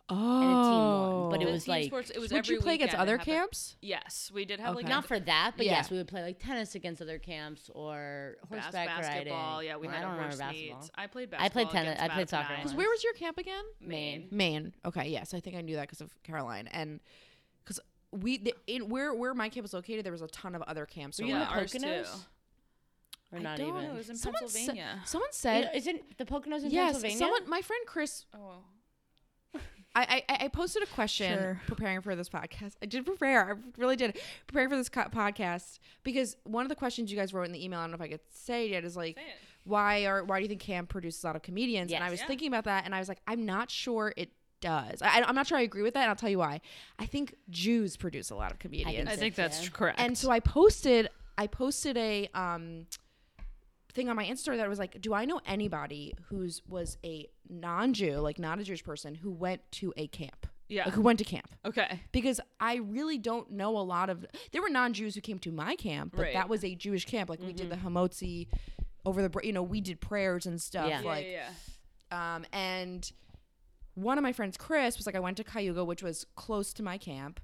Oh, 0.08 0.16
a 0.16 0.40
team 0.40 0.50
won, 0.50 0.56
oh. 0.56 1.28
but 1.32 1.42
it 1.42 1.52
was 1.52 1.68
like- 1.68 1.84
sports, 1.88 2.10
it 2.12 2.18
was 2.18 2.32
Would 2.32 2.38
every 2.40 2.56
you 2.56 2.62
play 2.62 2.76
against 2.76 2.96
other 2.96 3.18
happened- 3.18 3.36
camps? 3.36 3.76
Yes, 3.82 4.32
we 4.34 4.46
did 4.46 4.62
have 4.62 4.74
like 4.74 4.88
Not 4.88 5.06
for 5.06 5.20
that, 5.20 5.56
but 5.58 5.66
Yeah. 5.66 5.74
yes, 5.74 5.92
we 5.92 5.98
would 5.98 6.08
play 6.08 6.22
like 6.24 6.40
tennis 6.40 6.76
against 6.76 7.02
other 7.02 7.20
camps 7.20 7.70
or 7.76 8.38
bas- 8.50 8.62
horseback 8.64 8.88
basketball. 8.88 9.58
riding. 9.58 9.68
Yeah, 9.68 9.76
we 9.76 9.88
Well, 9.88 9.96
had 9.98 10.00
I 10.00 10.02
don't 10.08 10.12
a 10.12 10.16
remember 10.16 10.36
horse 10.36 10.40
basketball. 10.40 10.80
meets. 10.80 10.92
I 10.96 11.08
played 11.08 11.30
basketball. 11.30 11.46
I 11.46 11.50
played 11.66 11.70
tennis- 11.86 12.00
I 12.00 12.08
played 12.08 12.30
soccer 12.30 12.50
Matt 12.54 12.60
once. 12.60 12.72
Knight. 12.72 12.78
Where 12.78 12.90
was 12.90 13.04
your 13.04 13.14
camp 13.14 13.38
again? 13.38 13.66
Maine. 13.82 14.28
Maine. 14.32 14.74
Okay, 14.86 15.10
yes, 15.10 15.34
I 15.34 15.42
think 15.42 15.58
I 15.58 15.62
knew 15.62 15.76
that 15.76 15.82
because 15.90 16.00
of 16.00 16.24
Caroline, 16.24 16.68
and 16.68 17.02
because 17.66 17.82
we 18.14 18.38
the, 18.38 18.56
in 18.66 18.88
where 18.88 19.14
where 19.14 19.34
my 19.34 19.50
camp 19.50 19.64
was 19.64 19.74
located, 19.74 20.06
there 20.06 20.14
was 20.14 20.22
a 20.22 20.28
ton 20.30 20.56
of 20.56 20.62
other 20.64 20.86
camps. 20.88 21.20
Were 21.20 21.26
you 21.28 21.34
in 21.36 21.42
the 21.42 21.46
ours 21.46 21.74
too. 21.74 21.80
Poconos? 21.80 22.26
Or 23.32 23.40
I 23.40 23.42
not 23.42 23.58
don't 23.58 23.70
even. 23.70 23.84
know, 23.84 23.94
it 23.94 23.98
was 23.98 24.10
in 24.10 24.16
Someone 24.16 24.48
said- 24.48 24.56
Pennsylvania. 24.66 25.02
someone 25.06 25.28
You 25.30 25.34
said 25.34 25.62
know, 25.66 25.70
isn't 25.76 26.18
the 26.18 26.26
Poconos 26.26 26.64
in 26.64 26.72
yes. 26.72 26.86
Pennsylvania? 26.94 27.18
Someone, 27.18 27.50
my 27.50 27.62
friend 27.62 27.82
Chris 27.86 28.26
Oh, 28.34 28.64
I, 29.96 30.24
I 30.30 30.46
I 30.46 30.48
posted 30.50 30.84
a 30.84 30.86
question 30.86 31.38
Sure. 31.38 31.62
preparing 31.68 32.02
for 32.02 32.16
this 32.16 32.30
podcast. 32.30 32.74
I 32.82 32.86
did 32.86 33.06
prepare. 33.06 33.52
I 33.52 33.80
really 33.82 33.96
did 33.96 34.20
preparing 34.46 34.70
for 34.70 34.76
this 34.78 34.88
co- 34.88 35.06
podcast 35.06 35.80
because 36.04 36.38
one 36.44 36.64
of 36.64 36.70
the 36.70 36.76
questions 36.76 37.12
you 37.12 37.18
guys 37.18 37.34
wrote 37.34 37.48
in 37.48 37.52
the 37.52 37.64
email, 37.64 37.80
I 37.80 37.84
don't 37.84 37.92
know 37.92 37.96
if 37.96 38.02
I 38.02 38.08
could 38.08 38.20
say 38.30 38.66
it 38.68 38.72
yet, 38.72 38.86
is 38.86 38.96
like, 38.96 39.18
it. 39.18 39.24
why 39.64 40.06
are 40.06 40.24
why 40.24 40.38
do 40.40 40.44
you 40.44 40.48
think 40.48 40.62
Cam 40.62 40.86
produces 40.86 41.24
a 41.24 41.28
lot 41.28 41.36
of 41.36 41.42
comedians? 41.42 41.92
and 41.92 42.04
I 42.04 42.12
was 42.12 42.20
Yeah. 42.20 42.28
thinking 42.28 42.48
about 42.50 42.66
that, 42.66 42.86
and 42.86 42.94
I 42.94 43.00
was 43.00 43.10
like, 43.10 43.20
I'm 43.28 43.46
not 43.48 43.72
sure 43.72 44.14
it 44.16 44.30
does. 44.62 45.02
I, 45.02 45.22
I'm 45.24 45.34
not 45.36 45.48
sure 45.48 45.58
I 45.58 45.62
agree 45.62 45.82
with 45.82 45.96
that, 45.96 46.02
and 46.02 46.10
I'll 46.10 46.16
tell 46.16 46.30
you 46.30 46.38
why. 46.40 46.62
I 47.00 47.08
think 47.08 47.34
Jews 47.50 47.98
produce 47.98 48.30
a 48.30 48.36
lot 48.36 48.52
of 48.52 48.60
comedians, 48.60 49.10
I 49.10 49.16
think 49.16 49.34
that's 49.36 49.64
Yeah. 49.64 49.70
correct. 49.72 50.00
and 50.00 50.16
so 50.18 50.30
I 50.30 50.40
posted 50.40 51.10
I 51.38 51.48
posted 51.48 51.98
a 51.98 52.30
um 52.36 52.86
thing 54.00 54.10
on 54.10 54.16
my 54.16 54.26
Insta 54.26 54.56
that 54.58 54.68
was 54.70 54.80
like, 54.80 55.00
do 55.02 55.14
I 55.14 55.26
know 55.26 55.42
anybody 55.46 56.14
who's 56.30 56.62
was 56.68 56.98
a 57.04 57.28
non-Jew, 57.50 58.18
like 58.20 58.40
not 58.40 58.60
a 58.60 58.64
Jewish 58.64 58.84
person, 58.84 59.14
who 59.16 59.32
went 59.32 59.62
to 59.74 59.94
a 59.98 60.08
camp? 60.08 60.48
yeah. 60.70 60.86
Like 60.86 60.94
who 60.94 61.02
went 61.02 61.18
to 61.20 61.26
camp? 61.26 61.50
okay. 61.66 62.00
Because 62.12 62.40
I 62.60 62.76
really 62.76 63.18
don't 63.18 63.52
know 63.52 63.76
a 63.78 63.82
lot 63.82 64.10
of 64.10 64.26
there 64.52 64.62
were 64.62 64.70
non-Jews 64.70 65.16
who 65.16 65.22
came 65.22 65.40
to 65.40 65.52
my 65.52 65.76
camp, 65.76 66.14
but 66.16 66.22
Right. 66.24 66.34
that 66.34 66.48
was 66.48 66.64
a 66.64 66.76
Jewish 66.76 67.06
camp. 67.06 67.30
Like 67.30 67.42
we 67.42 67.54
did 67.54 67.70
the 67.70 67.76
hamotzi 67.76 68.48
over 69.06 69.28
the 69.28 69.40
you 69.44 69.52
know, 69.52 69.64
we 69.64 69.82
did 69.82 70.00
prayers 70.00 70.46
and 70.46 70.62
stuff. 70.62 70.88
Yeah, 70.90 71.02
Like 71.02 71.26
yeah, 71.26 71.50
yeah. 72.12 72.36
um, 72.36 72.46
and 72.54 73.12
one 73.96 74.18
of 74.18 74.24
my 74.24 74.32
friends, 74.32 74.58
Chris, 74.58 74.96
was 74.98 75.06
like, 75.06 75.16
I 75.16 75.20
went 75.20 75.38
to 75.38 75.44
Cayuga, 75.44 75.84
which 75.84 76.04
was 76.04 76.26
close 76.36 76.72
to 76.74 76.84
my 76.84 76.98
camp, 76.98 77.40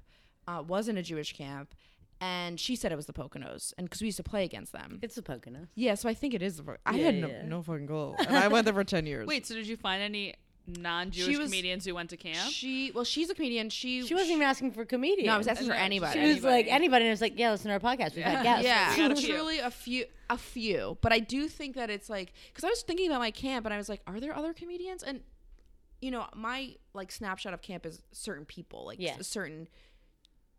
uh, 0.48 0.62
wasn't 0.66 0.96
a 0.98 1.02
Jewish 1.02 1.32
camp, 1.36 1.74
and 2.20 2.58
she 2.58 2.76
said 2.76 2.92
it 2.92 2.96
was 2.96 3.06
the 3.06 3.12
Poconos, 3.12 3.72
and 3.76 3.86
because 3.86 4.00
we 4.00 4.06
used 4.06 4.16
to 4.16 4.22
play 4.22 4.44
against 4.44 4.72
them. 4.72 4.98
It's 5.02 5.14
the 5.16 5.22
Poconos. 5.22 5.68
Yeah, 5.74 5.94
so 5.94 6.08
I 6.08 6.14
think 6.14 6.34
it 6.34 6.42
is. 6.42 6.56
The 6.56 6.62
Po- 6.64 6.76
I 6.86 6.96
Yeah, 6.96 7.04
had 7.06 7.14
yeah, 7.16 7.20
no, 7.20 7.28
yeah. 7.28 7.42
no 7.46 7.62
fucking 7.62 7.86
clue, 7.86 8.14
and 8.18 8.36
I 8.36 8.48
went 8.48 8.64
there 8.64 8.74
for 8.74 8.84
ten 8.84 9.06
years. 9.06 9.26
Wait, 9.26 9.46
so 9.46 9.54
did 9.54 9.66
you 9.66 9.76
find 9.76 10.02
any 10.02 10.34
non-Jewish 10.66 11.26
She 11.32 11.36
was- 11.36 11.48
comedians 11.50 11.84
who 11.84 11.94
went 11.94 12.10
to 12.10 12.16
camp? 12.16 12.50
she 12.50 12.90
well, 12.94 13.04
she's 13.04 13.30
a 13.30 13.34
comedian. 13.34 13.70
She 13.70 14.04
She 14.04 14.14
wasn't 14.14 14.32
even 14.32 14.42
asking 14.42 14.72
for 14.72 14.84
comedians. 14.84 15.26
No, 15.26 15.34
I 15.34 15.38
was 15.38 15.46
asking 15.46 15.68
for 15.68 15.74
No, 15.74 15.78
she 15.78 15.84
anybody. 15.84 16.20
She 16.20 16.26
was 16.34 16.42
like 16.42 16.66
Anybody. 16.66 16.70
anybody, 16.70 17.04
and 17.04 17.12
it's 17.12 17.20
like, 17.22 17.38
yeah, 17.38 17.50
listen 17.52 17.68
to 17.68 17.74
our 17.74 17.80
podcast. 17.96 18.16
We've 18.16 18.24
had 18.24 18.42
guests. 18.42 18.64
yeah, 18.64 18.90
We 18.90 18.96
got 18.96 19.12
a 19.12 19.16
few. 19.16 19.34
truly 19.34 19.58
a 19.60 19.70
few, 19.70 20.04
a 20.30 20.36
few. 20.38 20.98
But 21.02 21.12
I 21.12 21.20
do 21.20 21.46
think 21.48 21.76
that 21.76 21.88
it's 21.90 22.10
like 22.10 22.32
because 22.48 22.64
I 22.64 22.68
was 22.68 22.82
thinking 22.82 23.06
about 23.08 23.20
my 23.20 23.30
camp 23.30 23.64
and 23.66 23.72
I 23.72 23.76
was 23.76 23.88
like, 23.88 24.00
are 24.08 24.18
there 24.18 24.34
other 24.36 24.52
comedians? 24.52 25.02
And 25.04 25.20
you 26.00 26.10
know, 26.10 26.26
my 26.34 26.74
like 26.94 27.12
snapshot 27.12 27.54
of 27.54 27.62
camp 27.62 27.86
is 27.86 28.02
certain 28.12 28.44
people, 28.44 28.86
like 28.86 28.98
Yeah. 29.00 29.16
a 29.20 29.24
certain. 29.24 29.68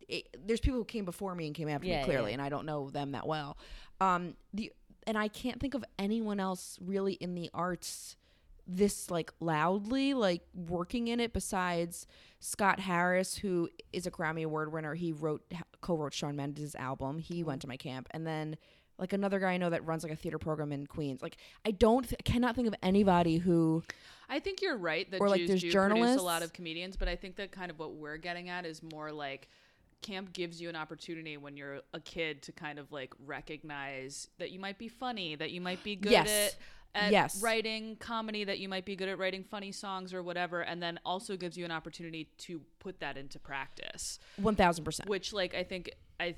It, 0.08 0.28
there's 0.46 0.60
people 0.60 0.78
who 0.78 0.84
came 0.84 1.04
before 1.04 1.34
me 1.34 1.46
and 1.46 1.54
came 1.54 1.68
after 1.68 1.86
Yeah, 1.86 1.98
me 1.98 2.04
clearly, 2.04 2.30
yeah. 2.30 2.34
and 2.34 2.42
I 2.42 2.48
don't 2.48 2.66
know 2.66 2.90
them 2.90 3.12
that 3.12 3.26
well. 3.26 3.58
Um, 4.00 4.34
the 4.54 4.72
and 5.06 5.16
I 5.16 5.28
can't 5.28 5.60
think 5.60 5.74
of 5.74 5.84
anyone 5.98 6.40
else 6.40 6.78
really 6.80 7.14
in 7.14 7.34
the 7.34 7.50
arts 7.54 8.16
this 8.66 9.10
like 9.10 9.32
loudly 9.40 10.12
like 10.12 10.42
working 10.54 11.08
in 11.08 11.20
it 11.20 11.32
besides 11.32 12.06
Scott 12.38 12.80
Harris 12.80 13.38
who 13.38 13.68
is 13.94 14.06
a 14.06 14.10
Grammy 14.10 14.44
award 14.44 14.70
winner. 14.72 14.94
He 14.94 15.12
wrote 15.12 15.42
co-wrote 15.80 16.12
Shawn 16.12 16.36
Mendes' 16.36 16.74
album. 16.74 17.18
He 17.18 17.42
went 17.42 17.62
to 17.62 17.68
my 17.68 17.78
camp. 17.78 18.08
And 18.10 18.26
then 18.26 18.58
like 18.98 19.14
another 19.14 19.38
guy 19.38 19.52
I 19.52 19.56
know 19.56 19.70
that 19.70 19.86
runs 19.86 20.02
like 20.02 20.12
a 20.12 20.16
theater 20.16 20.38
program 20.38 20.70
in 20.72 20.86
Queens. 20.86 21.22
Like 21.22 21.38
I 21.64 21.70
don't 21.70 22.06
th- 22.06 22.20
cannot 22.24 22.54
think 22.56 22.68
of 22.68 22.74
anybody 22.82 23.38
who 23.38 23.82
I 24.28 24.38
think 24.38 24.60
you're 24.60 24.76
right 24.76 25.10
that 25.10 25.20
Or, 25.22 25.30
like, 25.30 25.40
Jews 25.40 25.48
there's 25.48 25.62
do 25.62 25.70
produce 25.72 26.18
a 26.18 26.22
lot 26.22 26.42
of 26.42 26.52
comedians, 26.52 26.98
but 26.98 27.08
I 27.08 27.16
think 27.16 27.36
that 27.36 27.50
kind 27.50 27.70
of 27.70 27.78
what 27.78 27.94
we're 27.94 28.18
getting 28.18 28.50
at 28.50 28.66
is 28.66 28.82
more 28.82 29.10
like 29.10 29.48
camp 30.02 30.32
gives 30.32 30.60
you 30.60 30.68
an 30.68 30.76
opportunity 30.76 31.36
when 31.36 31.56
you're 31.56 31.80
a 31.92 32.00
kid 32.00 32.42
to 32.42 32.52
kind 32.52 32.78
of 32.78 32.92
like 32.92 33.12
recognize 33.24 34.28
that 34.38 34.50
you 34.50 34.58
might 34.60 34.78
be 34.78 34.88
funny, 34.88 35.34
that 35.36 35.50
you 35.50 35.60
might 35.60 35.82
be 35.82 35.96
good 35.96 36.12
Yes. 36.12 36.28
at 36.28 36.54
at 36.94 37.12
Yes. 37.12 37.42
writing 37.42 37.96
comedy, 37.96 38.44
that 38.44 38.58
you 38.58 38.68
might 38.68 38.84
be 38.86 38.96
good 38.96 39.08
at 39.10 39.18
writing 39.18 39.44
funny 39.44 39.70
songs 39.70 40.14
or 40.14 40.22
whatever, 40.22 40.62
and 40.62 40.82
then 40.82 40.98
also 41.04 41.36
gives 41.36 41.56
you 41.56 41.64
an 41.64 41.70
opportunity 41.70 42.28
to 42.38 42.62
put 42.80 42.98
that 43.00 43.16
into 43.16 43.38
practice. 43.38 44.18
1000% 44.40 45.06
Which 45.06 45.32
like 45.32 45.54
I 45.54 45.62
think 45.64 45.90
I 46.18 46.34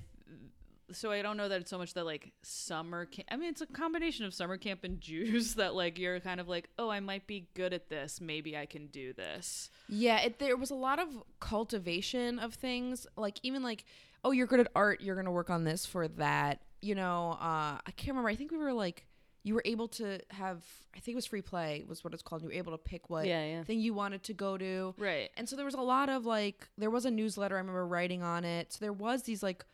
so 0.93 1.11
I 1.11 1.23
don't 1.23 1.37
know 1.37 1.49
that 1.49 1.61
it's 1.61 1.71
so 1.71 1.79
much 1.79 1.95
that 1.95 2.05
like 2.05 2.33
summer 2.43 3.05
camp. 3.07 3.29
I 3.31 3.37
mean, 3.37 3.49
it's 3.51 3.61
a 3.61 3.67
combination 3.67 4.25
of 4.25 4.35
summer 4.35 4.57
camp 4.57 4.85
and 4.85 5.01
Jews 5.01 5.55
that 5.55 5.75
like 5.75 5.99
you're 5.99 6.21
kind 6.21 6.41
of 6.41 6.49
like, 6.49 6.69
oh, 6.79 6.89
I 6.91 7.01
might 7.01 7.27
be 7.27 7.49
good 7.55 7.73
at 7.73 7.89
this. 7.89 8.21
Maybe 8.21 8.57
I 8.57 8.67
can 8.67 8.87
do 8.89 9.13
this. 9.13 9.71
Yeah, 9.89 10.21
it, 10.21 10.39
there 10.39 10.57
was 10.57 10.71
a 10.71 10.75
lot 10.75 10.99
of 10.99 11.09
cultivation 11.41 12.39
of 12.39 12.55
things. 12.55 13.07
Like 13.17 13.39
even 13.43 13.63
like, 13.63 13.85
oh, 14.25 14.31
you're 14.33 14.47
good 14.47 14.61
at 14.61 14.69
art. 14.75 15.01
You're 15.01 15.17
gonna 15.17 15.31
work 15.31 15.51
on 15.51 15.65
this 15.65 15.85
for 15.87 16.09
that. 16.09 16.61
You 16.83 16.95
know, 16.95 17.33
uh, 17.41 17.79
I 17.87 17.91
can't 17.97 18.09
remember. 18.09 18.31
I 18.31 18.37
think 18.37 18.51
we 18.51 18.59
were 18.59 18.73
like, 18.73 19.07
you 19.43 19.55
were 19.55 19.63
able 19.65 19.89
to 19.89 20.19
have. 20.31 20.63
I 20.95 20.99
think 21.01 21.15
it 21.15 21.17
was 21.17 21.27
free 21.27 21.43
play 21.43 21.85
was 21.87 22.03
what 22.03 22.13
it's 22.15 22.23
called. 22.23 22.43
You 22.43 22.49
were 22.49 22.55
able 22.55 22.73
to 22.73 22.79
pick 22.79 23.09
what 23.11 23.27
Yeah, 23.27 23.45
yeah. 23.45 23.63
thing 23.65 23.81
you 23.81 23.95
wanted 23.95 24.23
to 24.25 24.35
go 24.35 24.59
to. 24.59 24.95
Right. 24.99 25.31
And 25.37 25.49
so 25.49 25.55
there 25.57 25.65
was 25.65 25.75
a 25.75 25.81
lot 25.81 26.09
of 26.09 26.27
like, 26.27 26.69
there 26.77 26.91
was 26.91 27.05
a 27.05 27.11
newsletter. 27.11 27.55
I 27.57 27.59
remember 27.59 27.87
writing 27.87 28.23
on 28.23 28.45
it. 28.45 28.73
So 28.73 28.79
there 28.81 28.93
was 28.93 29.23
these 29.23 29.43
like, 29.43 29.65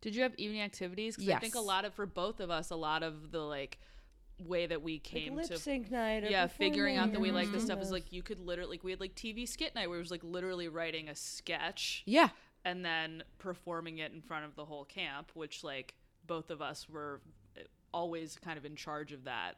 Did 0.00 0.14
you 0.14 0.22
have 0.22 0.34
evening 0.36 0.62
activities? 0.62 1.16
Because 1.16 1.34
I 1.34 1.38
think 1.38 1.54
a 1.54 1.60
lot 1.60 1.84
of 1.84 1.94
for 1.94 2.06
both 2.06 2.40
of 2.40 2.50
us, 2.50 2.70
a 2.70 2.76
lot 2.76 3.02
of 3.02 3.32
the 3.32 3.40
like 3.40 3.78
way 4.46 4.66
that 4.66 4.82
we 4.82 4.98
came 5.00 5.34
lip 5.34 5.48
to 5.48 5.58
sync 5.58 5.90
night. 5.90 6.22
yeah 6.30 6.46
figuring 6.46 6.96
out 6.96 7.10
that 7.10 7.20
we 7.20 7.32
like 7.32 7.50
this 7.50 7.64
stuff 7.64 7.82
is 7.82 7.90
like 7.90 8.12
you 8.12 8.22
could 8.22 8.38
literally 8.38 8.70
like 8.76 8.84
we 8.84 8.92
had 8.92 9.00
like 9.00 9.12
TV 9.16 9.48
skit 9.48 9.74
night 9.74 9.88
where 9.88 9.98
it 9.98 10.00
was 10.00 10.12
like 10.12 10.22
literally 10.22 10.68
writing 10.68 11.08
a 11.08 11.14
sketch 11.16 12.04
yeah, 12.06 12.28
and 12.64 12.84
then 12.84 13.22
performing 13.38 13.98
it 13.98 14.12
in 14.12 14.20
front 14.20 14.44
of 14.44 14.54
the 14.54 14.64
whole 14.64 14.84
camp, 14.84 15.30
which 15.34 15.64
like 15.64 15.94
both 16.26 16.50
of 16.50 16.62
us 16.62 16.88
were 16.88 17.20
eh, 17.56 17.62
always 17.92 18.38
kind 18.44 18.58
of 18.58 18.64
in 18.64 18.76
charge 18.76 19.12
of 19.12 19.24
that. 19.24 19.54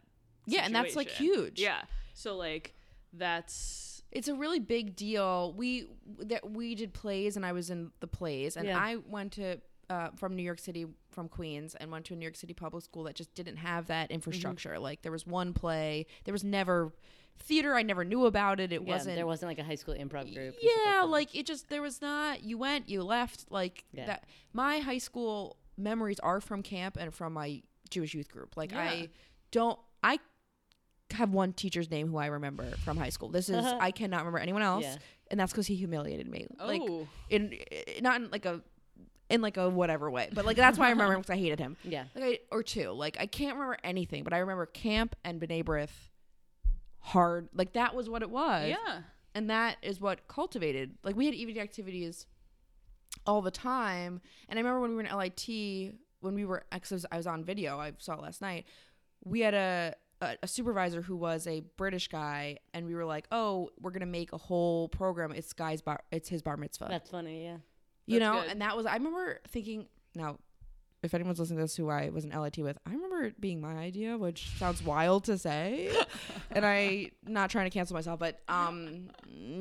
Yeah, 0.46 0.62
and 0.64 0.74
that's, 0.74 0.96
like, 0.96 1.08
huge. 1.08 1.60
Yeah. 1.60 1.82
So 2.14 2.36
like 2.36 2.74
that's 3.12 4.02
it's 4.10 4.28
a 4.28 4.34
really 4.34 4.58
big 4.58 4.96
deal. 4.96 5.52
We 5.56 5.88
that 6.20 6.50
we 6.50 6.74
did 6.74 6.92
plays, 6.94 7.36
and 7.36 7.44
I 7.44 7.52
was 7.52 7.70
in 7.70 7.90
the 8.00 8.06
plays, 8.06 8.56
and 8.56 8.66
Yeah. 8.66 8.78
I 8.78 8.96
went 8.96 9.32
to 9.32 9.60
uh, 9.90 10.08
from 10.16 10.36
New 10.36 10.42
York 10.42 10.58
City, 10.58 10.86
from 11.10 11.28
Queens, 11.28 11.74
and 11.74 11.90
went 11.90 12.06
to 12.06 12.14
a 12.14 12.16
New 12.16 12.24
York 12.24 12.36
City 12.36 12.54
public 12.54 12.82
school 12.84 13.02
that 13.04 13.14
just 13.16 13.34
didn't 13.34 13.56
have 13.56 13.88
that 13.88 14.10
infrastructure. 14.10 14.78
Like 14.78 15.02
there 15.02 15.12
was 15.12 15.26
one 15.26 15.52
play, 15.52 16.06
there 16.24 16.32
was 16.32 16.44
never 16.44 16.92
theater. 17.38 17.74
I 17.74 17.82
never 17.82 18.04
knew 18.04 18.26
about 18.26 18.60
it. 18.60 18.72
It 18.72 18.82
Yeah, 18.82 18.88
wasn't. 18.94 19.16
there 19.16 19.26
wasn't 19.26 19.50
like 19.50 19.58
a 19.58 19.64
high 19.64 19.74
school 19.74 19.94
improv 19.94 20.32
group. 20.34 20.54
yeah, 20.62 21.02
like 21.02 21.34
it 21.34 21.44
just 21.46 21.68
there 21.68 21.82
was 21.82 22.00
not. 22.00 22.42
You 22.44 22.56
went, 22.56 22.88
you 22.88 23.02
left. 23.02 23.46
Like 23.50 23.84
Yeah. 23.92 24.06
that. 24.06 24.24
My 24.52 24.78
high 24.78 24.98
school 24.98 25.56
memories 25.76 26.20
are 26.20 26.40
from 26.40 26.62
camp 26.62 26.96
and 27.00 27.12
from 27.14 27.32
my 27.32 27.62
Jewish 27.90 28.14
youth 28.14 28.30
group. 28.30 28.56
Like 28.56 28.72
Yeah. 28.72 28.80
I 28.80 29.08
don't. 29.50 29.78
I 30.02 30.18
have 31.12 31.30
one 31.32 31.52
teacher's 31.52 31.90
name 31.90 32.08
who 32.08 32.18
I 32.18 32.26
remember 32.26 32.64
from 32.84 32.96
high 32.96 33.08
school. 33.08 33.30
This 33.30 33.48
is 33.48 33.64
I 33.80 33.90
cannot 33.90 34.18
remember 34.18 34.38
anyone 34.38 34.62
else, 34.62 34.84
Yeah. 34.84 34.96
and 35.30 35.40
that's 35.40 35.50
because 35.52 35.66
he 35.66 35.74
humiliated 35.74 36.28
me. 36.28 36.46
Like 36.62 36.82
oh 36.84 37.08
in, 37.30 37.52
in 37.52 38.02
not 38.04 38.20
in 38.20 38.30
like 38.30 38.44
a 38.44 38.60
in 39.30 39.40
like 39.40 39.56
a 39.56 39.70
whatever 39.70 40.10
way, 40.10 40.28
but 40.32 40.44
like 40.44 40.56
that's 40.56 40.78
why 40.78 40.88
I 40.88 40.90
remember 40.90 41.16
because 41.16 41.30
I 41.30 41.36
hated 41.36 41.58
him. 41.58 41.76
yeah. 41.84 42.04
Like 42.14 42.24
I, 42.24 42.38
or 42.50 42.62
two. 42.62 42.90
Like 42.90 43.16
I 43.18 43.26
can't 43.26 43.54
remember 43.54 43.78
anything, 43.82 44.24
but 44.24 44.32
I 44.32 44.38
remember 44.38 44.66
camp 44.66 45.16
and 45.24 45.40
B'nai 45.40 45.64
B'rith 45.64 45.90
hard. 46.98 47.48
Like 47.54 47.72
that 47.74 47.94
was 47.94 48.10
what 48.10 48.22
it 48.22 48.30
was 48.30 48.68
yeah. 48.68 49.00
and 49.34 49.48
that 49.50 49.76
is 49.82 50.00
what 50.00 50.28
cultivated 50.28 50.96
like 51.02 51.16
we 51.16 51.26
had 51.26 51.34
evening 51.34 51.60
activities 51.60 52.26
all 53.26 53.42
the 53.42 53.50
time 53.50 54.20
and 54.48 54.58
i 54.58 54.60
remember 54.60 54.80
when 54.80 54.90
we 54.90 54.96
were 54.96 55.02
in 55.02 55.16
lit 55.16 55.94
when 56.20 56.34
we 56.34 56.44
were 56.44 56.64
because 56.72 57.04
I 57.10 57.16
was 57.16 57.26
on 57.26 57.44
video 57.44 57.78
i 57.78 57.92
saw 57.98 58.14
it 58.14 58.22
last 58.22 58.40
night 58.40 58.66
we 59.24 59.40
had 59.40 59.54
a 59.54 59.94
a, 60.20 60.36
a 60.42 60.48
supervisor 60.48 61.02
who 61.02 61.16
was 61.16 61.46
a 61.46 61.60
British 61.76 62.08
guy, 62.08 62.58
and 62.74 62.86
we 62.86 62.94
were 62.94 63.04
like, 63.04 63.26
"Oh, 63.32 63.70
we're 63.80 63.90
gonna 63.90 64.06
make 64.06 64.32
a 64.32 64.38
whole 64.38 64.88
program. 64.88 65.32
It's 65.32 65.52
guy's 65.52 65.80
bar. 65.80 66.00
It's 66.10 66.28
his 66.28 66.42
bar 66.42 66.56
mitzvah." 66.56 66.88
That's 66.88 67.10
funny. 67.10 67.44
Yeah. 67.44 67.56
You 68.10 68.18
That's 68.18 68.34
know, 68.34 68.42
good. 68.42 68.50
and 68.50 68.60
that 68.62 68.76
was 68.76 68.86
I 68.86 68.94
remember 68.96 69.40
thinking 69.48 69.86
now. 70.14 70.38
If 71.02 71.14
anyone's 71.14 71.38
listening 71.40 71.56
to 71.56 71.64
this 71.64 71.74
who 71.76 71.88
I 71.88 72.10
was 72.10 72.24
an 72.26 72.30
LIT 72.38 72.58
with, 72.58 72.76
I 72.84 72.90
remember 72.92 73.22
it 73.22 73.40
being 73.40 73.58
my 73.58 73.72
idea, 73.74 74.18
which 74.18 74.50
sounds 74.58 74.84
wild 74.84 75.24
to 75.24 75.38
say. 75.38 75.88
and 76.50 76.66
I 76.66 77.12
not 77.26 77.48
trying 77.48 77.64
to 77.64 77.70
cancel 77.70 77.94
myself, 77.94 78.20
but 78.20 78.40
um 78.48 79.08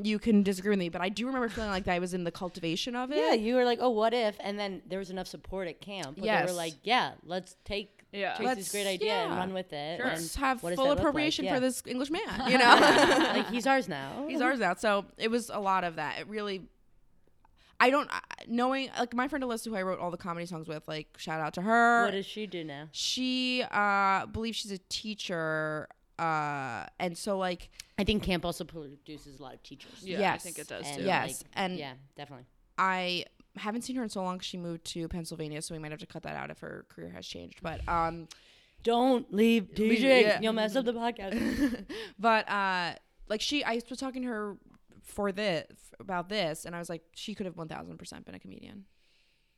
you 0.04 0.20
can 0.20 0.44
disagree 0.44 0.72
with 0.72 0.80
me, 0.80 0.90
but 0.90 1.00
I 1.00 1.08
do 1.08 1.26
remember 1.28 1.48
feeling 1.48 1.70
like 1.70 1.86
that 1.86 1.94
I 1.94 2.00
was 2.00 2.14
in 2.14 2.26
the 2.26 2.32
cultivation 2.32 2.94
of 2.94 3.12
it. 3.14 3.18
Yeah, 3.20 3.36
you 3.36 3.56
were 3.56 3.64
like, 3.64 3.80
oh, 3.82 3.90
what 3.90 4.14
if? 4.14 4.36
And 4.42 4.60
then 4.60 4.82
there 4.86 5.00
was 5.00 5.12
enough 5.12 5.28
support 5.28 5.70
at 5.70 5.80
camp. 5.80 6.18
Where 6.18 6.24
They 6.24 6.26
Yes. 6.26 6.50
were 6.50 6.56
like, 6.58 6.74
yeah, 6.84 7.14
let's 7.24 7.56
take 7.64 8.04
Yeah. 8.12 8.36
Tracy's 8.36 8.46
Let's- 8.58 8.72
great 8.74 8.88
idea 8.88 9.14
and 9.14 9.32
yeah. 9.32 9.38
run 9.38 9.54
with 9.54 9.72
it. 9.72 9.98
Sure. 10.00 10.08
and 10.08 10.20
Let's 10.20 10.36
have 10.36 10.60
full 10.60 10.72
look 10.72 10.78
like? 10.80 10.98
appropriation 10.98 11.46
Yeah. 11.46 11.54
for 11.56 11.62
this 11.62 11.82
English 11.88 12.12
man, 12.12 12.52
you 12.52 12.58
know? 12.64 12.76
like 13.34 13.48
he's 13.50 13.66
ours 13.66 13.88
now. 13.88 14.26
He's 14.28 14.42
ours 14.42 14.60
now. 14.60 14.74
So 14.74 15.06
it 15.18 15.32
was 15.32 15.50
a 15.50 15.60
lot 15.60 15.86
of 15.86 15.96
that. 15.96 16.20
It 16.20 16.28
really, 16.28 16.64
I 17.80 17.90
don't 17.90 18.10
knowing 18.48 18.90
like 18.98 19.14
my 19.14 19.28
friend 19.28 19.44
Alyssa, 19.44 19.68
who 19.68 19.76
I 19.76 19.82
wrote 19.84 20.00
all 20.00 20.12
the 20.12 20.18
comedy 20.18 20.46
songs 20.46 20.68
with. 20.68 20.88
Like 20.88 21.08
shout 21.18 21.40
out 21.40 21.54
to 21.54 21.62
her. 21.62 22.06
What 22.06 22.12
does 22.12 22.26
she 22.26 22.46
do 22.48 22.64
now? 22.64 22.90
she 22.92 23.64
uh 23.72 24.26
believes 24.28 24.58
she's 24.58 24.72
a 24.72 24.80
teacher. 24.90 25.88
Uh, 26.18 26.86
and 27.00 27.18
so 27.18 27.38
like 27.38 27.70
I 27.98 28.04
think 28.04 28.24
camp 28.24 28.44
also 28.46 28.66
produces 28.66 29.40
a 29.40 29.44
lot 29.44 29.54
of 29.54 29.64
teachers. 29.64 29.92
Yeah, 30.02 30.34
I 30.34 30.38
think 30.38 30.60
it 30.60 30.68
does 30.68 30.86
And, 30.86 30.98
too. 31.00 31.04
Yes, 31.06 31.28
like, 31.44 31.52
and- 31.54 31.78
yeah, 31.78 31.94
definitely. 32.18 32.46
I 32.78 33.26
haven't 33.58 33.82
seen 33.82 33.96
her 33.98 34.04
in 34.04 34.10
so 34.10 34.22
long. 34.24 34.40
She 34.40 34.58
moved 34.58 34.86
to 34.94 35.08
Pennsylvania, 35.10 35.62
so 35.62 35.74
we 35.76 35.80
might 35.80 35.92
have 35.92 36.00
to 36.00 36.06
cut 36.06 36.24
that 36.24 36.36
out 36.36 36.50
if 36.50 36.60
her 36.60 36.86
career 36.90 37.10
has 37.10 37.26
changed. 37.28 37.60
But 37.62 37.88
um, 37.90 38.28
Don't 38.84 39.34
leave 39.34 39.68
Leave- 39.78 40.00
DJ. 40.00 40.22
yeah. 40.22 40.40
You'll 40.42 40.54
mess 40.54 40.76
up 40.76 40.86
the 40.86 40.94
podcast. 40.94 41.86
but 42.20 42.50
uh, 42.50 42.94
like 43.28 43.42
she, 43.42 43.64
I 43.64 43.82
was 43.90 44.00
talking 44.00 44.22
to 44.24 44.28
her 44.30 44.58
for 45.10 45.32
this 45.32 45.92
about 46.00 46.30
this, 46.30 46.66
and 46.66 46.76
I 46.76 46.80
was 46.80 46.90
like, 46.90 47.04
she 47.16 47.36
could 47.36 47.46
have 47.46 47.58
one 47.58 47.68
thousand 47.68 47.98
percent 47.98 48.26
been 48.26 48.36
a 48.36 48.40
comedian. 48.40 48.86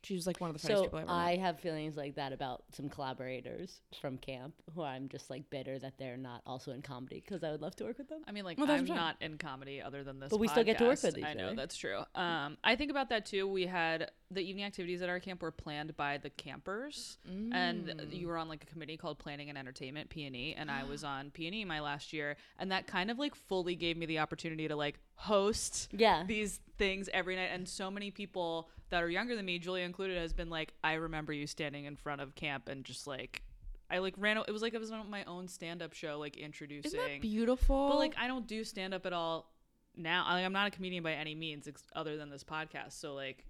She 0.04 0.14
was 0.14 0.26
like 0.26 0.40
one 0.40 0.50
of 0.50 0.54
the 0.54 0.58
funniest 0.58 0.80
so 0.80 0.84
people 0.86 0.98
I 0.98 1.02
ever 1.02 1.10
met. 1.12 1.16
I 1.16 1.36
have 1.36 1.60
feelings 1.60 1.96
like 1.96 2.16
that 2.16 2.32
about 2.32 2.64
some 2.72 2.88
collaborators 2.88 3.82
from 4.00 4.18
camp 4.18 4.54
who 4.74 4.82
I'm 4.82 5.08
just 5.08 5.30
like 5.30 5.48
bitter 5.48 5.78
that 5.78 5.96
they're 5.96 6.16
not 6.16 6.42
also 6.44 6.72
in 6.72 6.82
comedy 6.82 7.22
because 7.24 7.44
I 7.44 7.52
would 7.52 7.62
love 7.62 7.76
to 7.76 7.84
work 7.84 7.98
with 7.98 8.08
them. 8.08 8.22
I 8.26 8.32
mean, 8.32 8.44
like 8.44 8.58
Well, 8.58 8.68
I'm 8.68 8.80
what 8.80 8.90
I'm 8.90 8.96
not 8.96 9.16
in 9.20 9.38
comedy 9.38 9.80
other 9.80 10.02
than 10.02 10.18
this. 10.18 10.30
But 10.30 10.40
we 10.40 10.48
still 10.48 10.64
get 10.64 10.78
to 10.78 10.86
work 10.86 11.00
with 11.00 11.18
each 11.18 11.24
I 11.24 11.34
know 11.34 11.48
other. 11.48 11.56
that's 11.56 11.76
true. 11.76 12.00
Um, 12.16 12.58
I 12.64 12.74
think 12.74 12.90
about 12.90 13.10
that 13.10 13.26
too. 13.26 13.46
We 13.46 13.66
had 13.66 14.10
the 14.32 14.40
evening 14.42 14.64
activities 14.64 15.02
at 15.02 15.08
our 15.08 15.20
camp 15.20 15.42
were 15.42 15.50
planned 15.50 15.96
by 15.96 16.18
the 16.18 16.30
campers, 16.30 17.18
and 17.26 17.86
Mm. 17.86 18.12
you 18.16 18.26
were 18.28 18.36
on 18.36 18.48
like 18.48 18.62
a 18.62 18.66
committee 18.66 18.96
called 18.96 19.18
Planning 19.18 19.48
and 19.48 19.58
Entertainment 19.58 20.10
(P 20.10 20.24
and 20.24 20.34
E), 20.36 20.54
and 20.56 20.70
I 20.70 20.84
was 20.84 21.04
on 21.04 21.30
P 21.30 21.46
and 21.46 21.54
E 21.54 21.64
my 21.64 21.80
last 21.80 22.12
year, 22.12 22.36
and 22.58 22.70
that 22.72 22.86
kind 22.86 23.10
of 23.10 23.18
like 23.18 23.34
fully 23.34 23.74
gave 23.76 23.96
me 23.96 24.06
the 24.06 24.18
opportunity 24.18 24.68
to 24.68 24.76
like 24.76 24.98
host 25.14 25.88
Yeah. 25.92 26.24
these 26.26 26.60
things 26.78 27.08
every 27.12 27.36
night. 27.36 27.50
And 27.52 27.68
so 27.68 27.90
many 27.90 28.10
people 28.10 28.68
that 28.90 29.02
are 29.02 29.08
younger 29.10 29.36
than 29.36 29.44
me, 29.44 29.58
Julia 29.58 29.84
included, 29.84 30.18
has 30.18 30.32
been 30.32 30.50
like, 30.50 30.74
I 30.82 30.94
remember 30.94 31.32
you 31.32 31.46
standing 31.46 31.84
in 31.84 31.96
front 31.96 32.20
of 32.20 32.34
camp 32.34 32.68
and 32.68 32.84
just 32.84 33.06
like. 33.06 33.42
I 33.90 33.98
like 33.98 34.14
ran. 34.16 34.38
It 34.38 34.50
was 34.50 34.62
like 34.62 34.72
it 34.72 34.80
was 34.80 34.90
on 34.90 35.10
my 35.10 35.22
own 35.24 35.48
stand-up 35.48 35.92
show, 35.92 36.18
like 36.18 36.38
introducing. 36.38 36.88
Isn't 36.92 36.98
that 36.98 37.20
beautiful? 37.20 37.90
But 37.90 37.98
like 37.98 38.14
I 38.16 38.26
don't 38.26 38.46
do 38.46 38.64
stand 38.64 38.94
up 38.94 39.04
at 39.04 39.12
all 39.12 39.52
now. 39.94 40.24
Like, 40.30 40.46
I'm 40.46 40.52
not 40.54 40.66
a 40.66 40.70
comedian 40.70 41.02
by 41.02 41.12
any 41.12 41.34
means, 41.34 41.68
ex- 41.68 41.84
other 41.94 42.16
than 42.16 42.30
this 42.30 42.42
podcast. 42.42 42.92
So 42.92 43.12
like, 43.12 43.44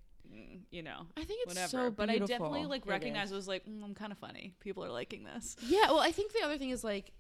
you 0.70 0.83
know, 0.83 1.07
I 1.16 1.25
think 1.25 1.41
it's 1.43 1.49
whatever. 1.55 1.68
so 1.68 1.91
but 1.91 2.09
I 2.11 2.18
definitely 2.18 2.64
like 2.66 2.87
recognize 2.87 3.27
is. 3.27 3.33
it 3.33 3.37
was 3.37 3.49
like 3.49 3.66
mm, 3.66 3.83
I'm 3.85 3.95
kind 3.95 4.12
of 4.12 4.18
funny. 4.18 4.55
People 4.61 4.85
are 4.85 4.91
liking 4.91 5.25
this. 5.25 5.57
Yeah, 5.66 5.89
well, 5.89 6.01
I 6.01 6.12
think 6.12 6.33
the 6.33 6.43
other 6.45 6.59
thing 6.59 6.70
is 6.70 6.83
like 6.85 7.12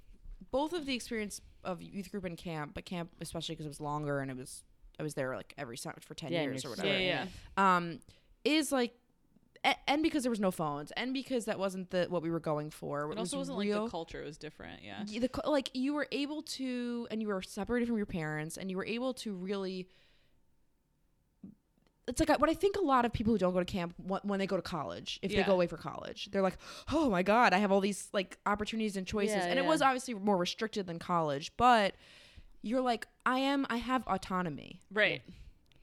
both 0.50 0.72
of 0.72 0.86
the 0.86 0.94
experience 0.94 1.40
of 1.64 1.80
youth 1.82 2.10
group 2.10 2.24
and 2.24 2.36
camp, 2.36 2.72
but 2.74 2.84
camp 2.84 3.10
especially 3.20 3.54
because 3.54 3.66
it 3.66 3.70
was 3.70 3.80
longer 3.80 4.20
and 4.20 4.30
it 4.30 4.36
was 4.36 4.64
I 4.98 5.02
was 5.02 5.14
there 5.14 5.34
like 5.36 5.54
every 5.58 5.76
summer 5.76 5.96
for 6.00 6.14
ten 6.14 6.32
Yeah, 6.32 6.42
years 6.42 6.64
or 6.64 6.70
whatever. 6.70 6.88
Yeah, 6.88 7.26
yeah. 7.56 7.76
Um, 7.76 8.00
is 8.44 8.72
like, 8.72 8.92
a- 9.64 9.76
and 9.88 10.02
because 10.02 10.22
there 10.24 10.30
was 10.30 10.40
no 10.40 10.50
phones, 10.50 10.90
and 10.92 11.14
because 11.14 11.44
that 11.46 11.58
wasn't 11.58 11.90
the 11.90 12.06
what 12.08 12.22
we 12.22 12.30
were 12.30 12.40
going 12.40 12.70
for. 12.70 13.02
It 13.02 13.04
It 13.04 13.08
was 13.10 13.18
also 13.18 13.38
wasn't 13.38 13.58
real. 13.58 13.76
like 13.82 13.86
the 13.86 13.90
culture; 13.90 14.22
was 14.22 14.36
different. 14.38 14.80
Yeah. 14.82 15.04
the 15.04 15.30
like 15.48 15.70
you 15.74 15.94
were 15.94 16.08
able 16.12 16.42
to 16.42 17.06
and 17.10 17.20
you 17.22 17.28
were 17.28 17.40
separated 17.42 17.86
from 17.86 17.96
your 17.96 18.06
parents 18.06 18.56
and 18.56 18.70
you 18.70 18.76
were 18.76 18.86
able 18.86 19.14
to 19.14 19.32
really 19.34 19.88
it's 22.08 22.20
like 22.20 22.28
what 22.40 22.50
I 22.50 22.54
think 22.54 22.76
a 22.76 22.80
lot 22.80 23.04
of 23.04 23.12
people 23.12 23.32
who 23.32 23.38
don't 23.38 23.52
go 23.52 23.60
to 23.60 23.64
camp 23.64 23.94
when 23.98 24.38
they 24.38 24.46
go 24.46 24.56
to 24.56 24.62
college, 24.62 25.18
if 25.22 25.30
they 25.32 25.42
go 25.42 25.52
away 25.52 25.66
for 25.66 25.76
college, 25.76 26.28
they're 26.32 26.42
like, 26.42 26.58
"Oh 26.92 27.08
my 27.08 27.22
god, 27.22 27.52
I 27.52 27.58
have 27.58 27.70
all 27.70 27.80
these 27.80 28.08
like 28.12 28.38
opportunities 28.44 28.96
and 28.96 29.06
choices." 29.06 29.36
Yeah, 29.36 29.50
and 29.50 29.58
it 29.58 29.64
was 29.64 29.82
obviously 29.82 30.14
more 30.14 30.36
restricted 30.36 30.86
than 30.86 30.98
college, 30.98 31.52
but 31.56 31.94
you're 32.62 32.80
like, 32.80 33.06
"I 33.24 33.38
am 33.38 33.66
I 33.70 33.76
have 33.76 34.04
autonomy." 34.06 34.80
Right. 34.92 35.22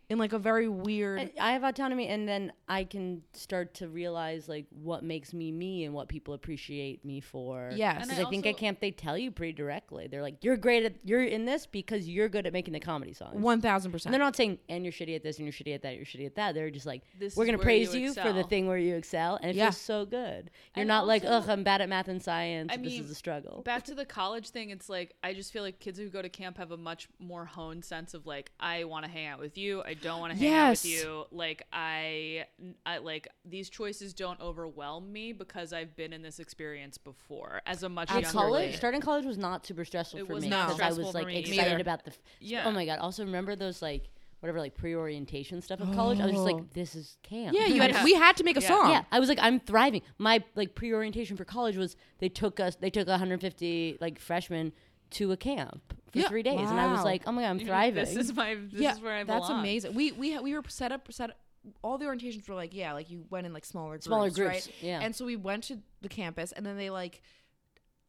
In 0.10 0.18
like 0.18 0.34
a 0.34 0.40
very 0.40 0.68
weird 0.68 1.20
I, 1.20 1.50
I 1.50 1.52
have 1.54 1.64
autonomy, 1.64 2.08
and 2.08 2.28
then 2.28 2.52
I 2.68 2.84
can 2.84 3.22
start 3.34 3.76
to 3.76 3.88
realize 3.88 4.50
like 4.50 4.66
what 4.72 5.04
makes 5.04 5.34
me 5.34 5.52
me 5.52 5.84
and 5.86 5.94
what 5.94 6.08
people 6.08 6.34
appreciate 6.34 7.06
me 7.06 7.20
for. 7.20 7.70
Yes. 7.76 8.02
And 8.02 8.10
because 8.10 8.26
I, 8.26 8.30
think 8.30 8.48
at 8.48 8.58
camp 8.58 8.80
they 8.80 8.90
tell 8.90 9.16
you 9.18 9.30
pretty 9.30 9.54
directly. 9.54 10.08
They're 10.08 10.24
like, 10.24 10.44
"You're 10.44 10.58
great 10.58 10.84
at 10.84 10.96
you're 11.04 11.24
in 11.24 11.46
this 11.46 11.68
because 11.68 12.10
you're 12.10 12.28
good 12.28 12.48
at 12.48 12.54
making 12.54 12.74
the 12.74 12.80
comedy 12.80 13.14
songs." 13.14 13.36
1000%. 13.40 14.06
and 14.06 14.12
they're 14.14 14.20
not 14.20 14.36
saying, 14.36 14.58
"And 14.68 14.84
you're 14.84 14.92
shitty 14.92 15.16
at 15.16 15.22
this, 15.22 15.38
and 15.38 15.46
you're 15.46 15.54
shitty 15.54 15.76
at 15.76 15.84
that, 15.84 15.96
you're 15.96 16.06
shitty 16.06 16.26
at 16.26 16.36
that." 16.36 16.56
They're 16.56 16.72
just 16.72 16.88
like, 16.88 17.04
This 17.20 17.36
"We're 17.36 17.46
gonna 17.46 17.60
praise 17.60 17.94
you 17.94 18.02
you, 18.02 18.14
for 18.16 18.34
the 18.34 18.44
thing 18.44 18.66
where 18.68 18.80
you 18.80 18.96
excel," 18.96 19.36
and 19.40 19.52
it 19.52 19.56
Yeah. 19.58 19.66
feels 19.66 19.78
so 19.78 20.06
good. 20.06 20.50
You're 20.76 20.82
And 20.82 20.88
not 20.88 21.06
like, 21.06 21.24
also- 21.24 21.36
"Ugh, 21.38 21.50
I'm 21.50 21.64
bad 21.64 21.82
at 21.82 21.90
math 21.90 22.08
and 22.08 22.22
science. 22.22 22.72
I 22.74 22.78
this 22.78 22.86
mean, 22.94 23.04
is 23.04 23.12
a 23.12 23.16
struggle." 23.16 23.62
Back 23.62 23.84
to 23.84 23.94
the 23.94 24.06
college 24.06 24.50
thing, 24.50 24.72
it's 24.72 24.90
like 24.90 25.14
I 25.22 25.36
just 25.36 25.54
feel 25.54 25.62
like 25.62 25.80
kids 25.80 26.00
who 26.00 26.10
go 26.10 26.24
to 26.24 26.30
camp 26.30 26.58
have 26.58 26.72
a 26.72 26.78
much 26.78 27.10
more 27.20 27.46
honed 27.46 27.86
sense 27.86 28.16
of 28.16 28.26
like 28.26 28.52
I 28.60 28.86
want 28.86 29.06
to 29.06 29.12
hang 29.12 29.28
out 29.28 29.40
with 29.40 29.56
you, 29.56 29.84
I 29.84 29.94
don't 30.02 30.20
want 30.20 30.34
to 30.34 30.40
hang 30.40 30.54
out 30.54 30.70
with 30.72 30.86
Yes. 30.86 31.04
you. 31.04 31.26
Like 31.32 31.64
I, 31.72 32.46
I 32.86 32.98
like 33.00 33.28
these 33.46 33.70
choices 33.70 34.14
don't 34.14 34.40
overwhelm 34.42 35.12
me 35.12 35.34
because 35.34 35.74
I've 35.74 35.96
been 35.96 36.14
in 36.14 36.22
this 36.22 36.40
experience 36.40 36.98
before 36.98 37.62
as 37.66 37.84
a 37.84 37.90
much 37.90 38.10
At 38.10 38.22
younger 38.24 38.30
college, 38.40 38.72
kid. 38.72 38.78
starting 38.78 39.02
college 39.02 39.26
was 39.26 39.38
not 39.38 39.66
super 39.66 39.86
stressful 39.86 40.20
It 40.20 40.28
for 40.28 40.34
was 40.36 40.44
me 40.44 40.50
not 40.50 40.70
because 40.78 40.82
I 40.82 41.02
was 41.02 41.14
like 41.14 41.28
excited 41.34 41.60
either. 41.74 41.82
about 41.82 42.04
the. 42.06 42.12
F- 42.12 42.20
Yeah. 42.40 42.64
Oh 42.66 42.72
my 42.72 42.86
god! 42.86 43.00
Also, 43.00 43.24
remember 43.26 43.56
those 43.56 43.82
like 43.82 44.10
whatever 44.42 44.60
like 44.60 44.74
pre-orientation 44.74 45.62
stuff 45.62 45.82
of 45.82 45.92
college? 45.94 46.18
I 46.22 46.24
was 46.24 46.32
just 46.32 46.42
Oh. 46.42 46.46
like, 46.56 46.72
this 46.74 46.96
is 46.96 47.18
camp. 47.24 47.54
yeah, 47.54 47.66
you 47.66 47.82
had 47.82 47.92
Yeah. 47.92 48.04
we 48.06 48.14
had 48.14 48.38
to 48.38 48.46
make 48.46 48.56
a 48.56 48.62
Yeah. 48.62 48.68
song. 48.70 48.90
Yeah, 48.92 49.04
I 49.12 49.20
was 49.20 49.28
like, 49.28 49.40
I'm 49.42 49.60
thriving. 49.60 50.02
My 50.18 50.42
like 50.56 50.76
pre-orientation 50.76 51.36
for 51.36 51.44
college 51.44 51.76
was 51.76 51.98
they 52.20 52.30
took 52.30 52.60
us, 52.62 52.76
they 52.78 52.90
took 52.90 53.06
150 53.10 53.98
like 54.00 54.18
freshmen 54.18 54.72
to 55.12 55.32
a 55.32 55.38
camp 55.38 55.94
for 56.12 56.20
Yeah. 56.20 56.28
three 56.28 56.44
days, 56.44 56.70
and 56.70 56.80
I 56.80 56.92
was 56.92 57.04
like, 57.04 57.24
oh 57.28 57.32
my 57.32 57.42
god, 57.44 57.50
I'm 57.50 57.60
thriving. 57.60 58.06
This 58.06 58.16
is 58.16 58.36
my. 58.36 58.56
This 58.56 58.82
yeah, 58.82 58.94
is 58.94 59.02
where 59.02 59.14
I 59.16 59.24
that's 59.24 59.48
belong. 59.48 59.60
amazing. 59.62 59.94
We 59.94 60.12
we 60.12 60.38
we 60.40 60.54
were 60.54 60.64
set 60.68 60.92
up 60.92 61.12
set. 61.12 61.38
All 61.82 61.98
the 61.98 62.06
orientations 62.06 62.48
were 62.48 62.56
like 62.56 62.74
yeah, 62.74 62.94
like 62.94 63.10
you 63.10 63.26
went 63.30 63.46
in 63.46 63.54
like 63.54 63.66
smaller 63.66 63.92
groups, 63.92 64.06
Smaller 64.06 64.30
groups, 64.30 64.50
right? 64.68 64.72
yeah. 64.82 65.00
And 65.02 65.16
so 65.16 65.26
we 65.26 65.36
went 65.36 65.64
to 65.66 65.80
the 66.02 66.10
campus, 66.10 66.52
and 66.52 66.66
then 66.66 66.78
they 66.78 66.90
like. 66.90 67.22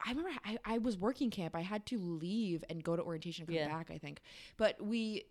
I 0.03 0.11
remember 0.11 0.31
I, 0.47 0.59
I 0.65 0.79
was 0.79 0.97
working 0.97 1.29
camp. 1.31 1.55
I 1.55 1.61
had 1.61 1.85
to 1.87 1.99
leave 1.99 2.65
and 2.71 2.83
go 2.83 2.97
to 2.97 3.03
orientation 3.03 3.43
and 3.43 3.49
come 3.49 3.55
Yeah. 3.57 3.69
back. 3.77 3.91
I 3.91 3.99
think, 3.99 4.21
but 4.57 4.81
we 4.83 5.25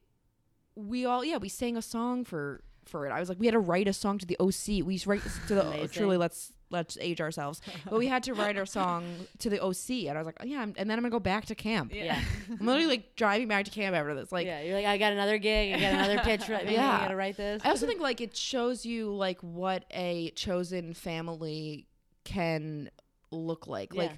we 0.76 1.06
all 1.06 1.26
yeah 1.26 1.38
we 1.38 1.50
sang 1.50 1.76
a 1.76 1.82
song 1.82 2.24
for 2.24 2.62
for 2.86 3.08
it. 3.08 3.12
I 3.12 3.20
was 3.20 3.30
like 3.30 3.40
we 3.40 3.48
had 3.48 3.54
to 3.54 3.60
write 3.60 3.88
a 3.88 3.94
song 3.94 4.20
to 4.20 4.26
the 4.28 4.38
OC. 4.40 4.86
We 4.86 5.02
write 5.08 5.22
to 5.48 5.56
the 5.56 5.68
Amazing. 5.68 5.88
truly 5.90 6.18
let's 6.18 6.54
let's 6.72 6.98
age 7.02 7.20
ourselves, 7.22 7.62
but 7.90 7.98
we 7.98 8.08
had 8.14 8.24
to 8.24 8.34
write 8.34 8.58
our 8.58 8.66
song 8.66 9.06
to 9.40 9.50
the 9.50 9.60
OC, 9.64 10.08
and 10.08 10.12
I 10.12 10.18
was 10.18 10.26
like 10.26 10.38
oh, 10.42 10.46
yeah, 10.46 10.60
I'm- 10.60 10.74
and 10.78 10.90
then 10.90 10.98
I'm 10.98 11.04
gonna 11.04 11.12
go 11.12 11.20
back 11.20 11.46
to 11.46 11.56
camp. 11.56 11.94
yeah, 11.94 12.20
I'm 12.60 12.66
literally 12.66 12.88
like 12.88 13.16
driving 13.16 13.48
back 13.48 13.66
to 13.66 13.72
camp 13.72 13.96
after 13.96 14.16
this. 14.16 14.32
Like 14.32 14.46
yeah. 14.48 14.62
You're 14.62 14.76
like, 14.76 14.86
I 14.86 14.98
got 14.98 15.14
another 15.14 15.38
gig, 15.38 15.74
I 15.76 15.80
got 15.80 15.94
another 15.94 16.20
pitch. 16.20 16.48
Right, 16.50 16.66
yeah, 16.66 16.72
Yeah. 16.72 16.96
I 16.98 17.00
gotta 17.02 17.16
write 17.16 17.38
this. 17.38 17.62
I 17.66 17.70
also 17.70 17.86
think 17.88 18.02
like 18.02 18.22
it 18.22 18.36
shows 18.36 18.86
you 18.86 19.14
like 19.16 19.40
what 19.42 19.86
a 19.92 20.32
chosen 20.32 20.94
family 20.94 21.88
can 22.24 22.90
look 23.32 23.68
like. 23.68 23.94
Yeah. 23.94 24.02
Like 24.04 24.12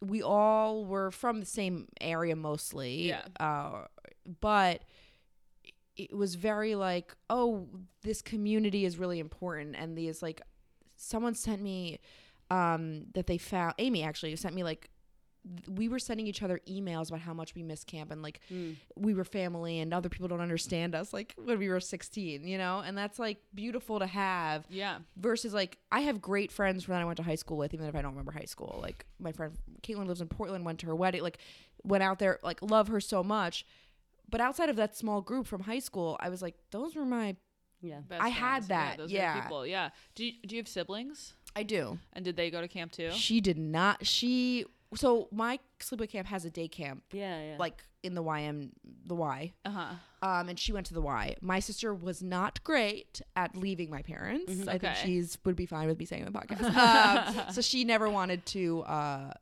we 0.00 0.22
all 0.22 0.84
were 0.86 1.10
from 1.10 1.40
the 1.40 1.46
same 1.46 1.88
area 2.00 2.34
mostly. 2.34 3.08
Yeah. 3.08 3.22
Uh, 3.38 3.84
but 4.40 4.82
it 5.96 6.16
was 6.16 6.34
very 6.36 6.74
like, 6.74 7.14
oh, 7.28 7.68
this 8.02 8.22
community 8.22 8.84
is 8.86 8.96
really 8.98 9.18
important 9.18 9.76
and 9.78 9.96
these 9.98 10.22
like 10.22 10.40
someone 11.00 11.34
sent 11.34 11.60
me 11.62 11.98
um 12.50 13.06
that 13.14 13.26
they 13.26 13.38
found 13.38 13.74
Amy 13.78 14.02
actually 14.02 14.34
sent 14.36 14.54
me 14.54 14.62
like 14.64 14.90
th- 15.46 15.68
we 15.78 15.88
were 15.88 15.98
sending 15.98 16.26
each 16.26 16.42
other 16.42 16.60
emails 16.68 17.08
about 17.08 17.20
how 17.20 17.32
much 17.32 17.54
we 17.54 17.62
miss 17.62 17.84
camp 17.84 18.10
and 18.10 18.22
like 18.22 18.40
Mm. 18.50 18.76
we 18.96 19.14
were 19.14 19.24
family 19.24 19.78
and 19.80 19.94
other 19.94 20.08
people 20.08 20.28
don't 20.28 20.40
understand 20.40 20.94
us 20.94 21.12
like 21.12 21.34
when 21.42 21.58
we 21.58 21.68
were 21.68 21.80
16 21.80 22.46
you 22.46 22.58
know 22.58 22.80
and 22.84 22.98
that's 22.98 23.18
like 23.18 23.38
beautiful 23.54 23.98
to 24.00 24.06
have 24.06 24.66
Yeah. 24.68 24.98
versus 25.16 25.54
like 25.54 25.78
i 25.92 26.00
have 26.00 26.20
great 26.20 26.50
friends 26.52 26.84
from 26.84 26.92
that 26.94 27.00
i 27.02 27.04
went 27.04 27.16
to 27.18 27.22
high 27.22 27.36
school 27.36 27.56
with 27.56 27.72
even 27.72 27.86
if 27.86 27.94
i 27.94 28.02
don't 28.02 28.12
remember 28.12 28.32
high 28.32 28.44
school 28.54 28.78
like 28.82 29.06
my 29.18 29.32
friend 29.32 29.56
caitlin 29.82 30.06
lives 30.06 30.20
in 30.20 30.28
portland 30.28 30.64
went 30.64 30.80
to 30.80 30.86
her 30.86 30.94
wedding 30.96 31.22
like 31.22 31.38
went 31.84 32.02
out 32.02 32.18
there 32.18 32.38
like 32.42 32.60
love 32.62 32.88
her 32.88 33.00
so 33.00 33.22
much 33.22 33.64
but 34.28 34.40
outside 34.40 34.68
of 34.68 34.76
that 34.76 34.96
small 34.96 35.20
group 35.22 35.46
from 35.46 35.62
high 35.62 35.78
school 35.78 36.16
i 36.20 36.28
was 36.28 36.42
like 36.42 36.56
those 36.72 36.94
were 36.96 37.06
my 37.06 37.34
yeah. 37.82 38.00
Best 38.08 38.22
I 38.22 38.28
had 38.28 38.64
friends. 38.64 38.68
that, 38.68 38.96
those 38.98 39.12
yeah. 39.12 39.38
Are 39.38 39.42
people. 39.42 39.66
Yeah. 39.66 39.90
Do 40.14 40.24
you, 40.24 40.32
Do 40.46 40.54
you 40.56 40.60
have 40.60 40.68
siblings? 40.68 41.34
i 41.56 41.64
do 41.64 41.98
And 42.12 42.24
did 42.24 42.36
they 42.36 42.48
go 42.50 42.60
to 42.60 42.68
camp 42.68 42.92
too? 42.92 43.10
she 43.10 43.40
did 43.40 43.58
not 43.58 44.06
she 44.06 44.64
so 44.94 45.28
my 45.32 45.58
sleepaway 45.80 46.08
camp 46.08 46.26
has 46.28 46.44
a 46.44 46.50
day 46.50 46.66
camp, 46.68 47.04
Yeah, 47.12 47.40
yeah. 47.50 47.56
like 47.58 47.84
in 48.02 48.14
the 48.14 48.22
YM, 48.22 48.70
the 49.06 49.14
Y. 49.14 49.52
Uh 49.64 49.70
huh. 49.70 49.94
Um, 50.22 50.48
and 50.48 50.58
she 50.58 50.72
went 50.72 50.86
to 50.86 50.94
the 50.94 51.00
Y. 51.00 51.36
My 51.40 51.60
sister 51.60 51.94
was 51.94 52.22
not 52.22 52.62
great 52.64 53.20
at 53.36 53.56
leaving 53.56 53.88
my 53.90 54.02
parents. 54.02 54.50
I 54.62 54.78
think 54.78 54.84
Okay. 54.84 54.94
she's 55.04 55.38
would 55.44 55.54
be 55.56 55.66
fine 55.66 55.86
with 55.86 55.98
me 55.98 56.06
saying 56.06 56.24
the 56.24 56.32
podcast. 56.32 56.74
um, 57.46 57.52
so 57.52 57.60
she 57.60 57.84
never 57.84 58.08
wanted 58.08 58.44
to. 58.46 58.82
Uh, 58.82 59.32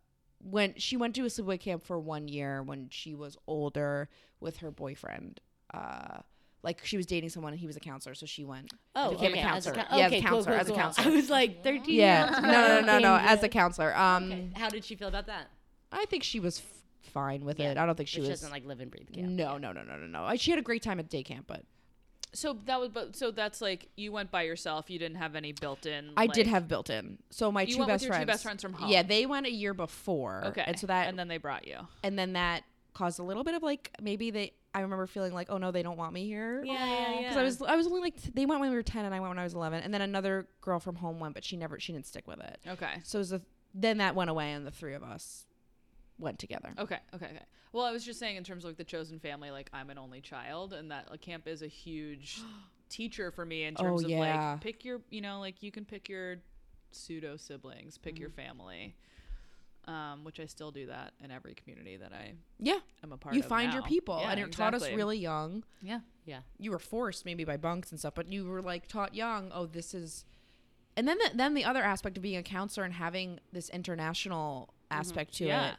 when 0.40 0.74
she 0.76 0.96
went 0.96 1.14
to 1.16 1.22
a 1.22 1.28
sleepaway 1.28 1.58
camp 1.58 1.84
for 1.84 1.98
one 1.98 2.28
year 2.28 2.62
when 2.62 2.88
she 2.90 3.14
was 3.14 3.36
older 3.46 4.08
with 4.40 4.58
her 4.58 4.70
boyfriend. 4.70 5.40
Uh, 5.72 6.18
like 6.62 6.84
she 6.84 6.96
was 6.96 7.06
dating 7.06 7.30
someone 7.30 7.52
and 7.52 7.60
he 7.60 7.66
was 7.66 7.76
a 7.76 7.80
counselor, 7.80 8.14
so 8.14 8.26
she 8.26 8.44
went. 8.44 8.72
oh, 8.96 9.10
became 9.12 9.32
okay. 9.32 9.40
a 9.40 9.44
as 9.44 9.64
counselor. 9.66 9.74
coun- 9.76 9.98
Yeah, 9.98 10.06
okay, 10.08 10.20
cool, 10.22 10.30
counselor, 10.30 10.52
cool, 10.54 10.60
as 10.60 10.68
a 10.70 10.74
counselor. 10.74 11.06
I 11.12 11.14
was 11.14 11.30
like 11.30 11.62
13 11.64 11.94
Yeah, 11.94 12.30
years 12.30 12.42
no, 12.42 12.80
no, 12.80 12.80
no, 12.80 12.98
no, 12.98 13.16
as 13.16 13.42
a 13.42 13.48
counselor. 13.48 13.96
Um, 13.96 14.24
Okay. 14.32 14.48
How 14.56 14.68
did 14.68 14.84
she 14.84 14.94
feel 14.96 15.08
about 15.08 15.26
that? 15.26 15.48
I 15.92 16.04
think 16.06 16.22
she 16.24 16.40
was 16.40 16.58
f- 16.58 17.10
fine 17.12 17.44
with 17.44 17.58
Yeah. 17.60 17.70
it. 17.72 17.78
I 17.78 17.86
don't 17.86 17.94
think 17.96 18.08
she 18.08 18.16
She, 18.16 18.20
was. 18.22 18.28
doesn't 18.30 18.50
like 18.50 18.64
live 18.66 18.80
and 18.80 18.90
breathe 18.90 19.12
camp. 19.12 19.28
no, 19.28 19.56
no, 19.56 19.72
no, 19.72 19.82
no, 19.82 19.96
no, 19.96 20.06
no. 20.06 20.24
I- 20.24 20.36
She 20.36 20.50
had 20.50 20.58
a 20.58 20.62
great 20.62 20.82
time 20.82 20.98
at 20.98 21.08
day 21.08 21.22
camp, 21.22 21.46
but 21.46 21.62
So 22.34 22.58
that 22.66 22.78
was, 22.80 22.90
but 22.90 23.16
so 23.16 23.30
that's 23.30 23.60
like 23.62 23.88
you 23.96 24.10
went 24.12 24.30
by 24.30 24.42
yourself. 24.42 24.90
You 24.90 24.98
didn't 24.98 25.16
have 25.18 25.34
any 25.36 25.52
built-in. 25.52 26.10
I 26.16 26.26
did 26.26 26.46
have 26.48 26.66
built 26.68 26.90
in. 26.90 27.18
So 27.30 27.50
my 27.52 27.62
You 27.62 27.74
two 27.74 27.78
went 27.78 27.86
with 27.88 27.94
best 27.94 28.04
your 28.04 28.12
two 28.12 28.16
friends. 28.16 28.26
best 28.26 28.42
friends 28.42 28.62
from 28.62 28.72
home. 28.74 28.90
Yeah, 28.90 29.02
they 29.02 29.24
went 29.26 29.46
a 29.46 29.50
year 29.52 29.72
before. 29.74 30.44
Okay, 30.48 30.64
and 30.66 30.78
so 30.78 30.86
that 30.88 31.08
and 31.08 31.18
then 31.18 31.28
they 31.28 31.38
brought 31.38 31.66
you. 31.66 31.78
and 32.02 32.18
then 32.18 32.34
that 32.34 32.64
caused 32.94 33.18
a 33.20 33.22
little 33.22 33.44
bit 33.44 33.54
of 33.54 33.62
like 33.62 33.92
maybe 34.02 34.30
they. 34.32 34.52
I 34.78 34.82
remember 34.82 35.06
feeling 35.06 35.32
like, 35.34 35.48
oh 35.50 35.58
no, 35.58 35.70
they 35.70 35.82
don't 35.82 35.96
want 35.96 36.12
me 36.12 36.26
here. 36.26 36.62
Yeah, 36.64 36.72
yeah, 36.88 37.10
yeah. 37.12 37.20
Because 37.22 37.36
I 37.36 37.42
was 37.42 37.62
I 37.62 37.76
was 37.76 37.86
only 37.86 38.00
like 38.00 38.22
t- 38.22 38.30
they 38.34 38.46
went 38.46 38.60
when 38.60 38.70
we 38.70 38.76
were 38.76 38.82
ten 38.82 39.04
and 39.04 39.14
I 39.14 39.20
went 39.20 39.30
when 39.30 39.38
I 39.38 39.44
was 39.44 39.54
eleven, 39.54 39.82
and 39.82 39.92
then 39.92 40.00
another 40.02 40.46
girl 40.60 40.78
from 40.80 40.96
home 40.96 41.18
went, 41.20 41.34
but 41.34 41.44
she 41.44 41.56
never 41.56 41.78
she 41.80 41.92
didn't 41.92 42.06
stick 42.06 42.26
with 42.26 42.40
it. 42.40 42.58
Okay. 42.66 42.94
So 43.04 43.18
it 43.18 43.20
was 43.20 43.32
a, 43.32 43.42
then 43.74 43.98
that 43.98 44.14
went 44.14 44.30
away, 44.30 44.52
and 44.52 44.66
the 44.66 44.70
three 44.70 44.94
of 44.94 45.02
us 45.02 45.46
went 46.18 46.38
together. 46.38 46.72
Okay. 46.78 46.98
Okay. 47.14 47.26
Okay. 47.26 47.44
Well, 47.72 47.84
I 47.84 47.92
was 47.92 48.04
just 48.04 48.18
saying 48.18 48.36
in 48.36 48.44
terms 48.44 48.64
of 48.64 48.70
like 48.70 48.76
the 48.78 48.84
chosen 48.84 49.18
family, 49.18 49.50
like 49.50 49.68
I'm 49.72 49.90
an 49.90 49.98
only 49.98 50.20
child, 50.20 50.72
and 50.72 50.90
that 50.90 51.10
like 51.10 51.20
camp 51.20 51.46
is 51.46 51.62
a 51.62 51.66
huge 51.68 52.40
teacher 52.88 53.30
for 53.30 53.44
me 53.44 53.64
in 53.64 53.74
Oh, 53.78 53.82
terms 53.82 54.04
of 54.04 54.10
yeah. 54.10 54.52
like 54.52 54.60
pick 54.62 54.84
your, 54.84 55.00
you 55.10 55.20
know, 55.20 55.40
like 55.40 55.62
you 55.62 55.70
can 55.70 55.84
pick 55.84 56.08
your 56.08 56.36
pseudo 56.92 57.36
siblings, 57.36 57.98
pick 57.98 58.18
your 58.18 58.30
Mm-hmm. 58.30 58.36
family. 58.58 58.96
Um, 59.88 60.22
which 60.22 60.38
I 60.38 60.44
still 60.44 60.70
do 60.70 60.86
that 60.86 61.14
in 61.24 61.30
every 61.30 61.54
community 61.54 61.96
that 61.96 62.12
I 62.12 62.34
Yeah, 62.58 62.78
am 63.02 63.10
a 63.12 63.16
part 63.16 63.32
of. 63.32 63.36
you 63.38 63.42
of. 63.42 63.48
find 63.48 63.72
your 63.72 63.80
people, 63.82 64.18
Yeah, 64.20 64.30
and 64.32 64.40
it 64.40 64.52
taught 64.52 64.74
us 64.74 64.86
really 64.90 65.16
young. 65.18 65.64
Yeah. 65.82 66.00
Yeah. 66.26 66.40
you 66.58 66.70
were 66.72 66.78
forced 66.78 67.24
maybe 67.24 67.44
by 67.44 67.56
bunks 67.56 67.90
and 67.90 67.98
stuff, 67.98 68.14
but 68.14 68.30
you 68.30 68.44
were 68.44 68.60
like 68.60 68.86
taught 68.86 69.14
young. 69.14 69.50
Oh, 69.54 69.64
this 69.64 69.94
is, 69.94 70.26
and 70.94 71.08
then 71.08 71.16
the, 71.16 71.30
then 71.34 71.54
the 71.54 71.64
other 71.64 71.82
aspect 71.82 72.18
of 72.18 72.22
being 72.22 72.36
a 72.36 72.42
counselor 72.42 72.84
and 72.84 72.92
having 72.92 73.40
this 73.50 73.70
international 73.70 74.74
aspect 74.90 75.32
to 75.38 75.44
Mm-hmm. 75.44 75.48
yeah. 75.48 75.70
it. 75.70 75.76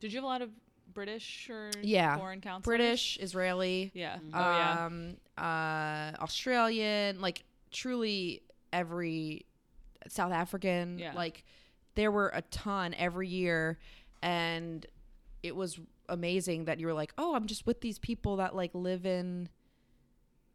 Did 0.00 0.12
you 0.14 0.16
have 0.16 0.24
a 0.24 0.28
lot 0.28 0.40
of 0.40 0.50
British 0.94 1.50
or 1.50 1.70
Yeah, 1.82 2.16
foreign 2.16 2.40
counselors? 2.40 2.64
British, 2.64 3.18
Israeli, 3.20 3.90
Yeah. 3.92 4.16
Oh 4.32 4.38
yeah. 4.38 4.86
um, 4.86 5.16
uh, 5.36 6.12
Australian, 6.22 7.20
like 7.20 7.44
truly 7.70 8.40
every 8.72 9.44
South 10.08 10.32
African. 10.32 10.98
Yeah. 10.98 11.12
Like 11.12 11.44
there 11.96 12.10
were 12.12 12.30
a 12.32 12.42
ton 12.42 12.94
every 12.94 13.26
year, 13.28 13.78
and 14.22 14.86
it 15.42 15.54
was 15.56 15.78
amazing 16.08 16.66
that 16.66 16.78
you 16.78 16.86
were 16.86 16.92
like, 16.94 17.12
oh, 17.18 17.34
I'm 17.34 17.46
just 17.46 17.66
with 17.66 17.80
these 17.80 17.98
people 17.98 18.36
that 18.36 18.54
like 18.54 18.70
live 18.74 19.04
in 19.04 19.48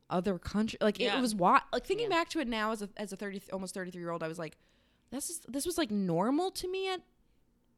other 0.10 0.38
country. 0.39 0.78
Like 0.82 1.00
Yeah. 1.00 1.18
it 1.18 1.22
was 1.22 1.36
what 1.36 1.64
like 1.74 1.86
thinking 1.86 2.10
Yeah. 2.10 2.18
back 2.18 2.30
to 2.30 2.39
it 2.39 2.48
now 2.48 2.72
as 2.72 2.82
a 2.82 2.89
as 2.98 3.12
a 3.14 3.16
thirty 3.18 3.42
almost 3.54 3.74
thirty 3.74 3.92
three 3.92 4.02
year 4.02 4.12
old, 4.12 4.24
I 4.24 4.28
was 4.28 4.39
like, 4.39 4.58
this 5.12 5.30
is 5.30 5.39
this 5.48 5.66
was 5.66 5.78
like 5.78 5.92
normal 5.92 6.52
to 6.52 6.68
me 6.70 6.89
at 6.89 7.02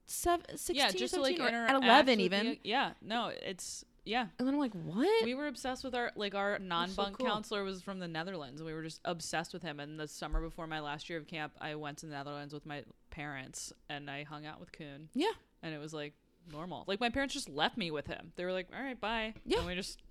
seven, 0.06 0.46
16, 0.58 0.76
yeah, 0.76 0.92
just 0.92 1.14
to 1.14 1.22
like 1.22 1.40
or 1.40 1.44
at 1.48 1.76
eleven 1.76 2.20
even. 2.20 2.46
the- 2.48 2.60
yeah. 2.64 2.94
No, 3.02 3.28
it's 3.28 3.86
yeah. 4.06 4.28
And 4.38 4.48
then 4.48 4.54
I'm 4.56 4.60
like, 4.60 4.74
what? 4.74 5.24
We 5.26 5.36
were 5.36 5.48
obsessed 5.48 5.84
with 5.84 5.96
our 5.96 6.12
like 6.16 6.36
our 6.36 6.60
non-bunk 6.60 7.18
cool. 7.18 7.28
counselor 7.28 7.64
was 7.64 7.82
from 7.82 8.00
the 8.00 8.08
Netherlands, 8.08 8.60
and 8.62 8.68
we 8.68 8.74
were 8.74 8.84
just 8.84 9.00
obsessed 9.06 9.54
with 9.54 9.64
him. 9.64 9.80
And 9.80 10.00
the 10.00 10.08
summer 10.08 10.42
before 10.42 10.68
my 10.68 10.80
last 10.80 11.10
year 11.10 11.18
of 11.20 11.28
camp, 11.28 11.54
I 11.62 11.76
went 11.76 12.00
to 12.00 12.06
the 12.06 12.14
Netherlands 12.14 12.54
with 12.54 12.66
my 12.66 12.84
parents, 13.12 13.72
and 13.90 14.10
I 14.10 14.24
hung 14.24 14.46
out 14.46 14.60
with 14.60 14.72
Koen, 14.72 15.10
yeah. 15.14 15.32
and 15.62 15.74
it 15.74 15.78
was 15.80 15.94
like 15.94 16.14
normal. 16.52 16.84
Like 16.88 17.00
my 17.00 17.10
parents 17.10 17.34
just 17.34 17.48
left 17.50 17.78
me 17.78 17.92
with 17.92 18.08
him. 18.08 18.34
They 18.36 18.44
were 18.46 18.52
like, 18.52 18.68
"All 18.76 18.84
right, 18.84 19.00
bye," 19.00 19.34
Yeah. 19.46 19.60
and 19.60 19.68
we 19.68 19.76
just 19.76 20.02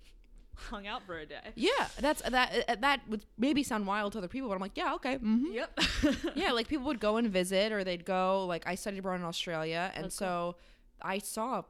hung 0.55 0.85
out 0.87 1.01
for 1.03 1.17
a 1.19 1.25
day. 1.25 1.51
Yeah, 1.55 1.69
that's 1.99 2.21
that. 2.23 2.65
uh, 2.69 2.75
That 2.81 3.01
would 3.09 3.25
maybe 3.37 3.63
sound 3.63 3.85
wild 3.87 4.13
to 4.13 4.19
other 4.19 4.27
people, 4.27 4.49
but 4.49 4.55
I'm 4.55 4.61
like, 4.61 4.77
yeah, 4.77 4.93
okay. 4.95 5.15
hmm 5.17 5.51
Yep. 5.51 5.79
Yeah, 6.35 6.51
like 6.51 6.67
people 6.67 6.85
would 6.87 6.99
go 6.99 7.17
and 7.17 7.27
visit, 7.29 7.71
or 7.71 7.83
they'd 7.83 8.05
go. 8.05 8.45
Like 8.45 8.63
I 8.67 8.75
studied 8.75 8.99
abroad 8.99 9.15
in 9.19 9.23
Australia, 9.25 9.91
and 9.95 10.11
so 10.11 10.55
I 11.01 11.17
saw 11.19 11.63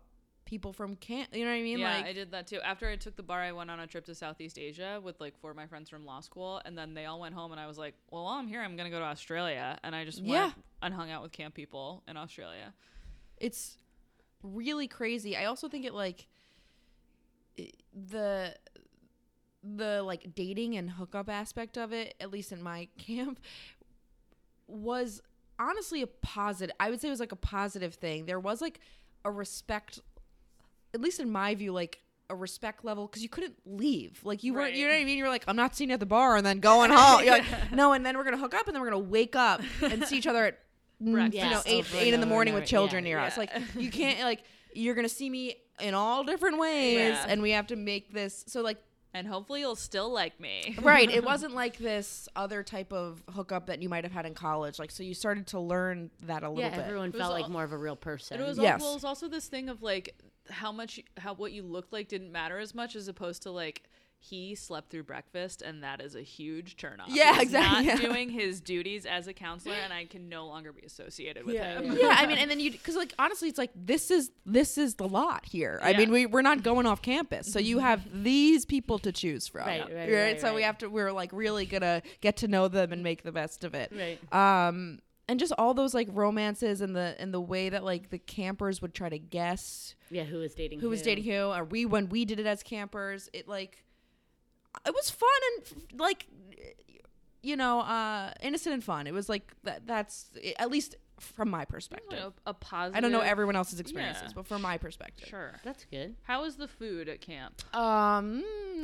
people 0.54 0.72
from 0.72 0.95
camp. 0.95 1.30
You 1.34 1.45
know 1.45 1.51
what 1.51 1.58
I 1.58 1.62
mean? 1.64 1.80
yeah, 1.80 1.95
like, 1.95 2.06
I 2.06 2.14
did 2.14 2.30
that 2.32 2.45
too. 2.45 2.60
After 2.62 2.88
I 2.88 2.95
took 2.95 3.16
the 3.16 3.24
bar, 3.24 3.39
I 3.41 3.51
went 3.51 3.72
on 3.72 3.80
a 3.80 3.88
trip 3.88 4.06
to 4.06 4.14
Southeast 4.14 4.60
Asia 4.60 4.99
with 5.04 5.20
like 5.20 5.36
four 5.39 5.49
of 5.49 5.58
my 5.58 5.66
friends 5.66 5.89
from 5.89 6.06
law 6.06 6.20
school, 6.20 6.62
and 6.66 6.78
then 6.78 6.93
they 6.93 7.06
all 7.06 7.20
went 7.20 7.34
home, 7.34 7.51
and 7.51 7.60
I 7.60 7.66
was 7.66 7.78
like, 7.80 7.95
"Well, 8.12 8.24
while 8.26 8.34
I'm 8.39 8.47
here, 8.47 8.62
I'm 8.62 8.76
gonna 8.78 8.91
go 8.91 8.99
to 8.99 9.06
Australia," 9.06 9.80
and 9.84 9.95
I 9.95 10.06
just 10.06 10.20
went 10.20 10.32
Yeah. 10.34 10.51
and 10.84 10.93
hung 10.93 11.10
out 11.10 11.24
with 11.24 11.32
camp 11.32 11.56
people 11.56 12.04
in 12.08 12.16
Australia. 12.18 12.74
it's 13.38 13.78
really 14.43 14.88
crazy. 14.88 15.36
I 15.36 15.45
also 15.45 15.68
think 15.70 15.86
it 15.86 15.93
like 15.93 16.28
the 17.93 18.56
the 19.64 20.04
like 20.04 20.36
dating 20.36 20.76
and 20.76 20.89
hookup 20.91 21.30
aspect 21.30 21.78
of 21.78 21.93
it, 21.93 22.14
at 22.20 22.30
least 22.32 22.51
in 22.51 22.62
my 22.62 22.88
camp, 22.97 23.39
was 24.68 25.22
honestly 25.60 26.01
a 26.01 26.08
positive. 26.08 26.76
I 26.80 26.89
would 26.89 26.99
say 27.01 27.08
it 27.08 27.12
was 27.12 27.20
like 27.20 27.32
a 27.32 27.38
positive 27.38 27.95
thing. 27.95 28.26
There 28.26 28.39
was 28.39 28.62
like 28.62 28.80
a 29.26 29.32
respect, 29.32 29.99
at 30.94 31.02
least 31.02 31.20
in 31.20 31.30
my 31.32 31.56
view, 31.56 31.72
like 31.72 32.00
a 32.30 32.36
respect 32.36 32.86
level 32.86 33.06
because 33.08 33.22
you 33.22 33.30
couldn't 33.30 33.56
leave. 33.66 34.20
Like 34.24 34.44
you 34.44 34.54
weren't, 34.54 34.74
you 34.76 34.86
know 34.88 34.94
what 34.94 35.02
I 35.02 35.04
mean? 35.04 35.18
You're 35.18 35.30
like, 35.30 35.44
I'm 35.48 35.56
not 35.56 35.76
seeing 35.76 35.89
you 35.89 35.94
at 35.96 36.00
the 36.00 36.06
bar 36.06 36.36
and 36.38 36.46
then 36.46 36.60
going 36.60 36.89
home. 36.94 37.24
You're 37.24 37.34
like, 37.38 37.72
no, 37.74 37.94
and 37.94 38.06
then 38.06 38.18
we're 38.18 38.24
gonna 38.24 38.38
hook 38.38 38.54
up 38.54 38.68
and 38.68 38.76
then 38.76 38.82
we're 38.82 38.89
gonna 38.89 39.00
wake 39.04 39.36
up 39.36 39.62
and 39.82 40.04
see 40.06 40.18
each 40.18 40.28
other 40.28 40.46
at 40.46 40.60
mm, 41.04 41.08
you 41.34 41.39
know 41.41 41.50
Yes, 41.50 41.64
eight 41.66 41.80
over 41.86 41.98
and 41.98 42.08
eight 42.08 42.14
in 42.14 42.20
the 42.22 42.26
morning 42.26 42.54
with 42.54 42.66
children 42.66 43.04
Yeah, 43.06 43.12
near 43.16 43.20
us. 43.20 43.38
Like 43.38 43.52
you 43.78 43.91
can't 43.91 44.22
like 44.22 44.44
you're 44.74 44.96
gonna 44.96 45.10
see 45.10 45.30
me 45.30 45.56
in 45.82 45.94
all 45.94 46.24
different 46.24 46.60
ways, 46.60 46.98
Yeah. 47.10 47.26
and 47.28 47.41
we 47.41 47.52
have 47.52 47.68
to 47.68 47.76
make 47.76 48.14
this 48.14 48.44
so 48.48 48.62
like 48.62 48.78
And 49.14 49.28
hopefully, 49.28 49.60
you'll 49.60 49.76
still 49.76 50.10
like 50.12 50.39
me. 50.39 50.76
right. 50.82 51.10
It 51.12 51.24
wasn't 51.26 51.54
like 51.54 51.78
this 51.78 52.28
other 52.36 52.64
type 52.64 52.91
of 52.94 53.22
hookup 53.30 53.68
that 53.68 53.82
you 53.82 53.89
might 53.89 54.04
have 54.06 54.14
had 54.14 54.26
in 54.26 54.34
college. 54.34 54.80
Like 54.80 54.89
so, 54.91 55.04
you 55.04 55.14
started 55.14 55.48
to 55.48 55.60
learn 55.60 56.10
that 56.24 56.41
a 56.44 56.50
little 56.50 56.64
Yeah, 56.64 56.76
bit. 56.78 56.86
everyone 56.88 57.12
was 57.12 57.20
felt 57.20 57.34
like 57.34 57.44
al- 57.44 57.50
more 57.52 57.64
of 57.64 57.74
a 57.74 57.78
real 57.78 57.96
person. 57.98 58.39
It 58.39 58.48
was, 58.48 58.58
Yes. 58.58 58.80
al- 58.80 58.86
well, 58.86 58.91
it 58.91 58.96
was 58.96 59.04
also 59.04 59.28
this 59.28 59.48
thing 59.48 59.68
of 59.70 59.82
like 59.84 60.16
how 60.50 60.72
much 60.72 61.00
how 61.18 61.34
what 61.34 61.52
you 61.52 61.64
looked 61.64 61.94
like 61.94 62.08
didn't 62.08 62.32
matter 62.32 62.60
as 62.60 62.74
much 62.76 62.96
as 62.96 63.08
opposed 63.08 63.44
to 63.44 63.52
like 63.52 63.84
he 64.26 64.56
slept 64.56 64.89
through 64.89 65.04
breakfast 65.04 65.62
and 65.62 65.84
that 65.84 66.00
is 66.02 66.16
a 66.16 66.22
huge 66.22 66.78
turn 66.78 67.02
off. 67.02 67.10
Yeah, 67.10 67.34
He's 67.34 67.41
exactly, 67.44 67.86
Not 67.88 68.02
yeah. 68.02 68.08
doing 68.08 68.30
his 68.30 68.62
duties 68.62 69.06
as 69.06 69.28
a 69.28 69.34
counselor 69.34 69.76
and 69.76 69.91
I 69.91 70.06
can 70.06 70.30
no 70.30 70.48
longer 70.48 70.72
be 70.72 70.82
associated 70.84 71.46
with 71.46 71.56
Yeah, 71.56 71.82
him. 71.82 71.91
yeah. 71.91 72.08
yeah, 72.08 72.16
I 72.20 72.26
mean, 72.26 72.38
and 72.41 72.50
then 72.50 72.62
you 72.62 72.72
because 72.72 72.96
like 72.96 73.14
honestly, 73.20 73.50
it's 73.50 73.58
like 73.58 73.72
this 73.76 74.10
is 74.12 74.32
this 74.46 74.78
is 74.78 74.96
the 74.96 75.08
lot 75.10 75.46
here. 75.46 75.78
I 75.84 75.91
mean, 75.91 76.10
we 76.10 76.26
we're 76.26 76.41
not 76.41 76.64
going 76.64 76.86
off 76.86 77.02
campus, 77.02 77.52
so 77.52 77.60
you 77.60 77.80
have 77.80 78.02
these 78.24 78.66
people 78.66 78.98
to 79.00 79.12
choose 79.12 79.50
from. 79.50 79.68
Right, 79.68 79.94
right, 79.94 80.10
right, 80.14 80.39
So 80.41 80.56
we 80.56 80.64
have 80.64 80.78
to. 80.78 80.88
We're 80.88 81.12
like 81.12 81.32
really 81.34 81.66
gonna 81.66 82.02
get 82.22 82.38
to 82.38 82.48
know 82.48 82.70
them 82.70 82.94
and 82.94 83.04
make 83.04 83.24
the 83.24 83.34
best 83.34 83.66
of 83.66 83.74
it. 83.74 83.91
Right. 83.94 84.68
Um, 84.68 85.00
and 85.30 85.39
just 85.39 85.53
all 85.57 85.74
those 85.74 85.93
like 85.93 86.07
romances 86.11 86.82
and 86.82 86.95
the 86.95 87.15
and 87.19 87.34
the 87.34 87.39
way 87.41 87.69
that 87.69 87.84
like 87.84 88.09
the 88.09 88.19
campers 88.19 88.82
would 88.82 88.93
try 88.93 89.09
to 89.09 89.17
guess 89.19 89.95
yeah, 90.09 90.24
who 90.24 90.38
was 90.39 90.53
dating 90.53 90.80
who 90.80 90.89
was 90.89 91.01
dating 91.01 91.24
who, 91.24 91.51
or 91.51 91.63
we 91.63 91.86
when 91.86 92.09
we 92.09 92.26
did 92.26 92.39
it 92.39 92.45
as 92.45 92.61
campers, 92.63 93.30
it 93.34 93.47
like 93.47 93.84
it 94.86 94.93
was 94.93 95.09
fun 95.09 95.30
and 95.57 95.99
like 95.99 96.28
you 97.41 97.55
know 97.55 97.80
uh 97.82 98.32
innocent 98.41 98.74
and 98.74 98.84
fun. 98.84 99.07
It 99.07 99.13
was 99.13 99.30
like 99.30 99.51
that. 99.63 99.86
That's 99.88 100.30
at 100.59 100.69
least 100.71 100.95
from 101.19 101.49
my 101.49 101.63
perspective. 101.63 102.34
A, 102.45 102.49
a 102.49 102.53
positive. 102.53 102.97
I 102.97 102.99
don't 103.01 103.11
know 103.11 103.19
everyone 103.21 103.55
else's 103.55 103.80
experiences, 103.80 104.24
Yeah. 104.28 104.32
but 104.36 104.47
from 104.47 104.61
my 104.61 104.78
perspective. 104.78 105.28
Sure. 105.30 105.53
That's 105.63 105.86
good. 105.86 106.15
How 106.24 106.43
is 106.43 106.55
the 106.57 106.67
food 106.67 107.07
at 107.07 107.21
camp? 107.21 107.61
Um, 107.76 108.43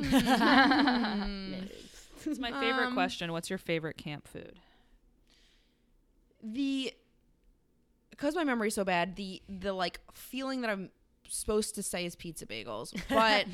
This 2.16 2.26
is 2.26 2.38
my 2.38 2.50
favorite 2.52 2.88
Um, 2.88 2.94
question. 2.94 3.32
What's 3.32 3.48
your 3.48 3.58
favorite 3.58 3.96
camp 3.96 4.28
food? 4.28 4.58
The 6.42 6.92
because 8.10 8.34
my 8.34 8.44
memory's 8.44 8.74
so 8.74 8.84
bad, 8.84 9.16
the 9.16 9.42
the 9.48 9.72
like 9.72 10.00
feeling 10.12 10.60
that 10.60 10.70
I'm 10.70 10.90
supposed 11.28 11.74
to 11.76 11.82
say 11.82 12.04
is 12.04 12.16
pizza 12.16 12.46
bagels, 12.46 12.94
but 13.08 13.46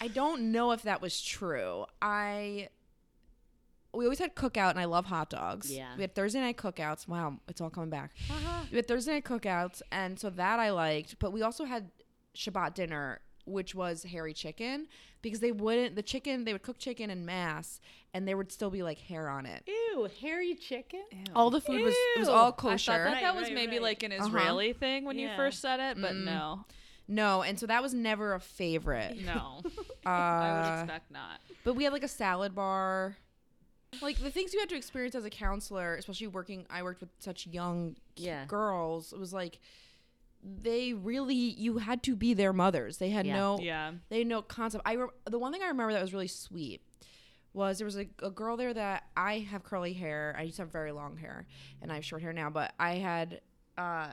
I 0.00 0.08
don't 0.08 0.52
know 0.52 0.72
if 0.72 0.82
that 0.82 1.00
was 1.02 1.20
true. 1.20 1.86
I 2.00 2.68
we 3.92 4.04
always 4.04 4.18
had 4.18 4.34
cookout, 4.34 4.70
and 4.70 4.78
I 4.78 4.84
love 4.84 5.06
hot 5.06 5.30
dogs. 5.30 5.74
Yeah. 5.74 5.94
we 5.96 6.02
had 6.02 6.14
Thursday 6.14 6.40
night 6.40 6.56
cookouts. 6.58 7.08
Wow, 7.08 7.38
it's 7.48 7.60
all 7.60 7.70
coming 7.70 7.90
back. 7.90 8.12
We 8.70 8.76
had 8.76 8.88
Thursday 8.88 9.14
night 9.14 9.24
cookouts, 9.24 9.80
and 9.92 10.18
so 10.18 10.28
that 10.30 10.58
I 10.58 10.70
liked. 10.70 11.18
But 11.18 11.32
we 11.32 11.42
also 11.42 11.64
had 11.64 11.90
Shabbat 12.34 12.74
dinner 12.74 13.20
which 13.46 13.74
was 13.74 14.02
hairy 14.04 14.34
chicken 14.34 14.86
because 15.22 15.40
they 15.40 15.52
wouldn't 15.52 15.94
the 15.96 16.02
chicken 16.02 16.44
they 16.44 16.52
would 16.52 16.62
cook 16.62 16.78
chicken 16.78 17.10
in 17.10 17.24
mass 17.24 17.80
and 18.12 18.26
there 18.26 18.36
would 18.36 18.50
still 18.52 18.70
be 18.70 18.82
like 18.82 18.98
hair 18.98 19.28
on 19.28 19.46
it. 19.46 19.62
Ew, 19.66 20.08
hairy 20.20 20.54
chicken. 20.54 21.04
All 21.34 21.50
the 21.50 21.60
food 21.60 21.82
was 21.82 21.94
it 22.16 22.18
was 22.18 22.28
all 22.28 22.52
kosher. 22.52 22.92
I 22.92 22.96
thought 22.96 23.04
that, 23.04 23.12
Right, 23.14 23.22
that 23.22 23.34
was 23.36 23.44
right, 23.44 23.54
maybe 23.54 23.76
right. 23.76 23.82
like 23.82 24.02
an 24.02 24.12
Uh-huh. 24.12 24.26
Israeli 24.26 24.72
thing 24.72 25.04
when 25.04 25.18
you 25.18 25.30
first 25.36 25.60
said 25.60 25.80
it, 25.80 26.00
but 26.00 26.12
Mm. 26.14 26.24
no, 26.24 26.64
no, 27.08 27.42
and 27.42 27.58
so 27.58 27.66
that 27.66 27.82
was 27.82 27.94
never 27.94 28.34
a 28.34 28.40
favorite. 28.40 29.16
no, 29.24 29.62
Uh, 30.04 30.08
I 30.10 30.52
would 30.52 30.66
expect 30.66 31.10
not. 31.10 31.40
But 31.64 31.74
we 31.74 31.84
had 31.84 31.92
like 31.92 32.04
a 32.04 32.08
salad 32.08 32.54
bar. 32.54 33.16
Like 34.02 34.18
the 34.18 34.30
things 34.30 34.52
you 34.52 34.60
had 34.60 34.68
to 34.70 34.76
experience 34.76 35.14
as 35.14 35.24
a 35.24 35.30
counselor, 35.30 35.94
especially 35.96 36.26
working, 36.26 36.66
I 36.68 36.82
worked 36.82 37.00
with 37.00 37.08
such 37.18 37.46
young 37.46 37.96
Yeah. 38.16 38.44
girls. 38.46 39.12
It 39.12 39.18
was 39.18 39.32
like 39.32 39.58
they 40.48 40.92
really, 40.92 41.34
you 41.34 41.78
had 41.78 42.02
to 42.04 42.14
be 42.14 42.32
their 42.32 42.52
mothers. 42.52 42.98
They 42.98 43.10
had 43.10 43.26
Yeah. 43.26 43.34
no, 43.34 43.58
Yeah, 43.60 43.92
they 44.10 44.18
had 44.18 44.28
no 44.28 44.42
concept. 44.42 44.82
I 44.86 44.92
re- 44.92 45.08
the 45.24 45.38
one 45.40 45.52
thing 45.52 45.62
I 45.62 45.66
remember 45.66 45.92
that 45.92 46.00
was 46.02 46.12
really 46.12 46.28
sweet 46.28 46.82
was 47.52 47.78
there 47.78 47.84
was 47.86 47.96
a, 47.96 48.06
a 48.22 48.30
girl 48.30 48.56
there 48.56 48.72
that 48.74 49.04
I 49.16 49.38
have 49.50 49.64
curly 49.64 49.92
hair. 49.94 50.36
I 50.38 50.42
used 50.42 50.56
to 50.56 50.62
have 50.62 50.70
very 50.70 50.92
long 50.92 51.16
hair, 51.16 51.46
and 51.82 51.90
I 51.90 51.96
have 51.96 52.04
short 52.04 52.22
hair 52.22 52.32
now. 52.32 52.48
But 52.50 52.74
I 52.78 52.96
had, 52.96 53.40
uh, 53.76 54.08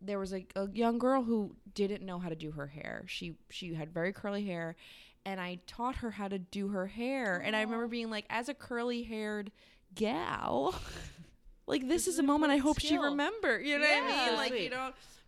there 0.00 0.18
was 0.18 0.32
a, 0.34 0.46
a 0.56 0.68
young 0.70 0.98
girl 0.98 1.22
who 1.22 1.54
didn't 1.74 2.02
know 2.04 2.18
how 2.18 2.30
to 2.30 2.34
do 2.36 2.50
her 2.52 2.66
hair. 2.66 3.04
She 3.06 3.36
she 3.50 3.74
had 3.74 3.92
very 3.92 4.12
curly 4.12 4.44
hair, 4.44 4.76
and 5.24 5.40
I 5.40 5.58
taught 5.66 5.96
her 5.96 6.10
how 6.10 6.26
to 6.28 6.38
do 6.38 6.68
her 6.68 6.86
hair. 6.86 7.36
And 7.44 7.54
I 7.54 7.60
remember 7.62 7.86
being 7.86 8.10
like, 8.10 8.24
as 8.30 8.48
a 8.48 8.54
curly 8.54 9.02
haired 9.04 9.52
gal, 9.94 10.74
like 11.66 11.86
this, 11.88 12.06
is 12.08 12.18
a 12.18 12.22
moment 12.22 12.50
I 12.52 12.56
hope 12.56 12.78
she 12.80 12.88
skill. 12.88 13.02
remember. 13.04 13.60
You 13.60 13.78
know 13.78 13.86
what 13.86 14.02
I 14.14 14.26
mean? 14.26 14.36
Like 14.36 14.52
you 14.52 14.58
Sweet. 14.58 14.70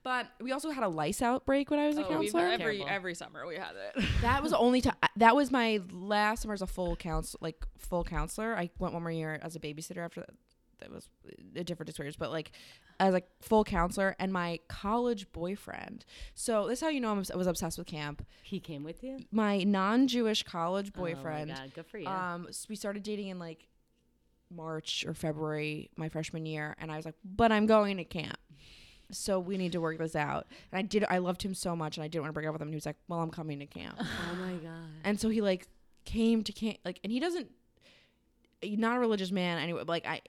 Know. 0.08 0.22
But 0.38 0.44
we 0.44 0.52
also 0.52 0.70
had 0.70 0.84
a 0.84 0.88
lice 0.88 1.22
outbreak 1.22 1.70
when 1.70 1.78
I 1.80 1.86
was 1.86 1.96
a 1.98 2.00
Oh, 2.06 2.18
we've- 2.18 2.32
counselor. 2.32 2.48
every 2.48 2.76
Terrible. 2.78 2.86
every 2.88 3.14
summer 3.14 3.46
we 3.46 3.56
had 3.56 3.72
it. 3.96 4.04
That 4.22 4.42
was 4.42 4.52
the 4.52 4.58
only 4.58 4.80
time. 4.80 4.96
That 5.16 5.36
was 5.36 5.50
my 5.50 5.80
last 5.92 6.42
summer 6.42 6.54
as 6.54 6.62
a 6.62 6.66
full 6.66 6.96
counsel, 6.96 7.38
like 7.42 7.64
full 7.78 8.04
counselor. 8.04 8.56
I 8.56 8.70
went 8.78 8.94
one 8.94 9.02
more 9.02 9.12
year 9.12 9.38
as 9.42 9.54
a 9.56 9.60
babysitter 9.60 10.04
after 10.04 10.20
that. 10.20 10.30
That 10.80 10.92
was 10.92 11.08
a 11.56 11.64
different 11.64 11.88
experience, 11.88 12.14
but 12.16 12.30
like 12.30 12.52
as 13.00 13.12
a 13.14 13.22
full 13.40 13.64
counselor 13.64 14.14
and 14.20 14.32
my 14.32 14.60
college 14.68 15.30
boyfriend. 15.32 16.04
So 16.34 16.68
this 16.68 16.78
is 16.78 16.82
how 16.82 16.88
you 16.88 17.00
know 17.00 17.10
I'm, 17.10 17.18
obs- 17.18 17.32
I 17.32 17.36
was 17.36 17.48
obsessed 17.48 17.78
with 17.78 17.88
camp. 17.88 18.24
He 18.42 18.60
came 18.60 18.84
with 18.84 19.02
you. 19.02 19.18
My 19.32 19.58
non-Jewish 19.64 20.44
college 20.44 20.92
boyfriend. 20.92 21.50
Oh 21.50 21.54
my 21.54 21.60
god, 21.60 21.74
good 21.74 21.86
for 21.86 21.98
you. 21.98 22.06
Um, 22.06 22.46
s- 22.48 22.66
we 22.68 22.76
started 22.76 23.02
dating 23.02 23.26
in 23.28 23.40
like 23.40 23.66
March 24.50 25.04
or 25.06 25.14
February 25.14 25.90
my 25.96 26.08
freshman 26.08 26.46
year, 26.46 26.74
and 26.78 26.90
I 26.92 26.96
was 26.96 27.04
like, 27.04 27.16
"But 27.24 27.50
I'm 27.52 27.66
going 27.66 27.96
to 27.98 28.04
camp." 28.04 28.38
So 29.10 29.40
we 29.40 29.56
need 29.56 29.72
to 29.72 29.80
work 29.80 29.98
this 29.98 30.14
out. 30.16 30.46
And 30.72 30.78
I 30.78 30.82
did. 30.82 31.04
I 31.08 31.18
loved 31.18 31.42
him 31.42 31.54
so 31.54 31.74
much, 31.74 31.96
and 31.96 32.04
I 32.04 32.08
didn't 32.08 32.22
want 32.24 32.30
to 32.30 32.34
break 32.34 32.46
up 32.46 32.52
with 32.52 32.60
him. 32.62 32.68
And 32.68 32.74
he 32.74 32.76
was 32.76 32.86
like, 32.86 32.96
"Well, 33.08 33.20
I'm 33.20 33.30
coming 33.30 33.58
to 33.60 33.66
camp." 33.66 33.96
oh 34.00 34.34
my 34.40 34.52
god. 34.54 34.90
and 35.04 35.18
so 35.20 35.28
he 35.28 35.40
like 35.40 35.66
came 36.04 36.42
to 36.44 36.52
camp 36.52 36.78
like 36.86 36.98
and 37.04 37.12
he 37.12 37.20
doesn't 37.20 37.50
he's 38.62 38.78
not 38.78 38.96
a 38.96 38.98
religious 38.98 39.30
man 39.30 39.58
anyway 39.58 39.82
like 39.86 40.06
i 40.06 40.22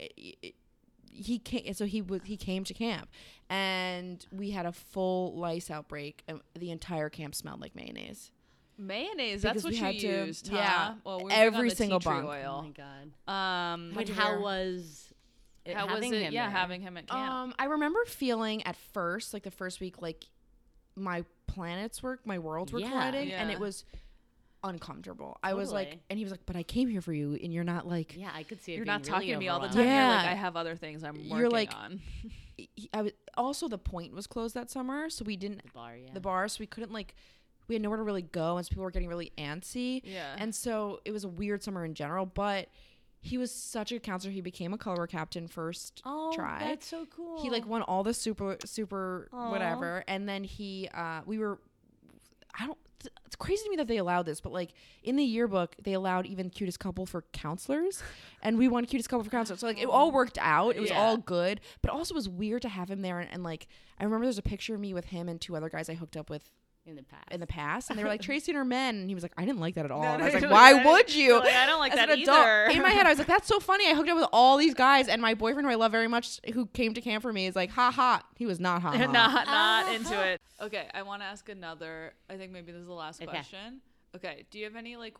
he 1.09 1.39
came 1.39 1.73
so 1.73 1.85
he 1.85 2.01
was 2.01 2.19
he 2.25 2.35
came 2.35 2.65
to 2.65 2.73
camp 2.73 3.09
and 3.49 4.25
we 4.31 4.51
had 4.51 4.65
a 4.65 4.71
full 4.73 5.33
lice 5.37 5.71
outbreak 5.71 6.21
and 6.27 6.41
the 6.53 6.69
entire 6.71 7.09
camp 7.09 7.33
smelled 7.33 7.61
like 7.61 7.75
mayonnaise 7.75 8.31
Mayonnaise. 8.77 9.41
Because 9.41 9.61
That's 9.61 9.63
what 9.65 9.71
we 9.73 9.77
you 9.77 9.83
had 9.83 9.99
to- 9.99 10.27
used. 10.27 10.47
Huh? 10.47 10.55
yeah, 10.55 10.93
Well, 11.03 11.19
we're 11.21 11.27
big 11.29 11.37
every 11.37 11.69
the 11.69 11.75
single 11.75 11.99
tea 11.99 12.09
tree 12.11 12.21
bunk. 12.21 12.45
Oh 12.47 12.61
my 12.61 12.69
god. 13.27 13.73
Um, 13.73 13.91
But 13.93 14.07
how 14.07 14.39
was 14.39 15.08
it 15.69 15.75
how 15.77 15.85
was 15.85 15.95
having 15.95 16.13
it? 16.13 16.21
him 16.23 16.33
Yeah, 16.33 16.43
there? 16.49 16.57
having 16.57 16.81
him 16.81 16.97
at 16.97 17.07
camp. 17.07 17.31
um 17.33 17.53
i 17.59 17.65
remember 17.65 17.99
feeling 18.05 18.63
at 18.63 18.75
first 18.93 19.33
like 19.33 19.43
the 19.43 19.51
first 19.51 19.79
week 19.79 20.01
like 20.01 20.25
my 20.95 21.23
planets 21.47 22.01
were 22.03 22.19
my 22.25 22.39
worlds 22.39 22.71
were 22.71 22.79
Yeah. 22.79 22.89
colliding 22.89 23.31
and 23.31 23.49
Yeah. 23.49 23.55
it 23.55 23.59
was 23.59 23.85
uncomfortable 24.61 25.37
i 25.41 25.53
was 25.53 25.71
like 25.71 25.87
Totally. 25.87 26.03
and 26.09 26.19
he 26.19 26.25
was 26.25 26.31
like 26.31 26.41
but 26.45 26.57
i 26.57 26.63
came 26.63 26.89
here 26.89 26.99
for 27.01 27.13
you 27.13 27.37
and 27.41 27.53
you're 27.53 27.63
not 27.63 27.87
like 27.87 28.15
Yeah, 28.17 28.29
I 28.33 28.43
could 28.43 28.61
see 28.61 28.73
it. 28.73 28.75
You're 28.75 28.83
being 28.85 28.93
not 28.95 29.03
talking 29.05 29.29
really 29.29 29.33
to 29.35 29.39
me 29.39 29.47
all 29.47 29.61
the 29.61 29.67
time. 29.69 29.77
overwhelming. 29.77 29.95
You're 30.01 30.09
like, 30.15 30.25
Yeah. 30.25 30.31
I 30.31 30.35
have 30.35 30.55
other 30.57 30.75
things 30.75 31.03
I'm 31.05 31.15
working 31.15 31.37
You're 31.37 31.49
like- 31.49 31.73
on. 31.73 32.01
he- 32.57 32.89
I 32.93 33.03
was 33.03 33.11
also 33.37 33.69
the 33.69 33.77
point 33.77 34.13
was 34.13 34.27
closed 34.27 34.55
that 34.55 34.69
summer 34.69 35.09
so 35.09 35.23
we 35.23 35.37
didn't 35.37 35.63
The 35.63 35.71
bar, 35.73 35.95
yeah. 35.95 36.09
the 36.13 36.19
bar, 36.19 36.47
so 36.49 36.57
we 36.59 36.65
couldn't 36.67 36.91
like 36.91 37.15
we 37.69 37.75
had 37.75 37.81
nowhere 37.83 37.97
to 37.99 38.03
really 38.03 38.23
go, 38.23 38.57
and 38.57 38.65
so 38.65 38.69
people 38.69 38.83
were 38.83 38.89
getting 38.91 39.07
really 39.07 39.31
antsy. 39.37 40.01
Yeah. 40.03 40.35
And 40.39 40.53
so 40.53 40.99
it 41.05 41.11
was 41.11 41.23
a 41.23 41.27
weird 41.29 41.61
summer 41.63 41.85
in 41.85 41.93
general, 41.93 42.25
but 42.25 42.67
he 43.21 43.37
was 43.37 43.51
such 43.51 43.91
a 43.91 43.99
counselor. 43.99 44.31
He 44.31 44.41
became 44.41 44.73
a 44.73 44.77
color 44.77 45.05
captain 45.07 45.47
first 45.47 46.01
oh, 46.05 46.31
try. 46.33 46.59
that's 46.59 46.87
so 46.87 47.05
cool. 47.15 47.41
He 47.41 47.49
like 47.49 47.65
won 47.67 47.81
all 47.81 48.03
the 48.03 48.13
super 48.13 48.57
super 48.65 49.29
Aw. 49.33 49.51
whatever, 49.51 50.03
and 50.07 50.27
then 50.27 50.43
he 50.43 50.89
uh 50.93 51.21
we 51.25 51.37
were 51.39 51.59
I 52.59 52.65
don't. 52.65 52.77
It's 53.25 53.35
crazy 53.37 53.63
to 53.63 53.69
me 53.69 53.75
that 53.77 53.87
they 53.87 53.95
allowed 53.97 54.25
this, 54.25 54.41
but 54.41 54.51
like 54.51 54.71
in 55.03 55.15
the 55.15 55.23
yearbook, 55.23 55.75
they 55.81 55.93
allowed 55.93 56.25
even 56.25 56.49
cutest 56.49 56.79
couple 56.81 57.05
for 57.05 57.23
counselors, 57.31 58.03
and 58.41 58.57
we 58.57 58.67
won 58.67 58.85
cutest 58.85 59.09
couple 59.09 59.23
for 59.23 59.29
counselors. 59.29 59.59
So 59.61 59.67
like 59.67 59.79
it 59.81 59.85
all 59.87 60.11
worked 60.11 60.37
out. 60.41 60.75
It 60.75 60.81
was 60.81 60.89
Yeah. 60.89 60.99
all 60.99 61.15
good, 61.17 61.61
but 61.81 61.91
also 61.91 62.13
it 62.13 62.17
was 62.17 62.27
weird 62.27 62.61
to 62.63 62.69
have 62.69 62.89
him 62.89 63.01
there. 63.01 63.19
And, 63.19 63.29
and 63.31 63.43
like 63.43 63.67
I 63.99 64.03
remember 64.03 64.25
there's 64.25 64.37
a 64.37 64.41
picture 64.41 64.75
of 64.75 64.81
me 64.81 64.93
with 64.93 65.05
him 65.05 65.29
and 65.29 65.39
two 65.39 65.55
other 65.55 65.69
guys 65.69 65.89
I 65.89 65.93
hooked 65.93 66.17
up 66.17 66.29
with 66.29 66.49
in 66.89 66.95
the 66.95 67.03
past. 67.03 67.31
in 67.31 67.39
the 67.39 67.47
past, 67.47 67.89
and 67.89 67.97
they 67.97 68.03
were 68.03 68.09
like 68.09 68.21
Tracy 68.29 68.51
and 68.51 68.57
her 68.57 68.65
men, 68.65 68.95
and 68.95 69.09
he 69.09 69.13
was 69.13 69.23
like, 69.23 69.33
I 69.37 69.45
didn't 69.45 69.59
like 69.59 69.75
that 69.75 69.85
at 69.85 69.91
all. 69.91 70.03
and 70.03 70.21
I 70.21 70.25
was 70.25 70.33
like, 70.41 70.51
Why 70.51 70.71
like, 70.73 70.85
would 70.85 71.13
you? 71.15 71.39
Like, 71.39 71.53
I 71.53 71.65
don't 71.65 71.79
like 71.79 71.91
As 71.91 71.97
that 71.97 72.09
an 72.09 72.21
adult, 72.21 72.37
either. 72.37 72.65
in 72.71 72.81
my 72.81 72.89
head, 72.89 73.05
I 73.05 73.09
was 73.09 73.19
like, 73.19 73.27
"That's 73.27 73.47
so 73.47 73.59
funny." 73.59 73.87
I 73.87 73.93
hooked 73.93 74.09
up 74.09 74.17
with 74.17 74.27
all 74.33 74.57
these 74.57 74.73
guys, 74.73 75.07
and 75.07 75.21
my 75.21 75.33
boyfriend, 75.33 75.65
who 75.67 75.71
I 75.71 75.75
love 75.75 75.91
very 75.91 76.07
much, 76.07 76.39
who 76.53 76.65
came 76.67 76.93
to 76.93 77.01
camp 77.01 77.21
for 77.21 77.31
me, 77.31 77.45
is 77.45 77.55
like, 77.55 77.69
"Ha 77.71 77.91
ha." 77.91 78.23
He 78.35 78.45
was 78.45 78.59
not 78.59 78.81
ha 78.81 78.91
ha. 78.97 78.97
not 78.97 79.11
not 79.47 79.83
uh-huh. 79.85 79.93
into 79.93 80.21
it. 80.27 80.41
Okay, 80.61 80.87
I 80.93 81.03
want 81.03 81.21
to 81.21 81.25
ask 81.25 81.47
another. 81.49 82.13
I 82.29 82.37
think 82.37 82.51
maybe 82.51 82.71
this 82.71 82.81
is 82.81 82.87
the 82.87 82.93
last 82.93 83.21
Okay. 83.21 83.29
question. 83.29 83.81
Okay, 84.15 84.45
do 84.49 84.57
you 84.57 84.65
have 84.65 84.75
any 84.75 84.95
like 84.95 85.15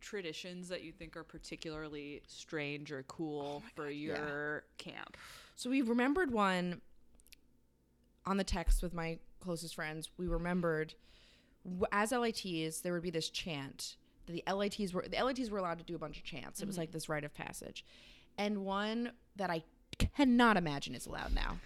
traditions 0.00 0.68
that 0.68 0.82
you 0.82 0.92
think 0.92 1.16
are 1.16 1.24
particularly 1.24 2.22
strange 2.28 2.92
or 2.92 3.02
cool 3.08 3.62
oh 3.64 3.68
for 3.74 3.90
your 3.90 4.64
camp? 4.78 5.16
So 5.56 5.68
we 5.68 5.82
remembered 5.82 6.30
one 6.30 6.80
on 8.26 8.36
the 8.36 8.44
text 8.44 8.82
with 8.82 8.94
my 8.94 9.18
closest 9.40 9.74
friends. 9.74 10.10
We 10.16 10.26
remembered 10.26 10.94
as 11.92 12.12
LITs, 12.12 12.80
there 12.80 12.92
would 12.92 13.02
be 13.02 13.10
this 13.10 13.28
chant. 13.28 13.96
that 14.26 14.32
The 14.32 14.54
LITs 14.54 14.92
were 14.92 15.04
the 15.08 15.22
LITs 15.22 15.50
were 15.50 15.58
allowed 15.58 15.78
to 15.78 15.84
do 15.84 15.94
a 15.94 15.98
bunch 15.98 16.18
of 16.18 16.24
chants. 16.24 16.60
It 16.60 16.66
was 16.66 16.78
like 16.78 16.92
this 16.92 17.08
rite 17.08 17.24
of 17.24 17.34
passage, 17.34 17.84
and 18.38 18.64
one 18.64 19.12
that 19.36 19.50
I 19.50 19.62
cannot 19.98 20.56
imagine 20.56 20.94
is 20.94 21.06
allowed 21.06 21.34
now. 21.34 21.58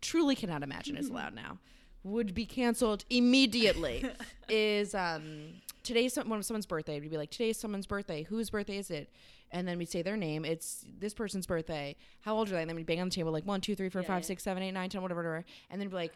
Truly 0.00 0.34
cannot 0.36 0.62
imagine 0.62 0.96
is 0.96 1.08
allowed 1.08 1.34
now. 1.46 1.58
Would 2.04 2.34
be 2.34 2.46
canceled 2.46 3.04
immediately. 3.10 4.04
is 4.48 4.94
um 4.94 5.54
today's 5.82 6.12
some, 6.12 6.28
when 6.28 6.42
someone's 6.42 6.66
birthday? 6.66 7.00
We'd 7.00 7.10
be 7.10 7.16
like, 7.16 7.30
today's 7.30 7.58
someone's 7.58 7.86
birthday. 7.86 8.22
Whose 8.24 8.50
birthday 8.50 8.76
is 8.76 8.90
it? 8.90 9.10
And 9.50 9.66
then 9.66 9.78
we'd 9.78 9.88
say 9.88 10.02
their 10.02 10.16
name. 10.16 10.44
It's 10.44 10.84
this 10.98 11.14
person's 11.14 11.46
birthday. 11.46 11.96
How 12.20 12.36
old 12.36 12.48
are 12.48 12.52
they? 12.52 12.60
And 12.60 12.68
then 12.68 12.76
we'd 12.76 12.84
bang 12.84 13.00
on 13.00 13.08
the 13.08 13.14
table 13.14 13.32
like 13.32 13.46
one, 13.46 13.62
two, 13.62 13.74
three, 13.74 13.88
four, 13.88 14.02
five, 14.02 14.24
six, 14.26 14.42
seven, 14.42 14.62
eight, 14.62 14.72
nine, 14.72 14.90
ten, 14.90 15.00
whatever, 15.00 15.20
whatever. 15.20 15.44
And 15.70 15.80
then 15.80 15.88
be 15.88 15.94
like, 15.94 16.12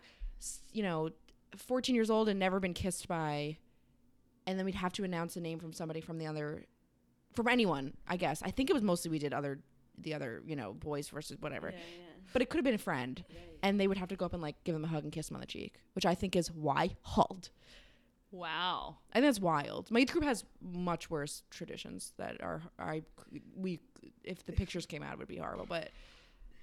you 0.73 0.83
know, 0.83 1.11
14 1.57 1.95
years 1.95 2.11
old 2.11 2.29
and 2.29 2.39
never 2.39 2.61
been 2.61 2.75
kissed 2.75 3.09
by. 3.09 3.59
And 4.47 4.59
then 4.59 4.67
we'd 4.67 4.75
have 4.75 4.93
to 4.95 5.05
announce 5.05 5.37
a 5.37 5.41
name 5.41 5.59
from 5.59 5.73
somebody 5.73 6.01
from 6.01 6.19
the 6.19 6.27
other, 6.27 6.65
from 7.35 7.49
anyone, 7.49 7.95
I 8.09 8.17
guess. 8.17 8.43
I 8.43 8.51
think 8.51 8.71
it 8.71 8.73
was 8.73 8.83
mostly 8.83 9.11
we 9.11 9.19
did 9.19 9.33
other, 9.33 9.61
the 9.99 10.15
other, 10.15 10.43
you 10.47 10.57
know, 10.57 10.73
boys 10.73 11.09
versus 11.09 11.37
whatever. 11.41 11.73
But 12.33 12.43
it 12.43 12.49
could 12.51 12.59
have 12.59 12.65
been 12.65 12.75
a 12.75 12.79
friend. 12.79 13.23
And 13.63 13.79
they 13.79 13.87
would 13.87 13.99
have 13.99 14.09
to 14.09 14.17
go 14.17 14.25
up 14.27 14.33
and 14.33 14.43
like 14.43 14.57
give 14.65 14.75
them 14.75 14.85
a 14.85 14.89
hug 14.89 15.05
and 15.05 15.13
kiss 15.13 15.29
them 15.29 15.37
on 15.37 15.41
the 15.41 15.47
cheek, 15.47 15.77
which 15.95 16.05
I 16.07 16.15
think 16.15 16.35
is 16.35 16.51
wild. 16.51 17.51
Wow. 18.33 18.97
I 19.13 19.21
think 19.21 19.27
that's 19.27 19.41
wild. 19.41 19.91
My 19.91 20.01
youth 20.01 20.11
group 20.11 20.25
has 20.25 20.45
much 20.61 21.11
worse 21.11 21.43
traditions 21.51 22.15
that 22.17 22.43
are 22.43 22.63
I 22.79 23.03
we 23.55 23.79
if 24.25 24.45
the 24.45 24.53
pictures 24.53 24.87
came 24.87 25.03
out 25.03 25.13
it 25.13 25.19
would 25.19 25.29
be 25.29 25.37
horrible, 25.37 25.67
but 25.67 25.91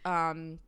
um 0.04 0.60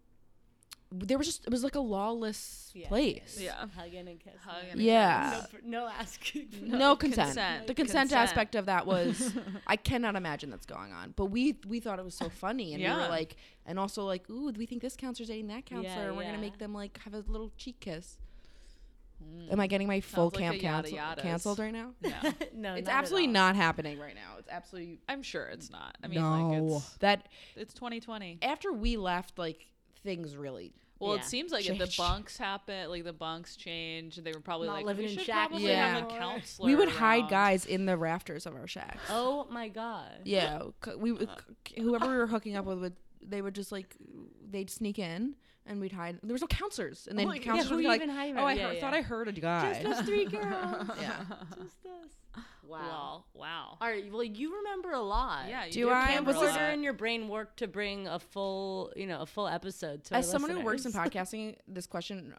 there 0.94 1.18
was 1.18 1.26
just 1.28 1.46
it 1.46 1.50
was 1.52 1.64
like 1.64 1.76
a 1.76 1.80
lawless 1.80 2.74
place. 2.88 3.40
Yeah. 3.42 3.66
Hugging 3.78 4.08
and 4.08 4.20
kissing. 4.20 4.40
Hug 4.44 4.64
and 4.72 4.82
Yeah. 4.82 5.46
No, 5.64 5.84
no 5.84 5.88
asking. 5.88 6.48
No, 6.62 6.96
consent. 6.96 7.28
consent. 7.30 7.68
The 7.68 7.74
consent, 7.74 8.10
Consent. 8.10 8.22
aspect 8.30 8.56
of 8.56 8.66
that 8.66 8.86
was 8.86 9.34
I 9.68 9.76
cannot 9.78 10.16
imagine 10.16 10.50
that's 10.50 10.66
going 10.66 10.92
on. 10.92 11.14
But 11.16 11.26
we 11.28 11.56
we 11.68 11.80
thought 11.80 11.98
it 12.00 12.06
was 12.06 12.16
so 12.16 12.30
funny 12.30 12.74
and 12.74 12.84
we 12.84 12.90
were 12.90 13.08
like 13.10 13.36
and 13.66 13.80
also 13.80 14.04
like, 14.06 14.30
ooh, 14.30 14.52
we 14.52 14.66
think 14.66 14.82
this 14.82 14.96
counselor's 14.98 15.30
dating 15.30 15.48
that 15.48 15.66
counselor 15.66 16.10
and 16.10 16.18
we're 16.18 16.24
gonna 16.24 16.38
make 16.38 16.58
them 16.58 16.74
like 16.74 17.00
have 17.04 17.14
a 17.14 17.24
little 17.28 17.52
cheek 17.58 17.80
kiss. 17.80 18.18
Hmm. 19.24 19.52
Am 19.52 19.60
I 19.60 19.68
getting 19.68 19.88
my 19.88 20.02
full 20.02 20.32
Sounds 20.32 20.36
like 20.36 20.62
camp 20.62 20.84
a 20.84 20.90
cancel- 20.90 21.22
canceled 21.24 21.60
right 21.60 21.72
now? 21.74 21.92
No, 22.02 22.10
no, 22.56 22.74
It's 22.76 22.88
not 22.88 22.94
at 22.94 22.98
absolutely 22.98 23.28
all. 23.28 23.34
not 23.34 23.56
happening 23.56 24.00
right 24.00 24.16
now. 24.16 24.38
It's 24.40 24.50
absolutely 24.50 25.00
I'm 25.08 25.22
sure 25.22 25.46
it's 25.46 25.70
not. 25.70 25.96
I 26.04 26.08
mean, 26.08 26.20
no. 26.20 26.32
like 26.72 26.78
it's 26.80 26.90
that 26.98 27.28
it's 27.56 27.74
2020. 27.76 28.40
after 28.42 28.74
we 28.74 28.98
left, 28.98 29.38
like 29.38 29.68
things 30.04 30.36
really. 30.36 30.74
Well, 31.00 31.16
Yeah. 31.16 31.22
it 31.22 31.26
seems 31.26 31.52
like 31.52 31.68
if 31.68 31.80
the 31.80 31.92
bunks 31.98 32.38
happen, 32.38 32.90
like 32.90 33.04
the 33.04 33.12
bunks 33.14 33.56
change, 33.56 34.18
they 34.18 34.34
were 34.34 34.40
probably 34.40 34.68
Not 34.68 34.74
like, 34.78 34.86
living 34.86 35.06
we 35.06 35.12
in 35.12 35.18
should 35.18 35.26
shacks 35.26 35.50
probably 35.50 35.72
have 35.72 36.04
a 36.04 36.06
counselor. 36.08 36.68
We 36.68 36.76
would 36.76 36.90
hide 36.90 37.28
guys 37.28 37.66
in 37.66 37.86
the 37.88 37.98
rafters 37.98 38.46
of 38.46 38.54
our 38.56 38.68
shacks. 38.68 39.00
Oh 39.10 39.48
my 39.50 39.68
god. 39.68 40.20
Yeah, 40.26 40.62
we 40.98 41.18
whoever 41.78 42.08
we 42.08 42.18
were 42.18 42.28
hooking 42.28 42.56
up 42.56 42.66
with 42.66 42.80
would 42.80 42.96
they 43.24 43.42
would 43.42 43.56
just 43.56 43.72
like 43.72 43.96
they'd 44.50 44.70
sneak 44.70 45.00
in 45.00 45.36
and 45.66 45.80
we'd 45.82 45.92
hide. 45.92 46.20
There 46.24 46.34
was 46.34 46.42
no 46.42 46.48
counselors, 46.48 47.08
and 47.10 47.18
then 47.18 47.28
Oh, 47.28 47.34
counselors 47.34 47.70
who 47.70 47.76
would 47.76 47.82
be 47.82 47.88
like, 47.88 48.02
even 48.02 48.14
hiding 48.16 48.38
"Oh, 48.38 48.44
I? 48.46 48.54
Yeah, 48.54 48.68
heard, 48.68 48.74
yeah. 48.76 48.82
thought 48.82 48.94
I 48.94 49.02
heard 49.02 49.28
a 49.28 49.32
guy." 49.32 49.82
Just 49.84 50.00
us 50.00 50.06
three 50.06 50.26
girls. 50.26 50.44
yeah. 51.02 51.24
Just 51.62 51.86
us. 51.86 52.44
Wow. 52.64 52.80
Wow. 52.80 53.24
Wow. 53.34 53.78
All 53.82 53.88
right. 53.90 54.10
Well, 54.10 54.24
you 54.24 54.56
remember 54.60 54.92
a 54.92 55.02
lot. 55.02 55.50
Yeah. 55.50 55.66
You 55.66 55.72
Do 55.72 55.80
do 55.82 55.90
I? 55.90 55.94
Camp 55.94 56.08
remember 56.10 56.28
Was 56.32 56.38
a 56.38 56.40
recorder 56.46 56.64
lot. 56.68 56.74
in 56.74 56.84
your 56.84 56.94
brain 56.94 57.28
worked 57.28 57.58
to 57.60 57.68
bring 57.68 58.08
a 58.08 58.18
full, 58.18 58.94
you 58.96 59.08
know, 59.08 59.20
a 59.20 59.26
full 59.26 59.48
episode 59.50 60.06
to 60.06 60.16
As 60.16 60.28
our 60.28 60.32
someone 60.32 60.52
who 60.52 60.62
works 60.62 60.86
in 60.86 60.94
podcasting, 60.94 61.58
this 61.68 61.86
question 61.86 62.34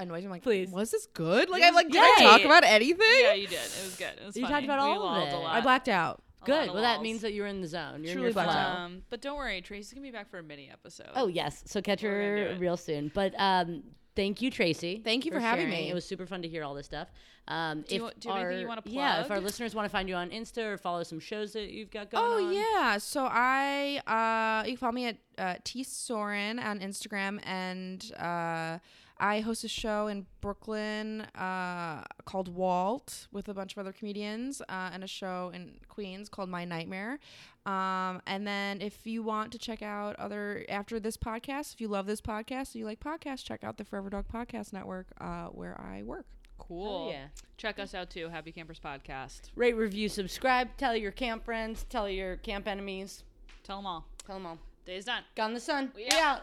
annoys 0.00 0.22
me. 0.22 0.24
I'm 0.24 0.30
like, 0.32 0.42
Please. 0.42 0.70
was 0.70 0.90
this 0.90 1.06
good? 1.14 1.48
Like, 1.48 1.62
I 1.62 1.66
was 1.70 1.76
like, 1.76 1.88
did 1.90 2.02
I 2.02 2.16
talk 2.20 2.40
about 2.44 2.64
anything? 2.64 2.98
Yeah, 3.20 3.34
you 3.34 3.46
did. 3.46 3.58
It 3.60 3.84
was 3.84 3.94
good. 3.96 4.14
It 4.20 4.26
was 4.26 4.36
You 4.36 4.48
talked 4.48 4.64
about 4.64 4.78
We 4.80 4.84
all 4.90 4.94
of 4.96 5.02
lolled 5.18 5.28
a 5.28 5.36
it. 5.36 5.38
lot. 5.38 5.54
I 5.54 5.60
blacked 5.60 5.88
out. 5.88 6.20
A 6.48 6.50
lot 6.52 6.64
Good. 6.66 6.72
Well, 6.74 6.82
that 6.82 7.02
means 7.02 7.20
that 7.22 7.32
you're 7.32 7.46
in 7.46 7.60
the 7.60 7.68
zone. 7.68 8.04
You're 8.04 8.14
Truly 8.14 8.16
in 8.16 8.22
your 8.22 8.32
blacked 8.32 8.50
flow. 8.52 8.60
out. 8.60 8.76
Um, 8.78 9.02
but 9.10 9.20
don't 9.20 9.36
worry, 9.36 9.60
Tracy's 9.60 9.92
gonna 9.92 10.02
be 10.06 10.10
back 10.10 10.28
for 10.30 10.38
a 10.38 10.42
mini 10.42 10.68
episode. 10.72 11.10
Oh 11.14 11.26
yes. 11.28 11.62
So 11.66 11.80
catch 11.82 12.02
We're 12.02 12.48
her 12.52 12.56
real 12.58 12.76
soon. 12.76 13.10
But 13.14 13.34
um, 13.38 13.82
thank 14.14 14.40
you, 14.42 14.50
Tracy. 14.50 15.00
Thank 15.04 15.24
you 15.26 15.32
for 15.32 15.40
having 15.40 15.66
sharing. 15.68 15.84
me. 15.84 15.90
It 15.90 15.94
was 15.94 16.04
super 16.04 16.26
fun 16.26 16.42
to 16.42 16.48
hear 16.48 16.62
all 16.64 16.74
this 16.74 16.86
stuff. 16.86 17.08
Um, 17.48 17.82
Do 17.88 17.94
if 17.96 18.02
wa- 18.02 18.10
do 18.18 18.28
you 18.28 18.34
have 18.34 18.44
anything 18.46 18.60
you 18.62 18.68
wanna 18.68 18.82
plug? 18.82 18.94
Yeah, 18.94 19.20
if 19.20 19.30
our 19.30 19.38
listeners 19.40 19.72
want 19.74 19.84
to 19.86 19.88
find 19.90 20.08
you 20.08 20.16
on 20.16 20.30
Insta 20.30 20.64
or 20.64 20.76
follow 20.78 21.04
some 21.04 21.20
shows 21.20 21.52
that 21.52 21.70
you've 21.70 21.90
got 21.92 22.10
going 22.10 22.24
Oh 22.42 22.46
on. 22.48 22.52
yeah, 22.52 22.98
so 22.98 23.28
I 23.30 24.00
uh, 24.06 24.64
you 24.66 24.72
can 24.72 24.78
follow 24.78 24.92
me 24.92 25.06
at 25.06 25.16
uh, 25.38 25.54
T 25.62 25.84
Soren 25.84 26.58
on 26.58 26.80
Instagram, 26.80 27.38
and 27.44 28.12
uh, 28.18 28.78
I 29.18 29.40
host 29.40 29.64
a 29.64 29.68
show 29.68 30.08
in 30.08 30.26
Brooklyn 30.40 31.22
uh, 31.34 32.02
called 32.26 32.48
Walt 32.54 33.28
with 33.32 33.48
a 33.48 33.54
bunch 33.54 33.72
of 33.72 33.78
other 33.78 33.92
comedians, 33.92 34.60
uh, 34.68 34.90
and 34.92 35.02
a 35.02 35.06
show 35.06 35.50
in 35.54 35.78
Queens 35.88 36.28
called 36.28 36.48
My 36.50 36.64
Nightmare. 36.64 37.18
Um, 37.64 38.20
and 38.26 38.46
then 38.46 38.80
if 38.80 39.06
you 39.06 39.22
want 39.22 39.52
to 39.52 39.58
check 39.58 39.82
out 39.82 40.16
other 40.16 40.64
after 40.68 41.00
this 41.00 41.16
podcast, 41.16 41.72
if 41.74 41.80
you 41.80 41.88
love 41.88 42.06
this 42.06 42.20
podcast, 42.20 42.74
and 42.74 42.76
you 42.76 42.84
like 42.84 43.00
podcasts, 43.00 43.42
check 43.44 43.64
out 43.64 43.76
the 43.78 43.84
Forever 43.84 44.10
Dog 44.10 44.26
Podcast 44.32 44.72
Network, 44.72 45.06
uh, 45.20 45.46
where 45.46 45.80
I 45.80 46.02
work. 46.02 46.26
cool. 46.58 47.10
yeah. 47.10 47.26
Check 47.56 47.78
us 47.78 47.94
out 47.94 48.10
too. 48.10 48.28
Happy 48.28 48.52
Campers 48.52 48.78
Podcast. 48.78 49.50
Rate, 49.56 49.74
review, 49.76 50.08
subscribe. 50.10 50.68
Tell 50.76 50.94
your 50.94 51.10
camp 51.10 51.44
friends. 51.44 51.86
Tell 51.88 52.08
your 52.08 52.36
camp 52.36 52.68
enemies. 52.68 53.24
Tell 53.62 53.78
them 53.78 53.86
all. 53.86 54.04
Tell 54.26 54.36
them 54.36 54.46
all. 54.46 54.58
Day's 54.84 55.06
done. 55.06 55.22
Gone 55.34 55.54
the 55.54 55.60
sun. 55.60 55.90
We 55.96 56.04
We 56.04 56.10
out. 56.18 56.38
out. 56.38 56.42